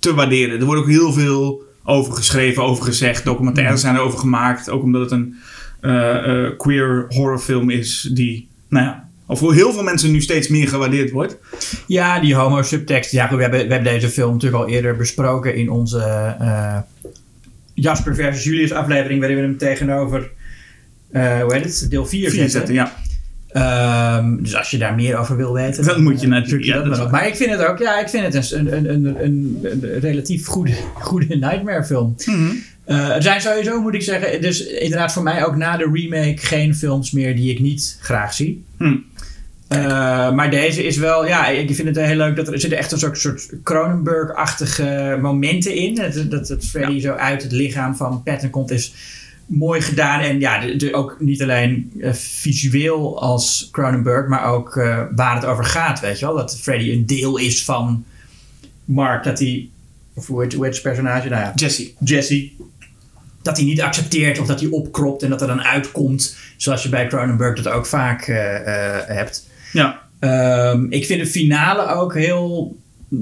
[0.00, 0.60] te waarderen.
[0.60, 3.24] Er wordt ook heel veel over geschreven, over gezegd.
[3.24, 4.70] Documentaires zijn erover gemaakt.
[4.70, 5.34] Ook omdat het een
[5.80, 10.48] eh, eh, queer horrorfilm is die, nou ja, of voor heel veel mensen nu steeds
[10.48, 11.38] meer gewaardeerd wordt.
[11.86, 13.12] Ja, die homo-subtekst.
[13.12, 15.98] Ja, we hebben, we hebben deze film natuurlijk al eerder besproken in onze
[16.40, 16.78] eh,
[17.74, 20.30] Jasper versus Julius aflevering, waarin we hem tegenover,
[21.12, 22.50] hoe heet het, deel 4 Vier zetten.
[22.50, 22.92] zetten, ja.
[23.52, 26.82] Ehm, dus als je daar meer over wil weten, Dan moet je eh, natuurlijk- ja,
[26.82, 29.98] dat maar ik vind het ook, ja, ik vind het een, een, een, een, een
[30.00, 30.72] relatief goede,
[31.10, 32.14] goede Nightmare film.
[32.24, 32.50] Mhm.
[32.84, 36.36] Eh, er zijn sowieso, moet ik zeggen, dus inderdaad voor mij ook na de remake
[36.36, 38.64] geen films meer die ik niet graag zie.
[38.78, 38.96] Hm.
[39.68, 42.78] Eh, maar deze is wel, ja, ik vind het heel leuk dat er, er zitten
[42.78, 45.94] echt een soort, soort Cronenberg-achtige momenten in.
[45.94, 48.94] Dat, dat, dat Freddy zo uit het lichaam van Patton komt is
[49.50, 50.20] mooi gedaan.
[50.20, 55.34] En ja, de, de- ook niet alleen eh, visueel als Cronenberg, maar ook eh, waar
[55.34, 56.34] het over gaat, weet je wel.
[56.36, 58.04] Dat Freddy een deel is van
[58.84, 59.68] Mark, dat hij,
[60.14, 61.28] of hoe heet, hoe heet zijn personage?
[61.28, 61.90] Nou ja, Jesse.
[62.04, 62.50] Jesse.
[63.42, 66.36] Dat hij niet accepteert of dat hij opkropt en dat er dan uitkomt.
[66.56, 68.36] Zoals je bij Cronenberg dat ook vaak eh,
[69.16, 69.48] hebt.
[69.72, 70.00] Ja.
[70.18, 72.76] Ehm, ik vind de finale ook heel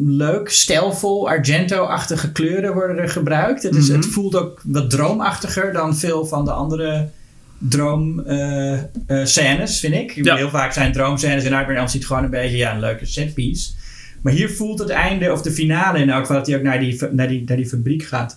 [0.06, 0.48] leuk.
[0.48, 3.62] Stijlvol, Argento-achtige kleuren worden er gebruikt.
[3.62, 3.96] Het, is, Mhm.
[3.96, 7.08] het voelt ook wat droomachtiger dan veel van de andere
[7.58, 10.24] droomscènes, vind ik.
[10.24, 10.36] Ja.
[10.36, 13.70] Heel vaak zijn droomscènes in Nightmare Elm Street gewoon een beetje ja, een leuke setpiece.
[14.22, 16.78] Maar hier voelt het einde, of de finale in elk geval, dat hij ook naar
[16.80, 18.36] die, naar die, naar die fabriek gaat.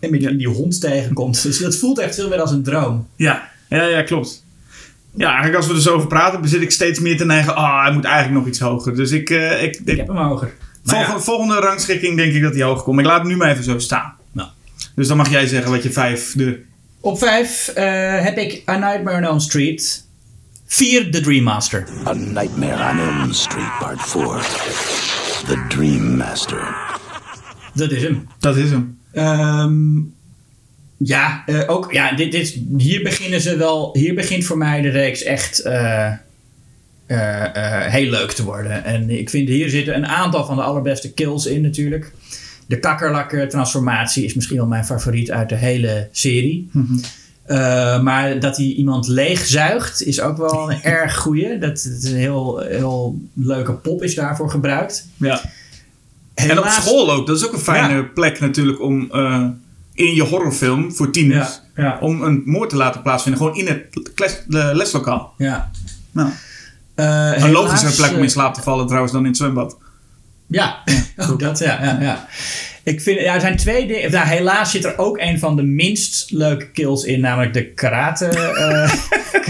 [0.00, 1.42] En met die, die hond tegenkomt.
[1.42, 3.06] Dus dat voelt echt veel meer als een droom.
[3.16, 3.48] Ja.
[3.68, 4.44] ja, ja, klopt.
[5.16, 7.54] Ja, eigenlijk als we er zo over praten, zit ik steeds meer te neigen.
[7.56, 8.94] Ah, hij moet eigenlijk nog iets hoger.
[8.96, 10.52] Dus ik, eh, ik, Ik ik heb hem hoger.
[10.82, 11.24] Maar volgende, ja.
[11.24, 12.98] volgende rangschikking denk ik dat hij hoger komt.
[12.98, 14.14] Ik laat hem nu maar even zo staan.
[14.32, 14.48] Nou.
[14.94, 16.62] Dus dan mag jij zeggen wat je vijf de
[17.00, 20.06] Op vijf eh, heb ik A Nightmare on Elm Street.
[20.66, 21.88] Vier, The Dream Master.
[22.06, 24.22] A Nightmare on Elm Street, Part 4.
[25.46, 26.76] The Dream Master.
[27.74, 28.28] Dat is hem.
[28.38, 28.98] Dat is hem.
[29.12, 30.00] Ehm,
[30.96, 33.90] ja, eh, ook, ja dit, dit, hier beginnen ze wel.
[33.92, 36.12] Hier begint voor mij de reeks echt eh,
[37.06, 38.84] heel leuk te worden.
[38.84, 42.12] En ik vind hier zitten een aantal van de allerbeste kills in natuurlijk.
[42.66, 46.70] De kakkerlakken transformatie is misschien wel mijn favoriet uit de hele serie.
[47.42, 51.58] Eh, maar dat hij iemand leegzuigt is ook wel een erg goeie.
[51.58, 55.08] Dat, dat is een heel, heel leuke pop is daarvoor gebruikt.
[55.16, 55.40] Ja.
[56.34, 57.26] En op school ook.
[57.26, 58.02] Dat is ook een fijne Ja.
[58.02, 59.46] plek natuurlijk om eh,
[59.94, 61.60] in je horrorfilm voor tieners...
[61.76, 61.98] Ja, ja.
[62.00, 63.42] om een moord te laten plaatsvinden.
[63.42, 65.34] Gewoon in het de leslokaal.
[65.38, 65.70] Ja.
[66.12, 66.34] Nou, Eh,
[66.94, 69.76] een helaas, logische plek om in eh, slaap te vallen trouwens dan in het zwembad.
[70.46, 70.82] Ja,
[71.38, 72.28] dat, ja, ja, ja.
[72.84, 74.10] Ik vind, ja, er zijn twee dingen.
[74.10, 78.26] Nou, helaas zit er ook een van de minst leuke kills in, namelijk de karate,
[78.26, 78.92] eh,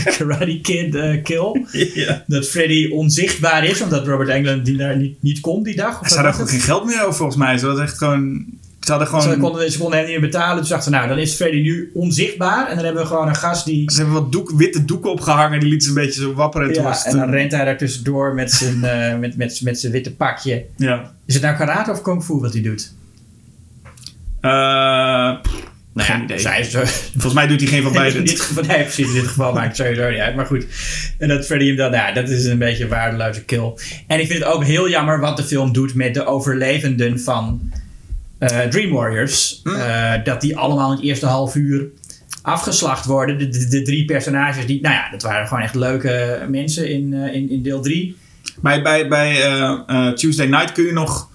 [0.16, 1.66] karate kid eh, kill.
[1.94, 2.24] Ja.
[2.26, 6.00] Dat Freddy onzichtbaar is, omdat Robert Englund die daar niet, niet kon die dag.
[6.00, 7.58] Of Ze wat hadden was ook geen geld meer over volgens mij.
[7.58, 8.44] Ze was echt gewoon...
[8.84, 9.22] Ze hadden gewoon...
[9.22, 10.56] Ze konden, ze konden hem niet meer betalen.
[10.60, 12.68] Dus dachten ze, nou, dan is Freddy nu onzichtbaar.
[12.68, 13.90] En dan hebben we gewoon een gast die...
[13.90, 15.60] Ze hebben wat doek, witte doeken opgehangen.
[15.60, 16.74] Die lieten ze een beetje zo wapperen.
[16.74, 20.14] Ja, en dan rent hij daar tussendoor met zijn, eh, met, met, met zijn witte
[20.14, 20.64] pakje.
[20.76, 21.14] ja.
[21.26, 22.92] Is het nou karate of kung fu wat hij doet?
[24.40, 25.52] Eh, pff,
[25.94, 26.38] geen Ja, idee.
[26.38, 26.70] Zij is,
[27.12, 28.22] Volgens mij doet hij geen van in beide.
[28.22, 29.06] dit geval, nee, precies.
[29.06, 30.36] In dit geval maakt het sowieso niet uit.
[30.36, 30.66] Maar goed.
[31.18, 33.72] En dat Freddy hem dan, nou, dat is een beetje een waardeloze kill.
[34.06, 37.72] En ik vind het ook heel jammer wat de film doet met de overlevenden van
[38.46, 39.60] Dream Warriors.
[39.62, 39.68] Hm.
[39.68, 41.86] Eh, dat die allemaal in het eerste half uur
[42.42, 43.38] afgeslacht worden.
[43.38, 47.14] De, de, de drie personages die, nou ja, dat waren gewoon echt leuke mensen in,
[47.14, 48.16] eh, in, in deel 3.
[48.60, 51.30] Bij, bij, bij eh, eh, Tuesday Night kun je nog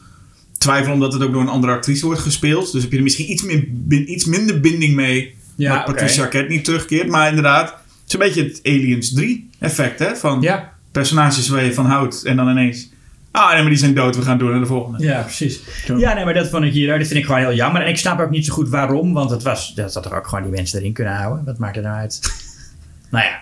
[0.58, 2.72] twijfelen omdat het ook door een andere actrice wordt gespeeld.
[2.72, 6.16] Dus heb je er misschien iets, meer, bin- iets minder binding mee Ja, dat Patricia
[6.16, 6.26] oké.
[6.26, 7.08] Arquette niet terugkeert.
[7.08, 10.16] Maar inderdaad, het is een beetje het Aliens 3 effect hè?
[10.16, 12.90] Van Ja, personages waar je van houdt en dan ineens...
[13.32, 15.04] Ah, nee, maar die zijn dood, we gaan door naar de volgende.
[15.04, 15.60] Ja, precies.
[15.98, 17.82] Ja, nee, maar dat vond ik hier, dat vind ik gewoon heel jammer.
[17.82, 20.28] En ik snap ook niet zo goed waarom, want het was, dat had toch ook
[20.28, 21.46] gewoon die mensen erin kunnen houden.
[21.46, 22.20] Wat maakt het nou uit?
[23.12, 23.40] nou ja.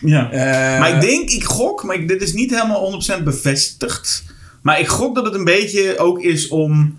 [0.00, 0.30] Ja.
[0.30, 4.24] Eh, maar ik denk, ik gok, maar ik, dit is niet helemaal 100% bevestigd.
[4.62, 6.98] Maar ik gok dat het een beetje ook is om.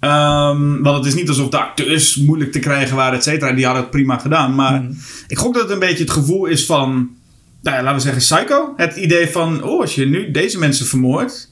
[0.00, 3.52] ehm, want het is niet alsof de acteurs moeilijk te krijgen waren, et cetera.
[3.52, 4.54] Die hadden het prima gedaan.
[4.54, 4.98] Maar Hmm.
[5.28, 7.10] ik gok dat het een beetje het gevoel is van.
[7.62, 8.72] Nou ja, laten we zeggen, psycho.
[8.76, 11.47] Het idee van, oh, als je nu deze mensen vermoordt,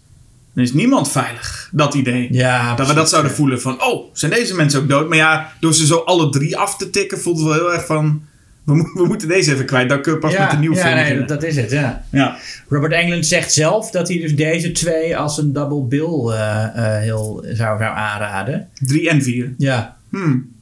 [0.56, 1.68] dan is niemand veilig.
[1.72, 2.28] Dat idee.
[2.30, 5.08] Ja, Dat we dat zouden voelen van, oh, zijn deze mensen ook dood?
[5.08, 7.86] Maar ja, door ze zo alle drie af te tikken, voelt het wel heel erg
[7.86, 8.22] van,
[8.64, 9.88] we, mo- we moeten deze even kwijt.
[9.88, 11.26] Dan kun je pas ja, met een nieuwe ja, film nee, beginnen.
[11.26, 12.04] dat, dat is het, ja.
[12.10, 12.36] Ja.
[12.68, 17.02] Robert Englund zegt zelf dat hij dus deze twee als een double bill eh, eh,
[17.02, 18.68] heel zou, zou aanraden.
[18.78, 19.54] Drie en vier.
[19.58, 19.96] Ja.
[20.10, 20.54] Hmm.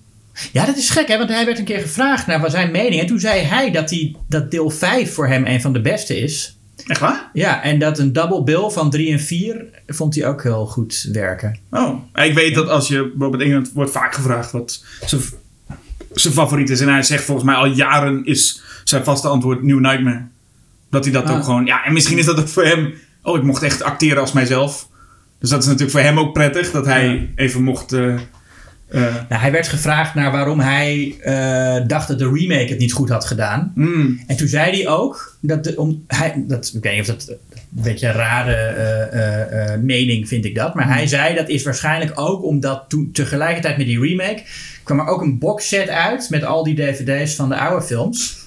[0.52, 1.18] Ja, dat is gek, hè?
[1.18, 3.00] Want hij werd een keer gevraagd naar wat zijn mening.
[3.00, 6.18] En toen zei hij dat, hij, dat deel 5 voor hem een van de beste
[6.20, 6.53] is.
[6.86, 7.30] Echt waar?
[7.32, 11.08] Ja, en dat een double bill van 3 en 4 vond hij ook heel goed
[11.12, 11.58] werken.
[11.70, 12.02] Oh.
[12.14, 15.20] Ik weet dat als je Robert England wordt vaak gevraagd wat zijn,
[16.12, 16.80] zijn favoriet is.
[16.80, 20.22] En hij zegt volgens mij al jaren is zijn vaste antwoord New Nightmare.
[20.90, 21.36] Dat hij dat Ah.
[21.36, 21.66] ook gewoon...
[21.66, 22.94] Ja, en misschien is dat ook voor hem...
[23.22, 24.88] Oh, ik mocht echt acteren als mijzelf.
[25.38, 26.70] Dus dat is natuurlijk voor hem ook prettig.
[26.70, 27.26] Dat hij Ja.
[27.36, 27.92] even mocht...
[27.92, 28.14] eh,
[28.88, 32.92] eh, Nou, hij werd gevraagd naar waarom hij eh, dacht dat de remake het niet
[32.92, 33.72] goed had gedaan.
[33.74, 37.06] mm, En toen zei hij ook dat, de, om, hij, dat ik weet niet of
[37.06, 41.62] dat een beetje een rare eh, mening vind ik dat, maar hij zei dat is
[41.62, 44.42] waarschijnlijk ook omdat toen tegelijkertijd met die remake
[44.82, 48.42] kwam er ook een boxset uit met al die dvd's van de oude films.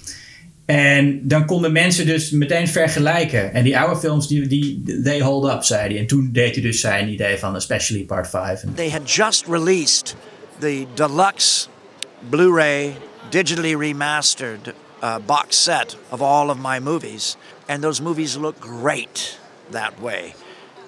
[0.67, 3.53] En dan konden mensen dus meteen vergelijken.
[3.53, 5.99] En die oude films, die, die they hold up, zei hij.
[5.99, 8.63] En toen deed hij dus zijn idee van especially part 5.
[8.63, 10.15] En They had just released
[10.59, 11.67] the deluxe
[12.29, 12.95] Blu ray,
[13.29, 17.37] digitally remastered uh, box set of all of my movies.
[17.67, 19.39] And those movies look great
[19.71, 20.33] that way.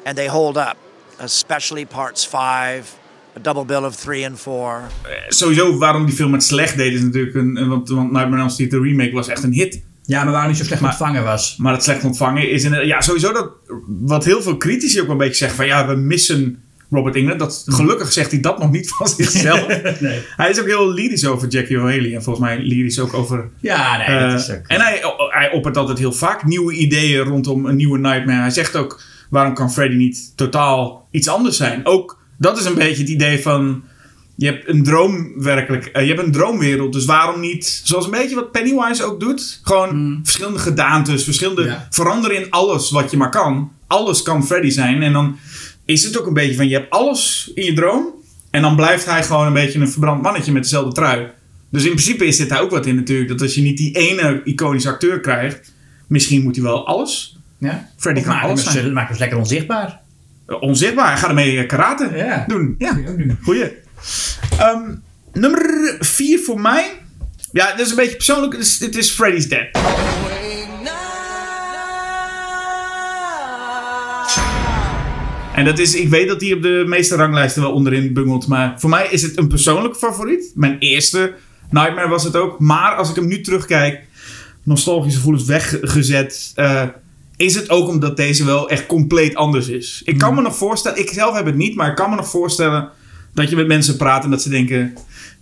[0.06, 0.78] And they hold up,
[1.20, 3.00] especially parts five,
[3.40, 4.82] a double bill of three and four.
[5.28, 7.36] sowieso waarom die film het slecht deed is natuurlijk...
[7.36, 9.82] Een, een- want, want Nightmare on Elm Street, de remake, was echt een hit.
[10.06, 11.56] ja, maar waarom hij zo slecht Maar- ontvangen was.
[11.58, 12.64] Maar het slecht ontvangen is...
[12.64, 13.52] In, ja, sowieso dat...
[13.88, 15.66] Wat heel veel critici ook een beetje zeggen van...
[15.66, 16.62] Ja, we missen
[16.92, 17.40] Robert England.
[17.40, 19.68] Dat, gelukkig zegt hij dat nog niet van zichzelf.
[20.00, 20.22] nee.
[20.36, 22.16] Hij is ook heel lyrisch over Jackie O'Haley.
[22.16, 23.50] En volgens mij lyrisch ook over...
[23.60, 24.68] Ja, nee, eh, dat is ook...
[24.68, 28.40] en hij, hij oppert altijd heel vaak nieuwe ideeën rondom een nieuwe Nightmare.
[28.42, 29.02] Hij zegt ook...
[29.30, 31.86] Waarom kan Freddy niet totaal iets anders zijn?
[31.86, 33.84] Ook dat is een beetje het idee van...
[34.36, 35.86] Je hebt een droom werkelijk.
[35.86, 36.94] eh, je hebt een droomwereld.
[36.94, 37.82] Dus waarom niet.
[37.84, 39.60] Zoals een beetje wat Pennywise ook doet.
[39.64, 41.24] Gewoon verschillende gedaantes.
[41.24, 41.64] Verschillende.
[41.64, 41.88] Ja.
[41.90, 43.72] Veranderen in alles wat je maar kan.
[43.88, 45.02] Alles kan Freddy zijn.
[45.04, 45.38] En dan
[45.86, 46.68] is het ook een beetje van.
[46.68, 48.08] Je hebt alles in je droom.
[48.52, 51.28] En dan blijft hij gewoon een beetje een verbrand mannetje met dezelfde trui.
[51.70, 53.30] Dus in principe is dit daar ook wat in natuurlijk.
[53.30, 55.74] Dat als je niet die ene iconische acteur krijgt.
[56.08, 57.38] Misschien moet hij wel alles.
[57.58, 57.90] Ja?
[57.98, 58.94] Freddy kan alles zijn.
[58.94, 60.00] Maak hem eens lekker onzichtbaar.
[60.50, 61.18] Eh, Onzichtbaar.
[61.18, 62.44] Ga ermee eh, karate Ja.
[62.48, 62.76] doen.
[62.78, 62.98] Ja.
[63.44, 63.72] Goeie.
[64.60, 64.82] Ehm,
[65.34, 66.92] nummer 4 voor mij.
[67.52, 68.54] Ja, dat is een beetje persoonlijk.
[68.54, 69.68] Het is, het is Freddy's Dead.
[75.56, 78.48] En dat is, ik weet dat die op de meeste ranglijsten wel onderin bungelt.
[78.48, 80.52] Maar voor mij is het een persoonlijk favoriet.
[80.56, 81.34] Mijn eerste
[81.70, 82.60] Nightmare was het ook.
[82.60, 84.00] Maar als ik hem nu terugkijk,
[84.64, 86.52] nostalgische gevoelens weggezet.
[86.56, 86.84] eh,
[87.40, 90.02] is het ook omdat deze wel echt compleet anders is.
[90.06, 92.30] Ik kan me nog voorstellen, ik zelf heb het niet, maar ik kan me nog
[92.30, 92.90] voorstellen
[93.34, 94.94] dat je met mensen praat en dat ze denken: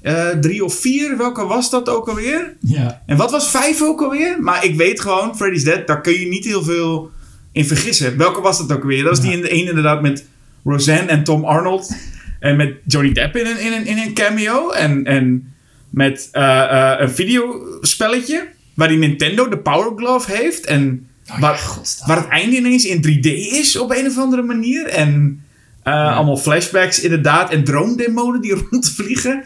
[0.02, 2.56] eh, drie of vier, welke was dat ook alweer?
[2.60, 3.02] Ja.
[3.06, 4.42] En wat was vijf ook alweer?
[4.42, 7.12] Maar ik weet gewoon, Freddy's Dead, daar kun je niet heel veel
[7.52, 8.18] in vergissen.
[8.18, 9.04] Welke was dat ook alweer?
[9.04, 10.26] Dat was die in de een inderdaad met
[10.64, 11.96] Roseanne en Tom Arnold.
[12.40, 14.70] En met Johnny Depp in een, in een, in een cameo.
[14.70, 15.54] En, en
[15.90, 18.48] met eh, eh, een videospelletje.
[18.74, 20.66] Waar die Nintendo de Power Glove heeft.
[20.66, 21.08] En
[21.40, 21.62] waar,
[22.06, 24.86] waar het einde ineens in 3D is op een of andere manier.
[24.88, 25.42] En
[25.84, 27.52] Eh, Allemaal flashbacks inderdaad.
[27.52, 29.44] En droomdemonen die rondvliegen.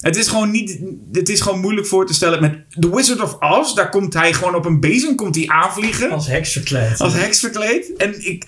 [0.00, 0.78] Het is gewoon niet...
[1.12, 2.40] Het is gewoon moeilijk voor te stellen.
[2.40, 6.10] Met The Wizard of Oz, daar komt hij gewoon op een bezem komt hij aanvliegen.
[6.10, 6.98] Als heks verkleed.
[7.00, 7.92] Als heks verkleed.
[7.96, 8.46] En ik...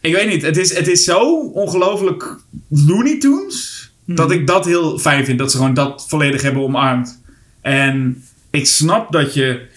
[0.00, 0.42] Ik weet niet.
[0.42, 2.36] Het is, het is zo ongelooflijk
[2.68, 3.90] Looney Tunes.
[4.04, 5.38] Dat ik dat heel fijn vind.
[5.38, 7.20] Dat ze gewoon dat volledig hebben omarmd.
[7.60, 9.67] En ik snap dat je...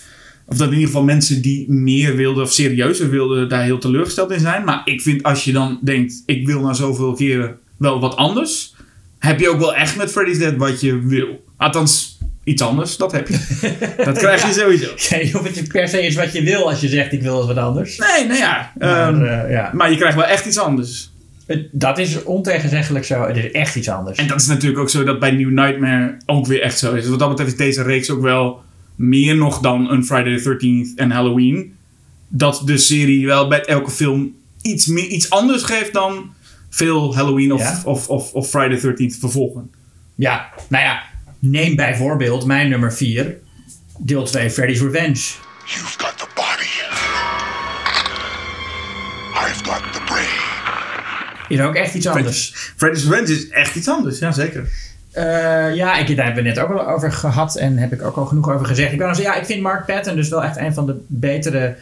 [0.52, 3.50] Of dat in ieder geval mensen die meer wilden of serieuzer wilden...
[3.50, 4.64] daar heel teleurgesteld in zijn.
[4.64, 6.24] Maar ik vind als je dan denkt...
[6.26, 8.74] Ik wil na zoveel keren wel wat anders...
[9.22, 11.44] Heb je ook wel echt met Freddy's Dead wat je wil.
[11.58, 12.98] Althans, iets anders.
[12.98, 13.40] Dat heb je.
[14.06, 14.88] dat krijg je sowieso.
[15.10, 17.38] Weet niet of het per se is wat je wil als je zegt ik wil
[17.38, 17.98] eens wat anders.
[17.98, 18.72] Nee, nou ja.
[18.78, 19.70] Maar, ehm, eh, ja.
[19.74, 21.10] maar je krijgt wel echt iets anders.
[21.72, 23.28] Dat is ontegenzeggelijk zo.
[23.28, 24.18] Het is echt iets anders.
[24.18, 27.08] En dat is natuurlijk ook zo dat bij New Nightmare ook weer echt zo is.
[27.08, 28.62] Wat dat betreft is deze reeks ook wel
[28.96, 31.76] meer nog dan een Friday the 13th en Halloween.
[32.28, 36.34] Dat de serie wel bij elke film iets, meer, iets anders geeft dan
[36.70, 37.82] veel Halloween of, Ja?
[37.86, 39.72] of, of, of Friday the 13th vervolgen.
[40.16, 41.04] Ja, nou ja.
[41.40, 43.38] Neem bijvoorbeeld mijn nummer 4.
[43.98, 45.20] Deel 2 Freddy's Revenge.
[45.66, 46.70] You've got the body.
[49.34, 50.40] I've got the brain.
[51.50, 52.54] Is ook echt iets anders.
[52.76, 54.70] Freddy's Revenge is echt iets anders, ja zeker.
[55.12, 58.16] Eh, ja, ik, daar hebben we net ook al over gehad en heb ik ook
[58.16, 58.92] al genoeg over gezegd.
[58.92, 61.76] Ik, ben also, ja, ik vind Mark Patton dus wel echt een van de betere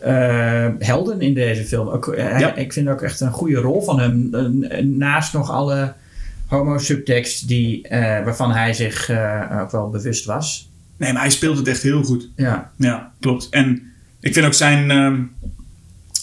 [0.00, 1.88] eh, helden in deze film.
[1.88, 2.54] Ook, eh, Ja.
[2.54, 4.30] Ik vind ook echt een goede rol van hem.
[4.98, 5.92] naast nog alle
[6.46, 7.86] homo-subtekst die,
[8.24, 9.10] waarvan hij zich
[9.60, 10.68] ook wel bewust was.
[10.96, 12.28] Nee, maar hij speelt het echt heel goed.
[12.36, 13.48] Ja, Ja, klopt.
[13.50, 14.90] En ik vind ook zijn...
[14.90, 15.22] ehm,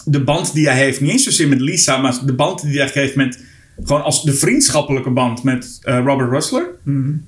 [0.05, 2.89] de band die hij heeft, niet eens zozeer met Lisa, maar de band die hij
[2.93, 3.43] heeft met...
[3.83, 6.65] Gewoon als de vriendschappelijke band met eh, Robert Rustler.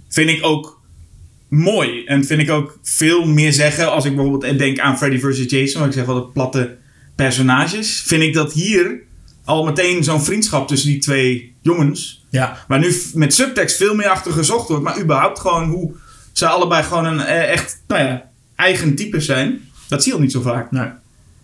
[0.10, 0.82] Vind ik ook
[1.48, 2.04] mooi.
[2.06, 3.92] En vind ik ook veel meer zeggen.
[3.92, 5.44] Als ik bijvoorbeeld denk aan Freddy vs.
[5.48, 5.80] Jason.
[5.80, 6.78] Waar ik zeg wel de platte
[7.16, 8.02] personages.
[8.02, 9.02] Vind ik dat hier
[9.46, 12.26] al meteen zo'n vriendschap tussen die twee jongens...
[12.30, 12.58] ja.
[12.68, 14.84] Waar nu met subtekst veel meer achter gezocht wordt.
[14.84, 15.92] Maar überhaupt gewoon hoe
[16.32, 19.62] ze allebei gewoon een eh, echt nou ja, eigen type zijn.
[19.88, 20.72] Dat zie je al niet zo vaak.
[20.72, 20.88] Nee.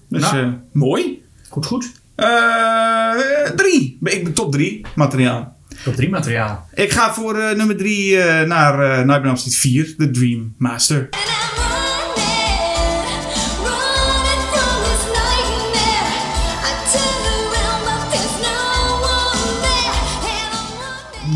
[0.08, 0.38] Dus Nou.
[0.44, 1.22] eh, mooi.
[1.50, 1.92] Goed, goed.
[2.22, 3.98] Eh, drie.
[4.04, 5.60] Ik ben top drie materiaal.
[5.84, 6.68] Top 3 materiaal.
[6.74, 9.96] Ik ga voor eh, nummer drie eh, naar eh Nightmare on Elm Street 4.
[9.98, 11.10] The Dream Master.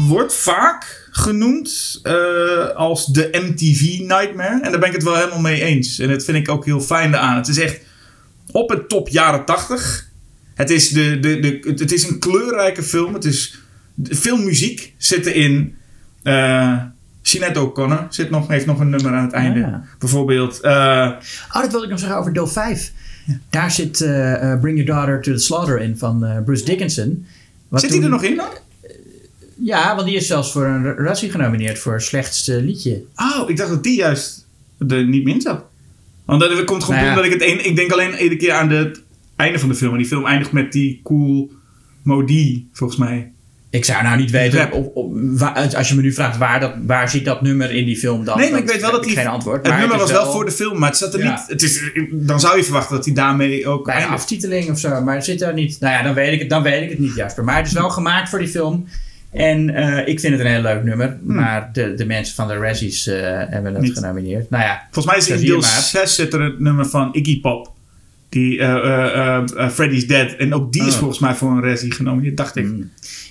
[0.07, 4.59] Wordt vaak genoemd eh, als de MTV Nightmare.
[4.61, 5.99] En daar ben ik het wel helemaal mee eens.
[5.99, 7.35] En dat vind ik ook heel fijn aan.
[7.35, 7.79] Het is echt
[8.51, 10.13] op het top jaren 80.
[10.55, 13.13] Het is, de, de, de, het, is een kleurrijke film.
[13.13, 13.59] Het is
[14.03, 15.75] veel muziek zit erin.
[17.21, 19.59] Sinead O'Connor zit nog, heeft nog een nummer aan het einde.
[19.59, 19.83] Ja.
[19.99, 20.59] Bijvoorbeeld.
[20.59, 21.11] eh,
[21.53, 22.91] Oh, dat wilde ik nog zeggen over deel 5.
[23.49, 27.25] Daar zit eh, Bring Your Daughter to the Slaughter in van Bruce Dickinson.
[27.67, 28.49] Wat zit hij er nog in dan?
[29.63, 33.03] Ja, want die is zelfs voor een Razzie genomineerd voor slechtste liedje.
[33.15, 34.45] Oh, ik dacht dat die juist
[34.87, 35.63] er niet meer in zat.
[36.25, 37.15] Want dat komt gewoon Nou ja.
[37.19, 39.03] omdat ik het een, ik denk alleen iedere keer aan de-
[39.35, 39.91] einde van de film.
[39.91, 41.51] En die film eindigt met die cool
[42.03, 43.29] Modi, volgens mij.
[43.69, 47.09] Ik zou nou niet weten, op, waar- als je me nu vraagt waar, dat, waar
[47.09, 48.37] zit dat nummer in die film dan?
[48.37, 49.57] nee, maar ik weet wel dat die, geen antwoord.
[49.57, 51.31] Het maar nummer was wel voor de film, maar het zat er Ja.
[51.31, 51.43] niet.
[51.47, 51.81] Het is,
[52.11, 54.21] dan zou je verwachten dat hij daarmee ook bij eindigt.
[54.21, 55.79] aftiteling of zo, maar het zit daar niet.
[55.79, 57.43] Nou ja, dan weet ik het, dan weet ik het niet, Jasper.
[57.43, 58.87] Maar het is wel gemaakt voor die film.
[59.31, 61.17] En eh, ik vind het een heel leuk nummer.
[61.23, 63.15] Maar de, de mensen van de Razzies eh,
[63.49, 64.49] hebben het genomineerd.
[64.49, 65.69] Nou ja, Volgens mij is in deel maar.
[65.81, 67.73] 6 zit er het nummer van Iggy Pop.
[68.35, 70.31] Die eh, eh, eh, Freddy's Dead.
[70.31, 70.99] En ook die is Oh.
[70.99, 72.67] volgens mij voor een Razzie genomineerd, dacht ik.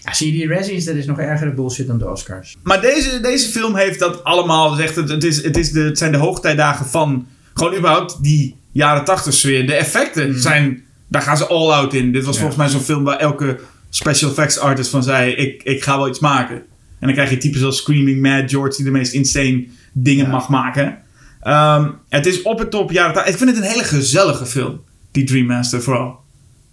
[0.04, 2.56] ja, zie je die Razzies, dat is nog ergere bullshit dan de Oscars.
[2.62, 4.74] Maar deze, deze film heeft dat allemaal.
[4.74, 7.26] Zegt het, het, is, het, is de, het zijn de hoogtijdagen van.
[7.54, 9.66] Gewoon überhaupt die jaren 80 sfeer.
[9.66, 10.82] De effecten zijn.
[11.08, 12.12] Daar gaan ze all out in.
[12.12, 13.58] Dit was volgens mij zo'n film waar elke
[13.90, 16.56] special effects artist van zei: ik, ik ga wel iets maken.
[16.56, 20.48] En dan krijg je types als Screaming Mad George, die de meest insane dingen mag
[20.48, 20.98] maken.
[21.40, 23.32] Ehm, het is op het top jaren 80.
[23.32, 24.80] Ik vind het een hele gezellige film.
[25.14, 26.20] Die Dream Master vooral.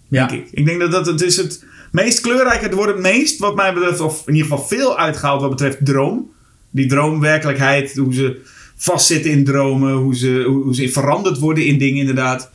[0.08, 0.26] Ja.
[0.26, 0.48] Denk ik.
[0.52, 2.64] Ik denk dat, dat het is het meest kleurrijke.
[2.64, 5.78] Het wordt het meest, wat mij betreft, of in ieder geval veel uitgehaald wat betreft
[5.80, 6.30] droom.
[6.70, 8.40] Die droomwerkelijkheid, hoe ze
[8.76, 12.50] vastzitten in dromen, hoe ze, hoe, ze veranderd worden in dingen inderdaad.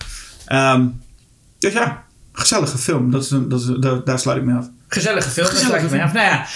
[0.46, 0.86] Ehm,
[1.60, 3.12] dus ja, gezellige film.
[3.12, 4.70] Dat is een, dat is, daar, daar sluit ik mee af.
[4.88, 5.48] Gezellige film.
[5.48, 6.14] Gezellige Gezellige film.
[6.14, 6.48] Nou ja,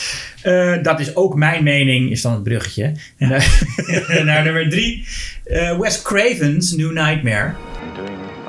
[0.76, 2.96] eh, dat is ook mijn mening, is dan het bruggetje.
[3.18, 3.64] Naar,
[4.26, 5.08] naar nummer drie.
[5.44, 7.54] Eh, Wes Craven's New Nightmare.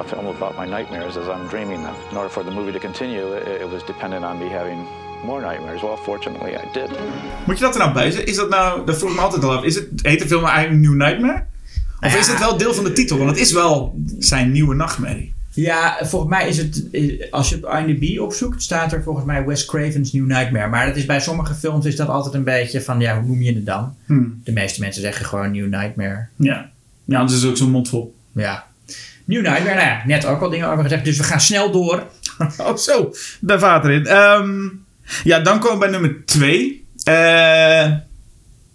[0.01, 1.95] A film about my nightmares as I'm dreaming them.
[2.11, 4.79] In order for the movie to continue, it, it was dependent on me having
[5.25, 5.83] more nightmares.
[5.83, 6.89] Well, fortunately, I did.
[7.47, 8.27] Moet je dat er nou bij zijn?
[8.27, 9.65] Is dat nou, dat vroeg ik me altijd al af.
[9.65, 11.45] Is het, heet de film eigenlijk New Nightmare?
[12.01, 12.19] Of Ja.
[12.19, 13.17] is het wel deel van de titel?
[13.19, 15.35] Want het is wel zijn nieuwe nachtmerrie.
[15.55, 19.45] Ja, volgens mij is het, eh, als je op IMDb opzoekt, staat er volgens mij
[19.47, 20.69] Wes Craven's New Nightmare.
[20.69, 23.43] Maar dat is bij sommige films is dat altijd een beetje van, ja, hoe noem
[23.43, 23.95] je het dan?
[24.07, 24.41] Hmm.
[24.45, 26.27] De meeste mensen zeggen gewoon New Nightmare.
[26.37, 26.71] Ja.
[27.05, 28.15] Ja, anders is het ook zo'n mond vol.
[28.33, 28.65] Ja.
[29.25, 31.05] New Nightmare, nou ja, net ook al dingen over gezegd.
[31.05, 32.03] Dus we gaan snel door.
[32.59, 33.15] Oh, zo.
[33.41, 34.07] Daar vaart erin.
[34.07, 34.61] Ehm,
[35.25, 36.85] ja, dan komen we bij nummer twee.
[37.05, 37.83] Eh,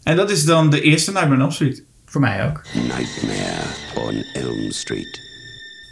[0.03, 1.83] en dat is dan de eerste Nightmare on Elm Street.
[2.05, 2.61] Voor mij ook.
[2.73, 3.63] Nightmare
[3.95, 5.19] on Elm Street.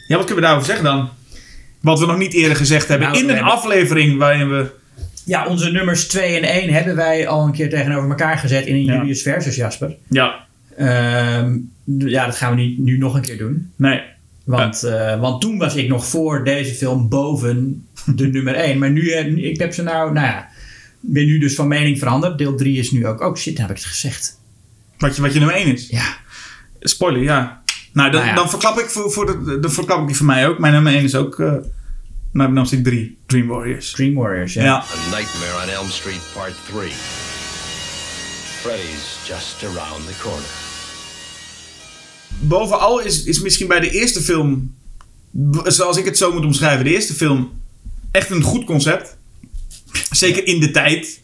[0.08, 1.10] Ja, wat kunnen we daarover zeggen dan?
[1.82, 4.70] Wat we nog niet eerder gezegd hebben Nou, in een hebben- aflevering waarin we...
[5.26, 8.76] Ja, onze nummers 2 en 1 hebben wij al een keer tegenover elkaar gezet in
[8.76, 8.93] een Ja.
[8.95, 9.95] Julius versus Jasper.
[10.10, 10.43] Ja,
[10.78, 11.58] Ehm,
[11.97, 13.72] ja, dat gaan we nu, nu nog een keer doen.
[13.76, 14.01] nee.
[14.45, 18.79] Want, eh, want toen was ik nog voor deze film boven de nummer 1.
[18.79, 20.49] Maar nu heb ik heb ze nou, nou ja,
[20.99, 22.37] ben nu dus van mening veranderd.
[22.37, 24.39] Deel 3 is nu ook, oh shit, heb ik het gezegd.
[24.97, 25.89] Wat je, wat je nummer 1 is.
[25.89, 26.17] Ja,
[26.79, 27.63] Spoiler, ja.
[27.93, 28.35] Nou, dan, Nou ja.
[28.35, 30.59] dan verklap ik voor, voor de, de verklap ik die voor mij ook.
[30.59, 31.53] Mijn nummer 1 is ook eh
[32.33, 33.91] on Elm Street 3, Dream Warriors.
[33.91, 34.63] Dream Warriors, ja.
[34.63, 34.75] Ja.
[34.75, 36.91] A Nightmare on Elm Street Part 3.
[38.61, 40.64] Freddy's just around the corner.
[42.39, 44.75] Bovenal is, is misschien bij de eerste film,
[45.63, 47.51] zoals ik het zo moet omschrijven, de eerste film
[48.11, 49.17] echt een goed concept.
[50.11, 51.21] Zeker in de tijd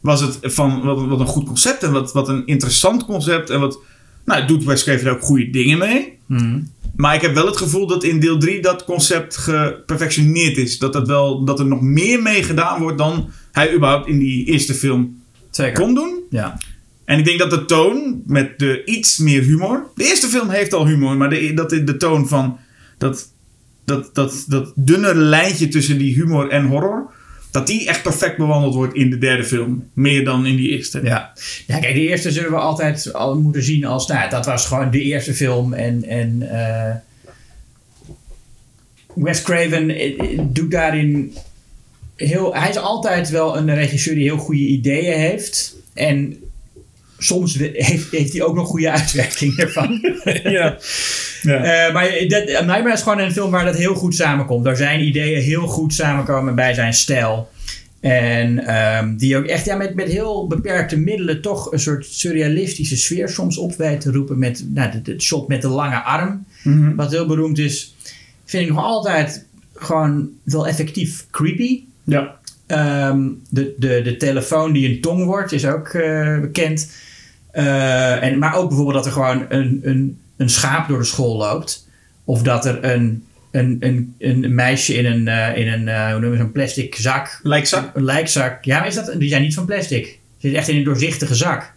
[0.00, 3.50] was het van wat, wat een goed concept en wat, wat een interessant concept.
[3.50, 3.78] En wat,
[4.24, 6.18] nou, het doet er ook goede dingen mee.
[6.26, 6.60] Mhm.
[6.96, 10.78] Maar ik heb wel het gevoel dat in deel 3 dat concept geperfectioneerd is.
[10.78, 14.44] Dat, dat, wel, dat er nog meer mee gedaan wordt dan hij überhaupt in die
[14.44, 15.80] eerste film Zeker.
[15.80, 16.20] kon doen.
[16.30, 16.58] Ja.
[17.04, 19.86] En ik denk dat de toon met de iets meer humor.
[19.94, 22.58] De eerste film heeft al humor, maar de, dat de, toon van
[22.98, 23.32] dat,
[23.84, 27.12] dat, dat, dat dunne lijntje tussen die humor en horror.
[27.50, 29.88] Dat die echt perfect bewandeld wordt in de derde film.
[29.92, 31.00] Meer dan in die eerste.
[31.02, 31.32] Ja.
[31.66, 34.90] ja, kijk, de eerste zullen we altijd al moeten zien als, nou, dat was gewoon
[34.90, 35.72] de eerste film.
[35.72, 36.94] En, en eh,
[39.14, 41.34] Wes Craven eh, eh, doet daarin
[42.16, 45.76] heel, hij is altijd wel een regisseur die heel goede ideeën heeft.
[45.94, 46.36] En
[47.22, 50.00] soms heeft, heeft hij ook nog goede uitwerking ervan.
[50.42, 50.76] Ja.
[51.42, 51.86] ja.
[51.86, 54.64] Eh, maar dat, Nightmare is gewoon een film waar dat heel goed samenkomt.
[54.64, 57.50] Waar zijn ideeën heel goed samenkomen bij zijn stijl.
[58.00, 62.96] En ehm, die ook echt ja, met, met heel beperkte middelen toch een soort surrealistische
[62.96, 64.38] sfeer soms op weet te roepen.
[64.38, 66.94] Met nou, het- het shot met de lange arm, Mhm.
[66.94, 67.94] wat heel beroemd is.
[68.44, 69.44] Vind ik nog altijd
[69.74, 71.80] gewoon wel effectief creepy.
[72.04, 72.40] ja.
[72.66, 76.90] Ehm, de, de, de telefoon die een tong wordt is ook eh, bekend.
[77.52, 81.36] Eh, en, maar ook bijvoorbeeld dat er gewoon een, een, een schaap door de school
[81.36, 81.88] loopt.
[82.24, 86.12] Of dat er een, een, een, een meisje in een, eh, in een eh, hoe
[86.12, 87.40] noemen we zo'n plastic zak.
[87.42, 87.96] Lijkzak?
[87.96, 88.64] Een lijkzak.
[88.64, 90.18] Ja, maar is dat, die zijn niet van plastic.
[90.38, 91.72] Ze zit echt in een doorzichtige zak.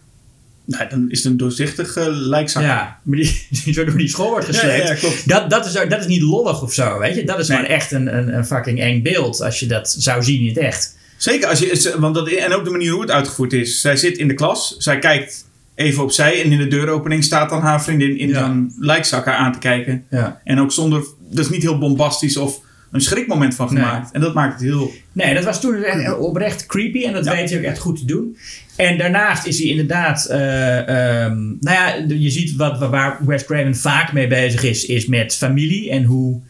[0.64, 2.62] Nou, dan is het een doorzichtige lijkzak.
[2.62, 4.88] Ja, maar die, die zo door die school wordt gesleept.
[4.88, 5.28] ja, klopt.
[5.28, 7.24] Dat, dat, is, dat is niet lollig of zo, weet je.
[7.24, 7.56] Dat is Nee.
[7.56, 10.58] gewoon echt een, een, een fucking eng beeld als je dat zou zien in het
[10.58, 10.96] echt.
[11.16, 13.80] Zeker, als je, want dat, en ook de manier hoe het uitgevoerd is.
[13.80, 15.45] Zij zit in de klas, zij kijkt
[15.76, 19.52] even opzij en in de deuropening staat dan haar vriendin in zo'n lijkzak haar aan
[19.52, 20.04] te kijken.
[20.10, 20.40] Ja.
[20.44, 22.60] En ook zonder, dat is niet heel bombastisch of
[22.90, 23.82] een schrikmoment van Nee.
[23.84, 24.10] gemaakt.
[24.12, 24.90] En dat maakt het heel...
[25.12, 27.32] Nee, dat was toen echt oprecht creepy en dat Ja.
[27.32, 28.36] weet hij ook echt goed te doen.
[28.76, 33.76] En daarnaast is hij inderdaad, eh, ehm, nou ja, je ziet wat, waar Wes Craven
[33.76, 36.40] vaak mee bezig is, is met familie en hoe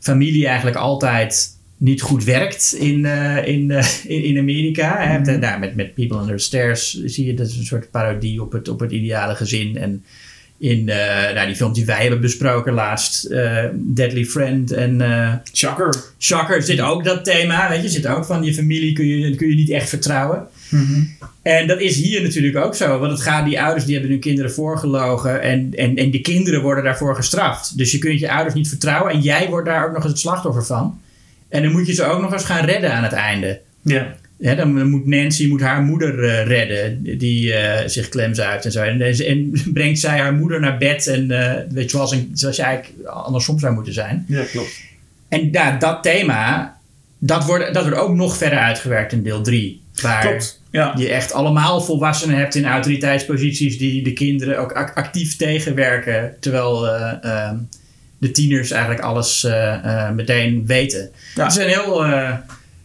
[0.00, 4.96] familie eigenlijk altijd niet goed werkt in, eh, in, eh, in, in Amerika.
[4.98, 5.18] Hè.
[5.18, 5.38] Mhm.
[5.38, 8.52] Nou, met, met People Under the Stairs zie je, dat is een soort parodie op
[8.52, 9.76] het, op het ideale gezin.
[9.76, 10.04] En
[10.58, 13.28] in eh, nou, die films die wij hebben besproken laatst,
[13.74, 15.42] Deadly Friend en...
[15.52, 15.94] Shocker.
[16.18, 19.48] Shocker zit ook dat thema, weet je, zit ook van je familie kun je, kun
[19.48, 20.46] je niet echt vertrouwen.
[20.68, 21.02] Mhm.
[21.42, 24.20] En dat is hier natuurlijk ook zo, want het gaat, die ouders die hebben hun
[24.20, 27.76] kinderen voorgelogen en, en, en de kinderen worden daarvoor gestraft.
[27.76, 30.20] Dus je kunt je ouders niet vertrouwen en jij wordt daar ook nog eens het
[30.20, 31.00] slachtoffer van.
[31.54, 33.60] En dan moet je ze ook nog eens gaan redden aan het einde.
[33.82, 34.14] Ja.
[34.38, 38.82] Dan moet Nancy moet haar moeder eh, redden, die eh, zich klemzuigt en zo.
[38.82, 42.56] En, en brengt zij haar moeder naar bed en eh, weet je, zoals, een, zoals
[42.56, 44.24] je eigenlijk andersom zou moeten zijn.
[44.28, 44.80] Ja, klopt.
[45.28, 46.76] En ja, dat thema,
[47.18, 49.82] dat wordt, dat wordt ook nog verder uitgewerkt in deel 3.
[50.02, 50.60] Waar Klopt.
[50.70, 50.94] Ja.
[50.96, 56.34] je echt allemaal volwassenen hebt in autoriteitsposities die de kinderen ook ac- actief tegenwerken.
[56.40, 57.56] Terwijl eh, ehm,
[58.24, 61.10] de tieners eigenlijk alles eh, eh, meteen weten.
[61.34, 61.42] Ja.
[61.42, 62.34] Het is een heel, eh,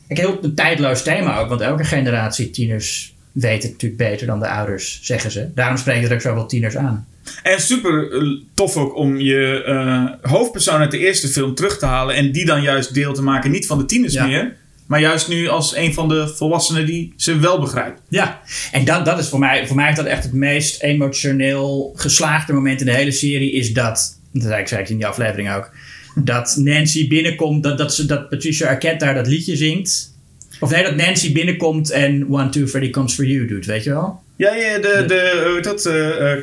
[0.07, 4.47] een heel tijdloos thema ook, want elke generatie tieners weet het natuurlijk beter dan de
[4.49, 5.47] ouders, zeggen ze.
[5.55, 7.07] Daarom spreken er ook zoveel tieners aan.
[7.43, 8.07] En super
[8.53, 12.15] tof ook om je hoofdpersoon uit de eerste film terug te halen.
[12.15, 14.25] En die dan juist deel te maken, niet van de tieners Ja.
[14.25, 14.55] meer.
[14.87, 18.01] Maar juist nu als een van de volwassenen die ze wel begrijpt.
[18.09, 18.41] Ja,
[18.71, 22.53] en dat, dat is voor mij, voor mij is dat echt het meest emotioneel geslaagde
[22.53, 23.51] moment in de hele serie.
[23.51, 25.69] Is dat, dat zei ik, zei ik in die aflevering ook.
[26.15, 30.14] dat Nancy binnenkomt, dat, dat, ze, dat Patricia Arquette daar dat liedje zingt.
[30.60, 33.89] Of nee, dat Nancy binnenkomt en One, Two, Freddy Comes For You doet, weet je
[33.89, 34.22] wel?
[34.35, 36.39] Ja, ja de, de, hoe heet dat, eh, eh,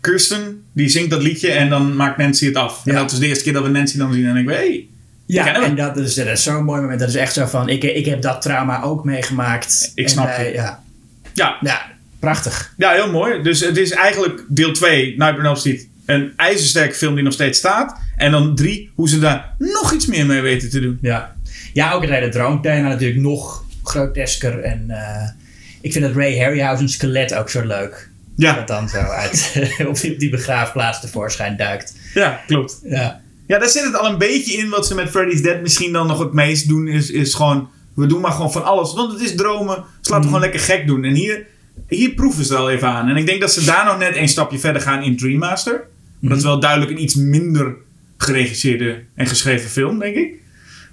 [0.00, 2.86] Kirsten, die zingt dat liedje en dan maakt Nancy het af.
[2.86, 4.86] En dat is de eerste keer dat we Nancy dan zien en ik weet, hey,
[5.26, 7.00] Ja, en dat is, dat is zo'n mooi moment.
[7.00, 9.92] Dat is echt zo van, ik, ik heb dat trauma ook meegemaakt.
[9.94, 10.52] Ik En snap wij- je.
[10.52, 10.82] Ja,
[11.34, 11.82] ja, ja,
[12.18, 12.74] prachtig.
[12.76, 13.42] Ja, heel mooi.
[13.42, 15.86] Dus het is eigenlijk deel 2, Nightmare on Elm Street.
[16.08, 18.00] Een ijzersterke film die nog steeds staat.
[18.16, 20.98] En dan 3, hoe ze daar nog iets meer mee weten te doen.
[21.00, 21.34] Ja,
[21.72, 24.60] ja ook het hele droomthema natuurlijk nog grotesker.
[24.60, 25.28] En eh,
[25.80, 28.10] ik vind dat Ray Harryhausen skelet ook zo leuk.
[28.36, 28.54] Ja.
[28.54, 29.52] Dat dan zo uit
[29.88, 31.94] op die, die begraafplaats tevoorschijn duikt.
[32.14, 32.80] Ja, klopt.
[32.84, 33.20] Ja.
[33.46, 36.06] Ja, daar zit het al een beetje in wat ze met Freddy's Dead misschien dan
[36.06, 36.88] nog het meest doen.
[36.88, 38.94] Is, is gewoon, we doen maar gewoon van alles.
[38.94, 39.84] Want het is dromen.
[40.00, 41.04] Dus laten we gewoon lekker gek doen.
[41.04, 41.46] En hier,
[41.88, 43.08] hier proeven ze al even aan.
[43.08, 45.44] En ik denk dat ze daar nog net een stapje verder gaan in Dream
[46.20, 47.76] Dat is wel duidelijk een iets minder
[48.16, 50.34] geregisseerde en geschreven film, denk ik.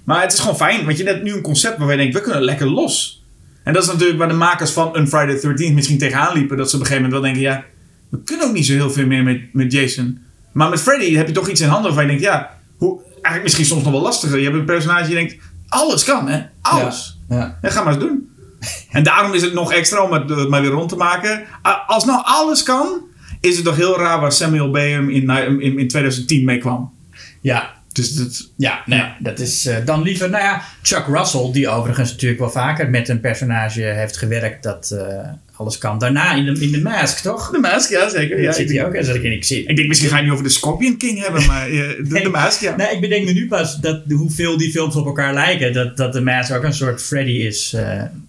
[0.04, 2.22] Maar het is gewoon fijn, want je hebt nu een concept waarvan je denkt, we
[2.22, 3.24] kunnen lekker los.
[3.62, 6.56] En dat is natuurlijk waar de makers van een Friday the 13th misschien tegenaan liepen.
[6.56, 7.64] Dat ze op een gegeven moment wel denken, ja,
[8.08, 10.18] we kunnen ook niet zo heel veel meer met, met Jason.
[10.52, 13.42] Maar met Freddy heb je toch iets in handen waarvan je denkt, ja, hoe, eigenlijk
[13.42, 14.38] misschien soms nog wel lastiger.
[14.38, 15.36] Je hebt een personage die denkt,
[15.68, 17.18] alles kan hè, alles.
[17.28, 17.58] Ja.
[17.62, 18.28] Ja, ga maar eens doen.
[18.90, 21.44] En daarom is het nog extra om het maar weer rond te maken.
[21.86, 23.00] Als nou alles kan,
[23.46, 26.92] is het toch heel raar waar Samuel Bayham in, in, in 2010 mee kwam.
[27.40, 27.74] Ja.
[27.92, 32.10] Dus dat, Ja, nee, dat is eh, dan liever, nou ja, Chuck Russell, die overigens
[32.10, 35.98] natuurlijk wel vaker met een personage heeft gewerkt dat eh, alles kan.
[35.98, 37.50] Daarna in de, in de Mask, toch?
[37.50, 38.40] de Mask, ja zeker.
[38.40, 39.04] Ja, zit ik, hij denk, ook.
[39.04, 39.66] Zat ik in, ik zie.
[39.66, 42.28] ik denk misschien ga je niet over de Scorpion King hebben, maar eh, de, de
[42.40, 42.76] Mask, ja.
[42.76, 45.72] Nee, ik bedenk me nu pas dat, hoeveel die films op elkaar lijken.
[45.72, 47.70] Dat, dat de Mask ook een soort Freddy is.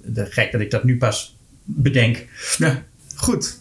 [0.01, 2.25] de gek dat ik dat nu pas bedenk.
[2.57, 2.83] Ja,
[3.15, 3.59] goed.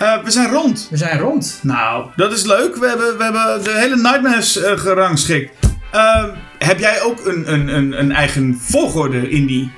[0.00, 0.86] Eh, we zijn rond.
[0.90, 1.58] We zijn rond.
[1.62, 2.76] Nou, dat is leuk.
[2.76, 5.66] We hebben, we hebben de hele Nightmares eh, gerangschikt.
[5.90, 6.24] Eh,
[6.58, 9.70] heb jij ook een, een, een, een eigen volgorde in die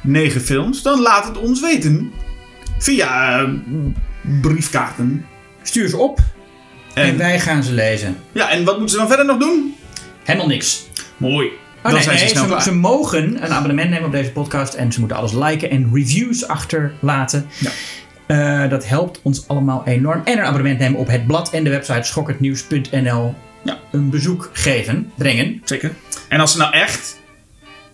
[0.00, 0.82] negen films?
[0.82, 2.12] Dan laat het ons weten.
[2.78, 3.48] Via eh,
[4.40, 5.26] briefkaarten.
[5.62, 6.18] Stuur ze op
[6.94, 8.16] en, En, wij gaan ze lezen.
[8.32, 9.76] ja, en wat moeten ze dan verder nog doen?
[10.24, 10.86] Helemaal niks.
[11.16, 11.46] Mooi.
[11.46, 12.62] Oh, dan nee, zijn nee, ze snel ze, klaar.
[12.62, 16.46] ze mogen een abonnement nemen op deze podcast en ze moeten alles liken en reviews
[16.46, 17.48] achterlaten.
[18.32, 20.20] Eh, dat helpt ons allemaal enorm.
[20.24, 23.34] En een abonnement nemen op het blad en de website schokkendnieuws.nl.
[23.64, 23.78] Ja.
[23.90, 25.62] Een bezoek geven, brengen.
[25.64, 25.92] Zeker.
[26.28, 27.20] En als ze nou echt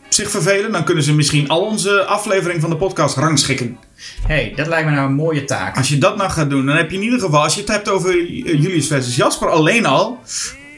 [0.08, 3.78] zich vervelen, dan kunnen ze misschien al onze afleveringen van de podcast rangschikken.
[4.26, 5.76] hey, dat lijkt me nou een mooie taak.
[5.76, 7.70] Als je dat nou gaat doen, dan heb je in ieder geval, als je het
[7.70, 10.18] hebt over eh, Julius versus Jasper alleen al,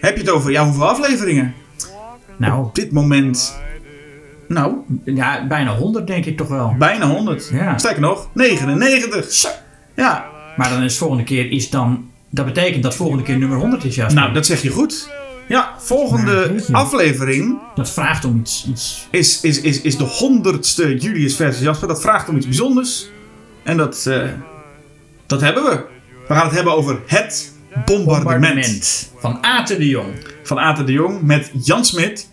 [0.00, 1.54] heb je het over, ja, hoeveel afleveringen?
[2.36, 3.60] Nou, Op dit moment,
[4.50, 4.74] nou,
[5.04, 6.74] ja, bijna 100 denk ik toch wel.
[6.78, 7.48] bijna 100.
[7.52, 7.78] Ja.
[7.78, 9.32] Sterker nog, 99.
[9.32, 9.48] Zo.
[9.96, 10.24] Ja,
[10.56, 12.08] Maar dan is volgende keer is dan...
[12.30, 14.20] Dat betekent dat volgende keer nummer 100 is, Jasper.
[14.20, 15.10] nou, dat zeg je goed.
[15.48, 18.66] Ja, volgende Nou, aflevering Dat vraagt om iets...
[18.68, 21.88] iets is, is, is, is de honderdste Julius versus Jasper.
[21.88, 23.08] Dat vraagt om iets bijzonders.
[23.62, 24.22] En dat, eh,
[25.26, 25.84] dat hebben we.
[26.28, 27.52] We gaan het hebben over het
[27.84, 28.04] bombardement.
[28.24, 30.08] bombardement van Aten de Jong.
[30.42, 32.28] van Aten de Jong met Jan Smit.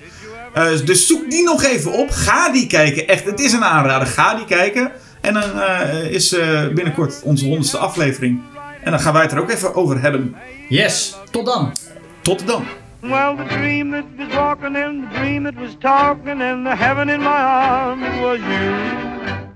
[0.57, 2.09] Eh, dus zoek die nog even op.
[2.11, 3.07] Ga die kijken.
[3.07, 4.07] Echt, het is een aanrader.
[4.07, 4.91] Ga die kijken.
[5.21, 8.41] En dan eh, is eh, binnenkort onze honderdste aflevering.
[8.83, 10.35] En dan gaan wij het er ook even over hebben.
[10.69, 11.73] Yes, tot dan.
[12.21, 12.65] Tot dan.
[12.99, 17.09] Well, the dream that was walking and the dream that was talking and the heaven
[17.09, 19.46] in my arms was you.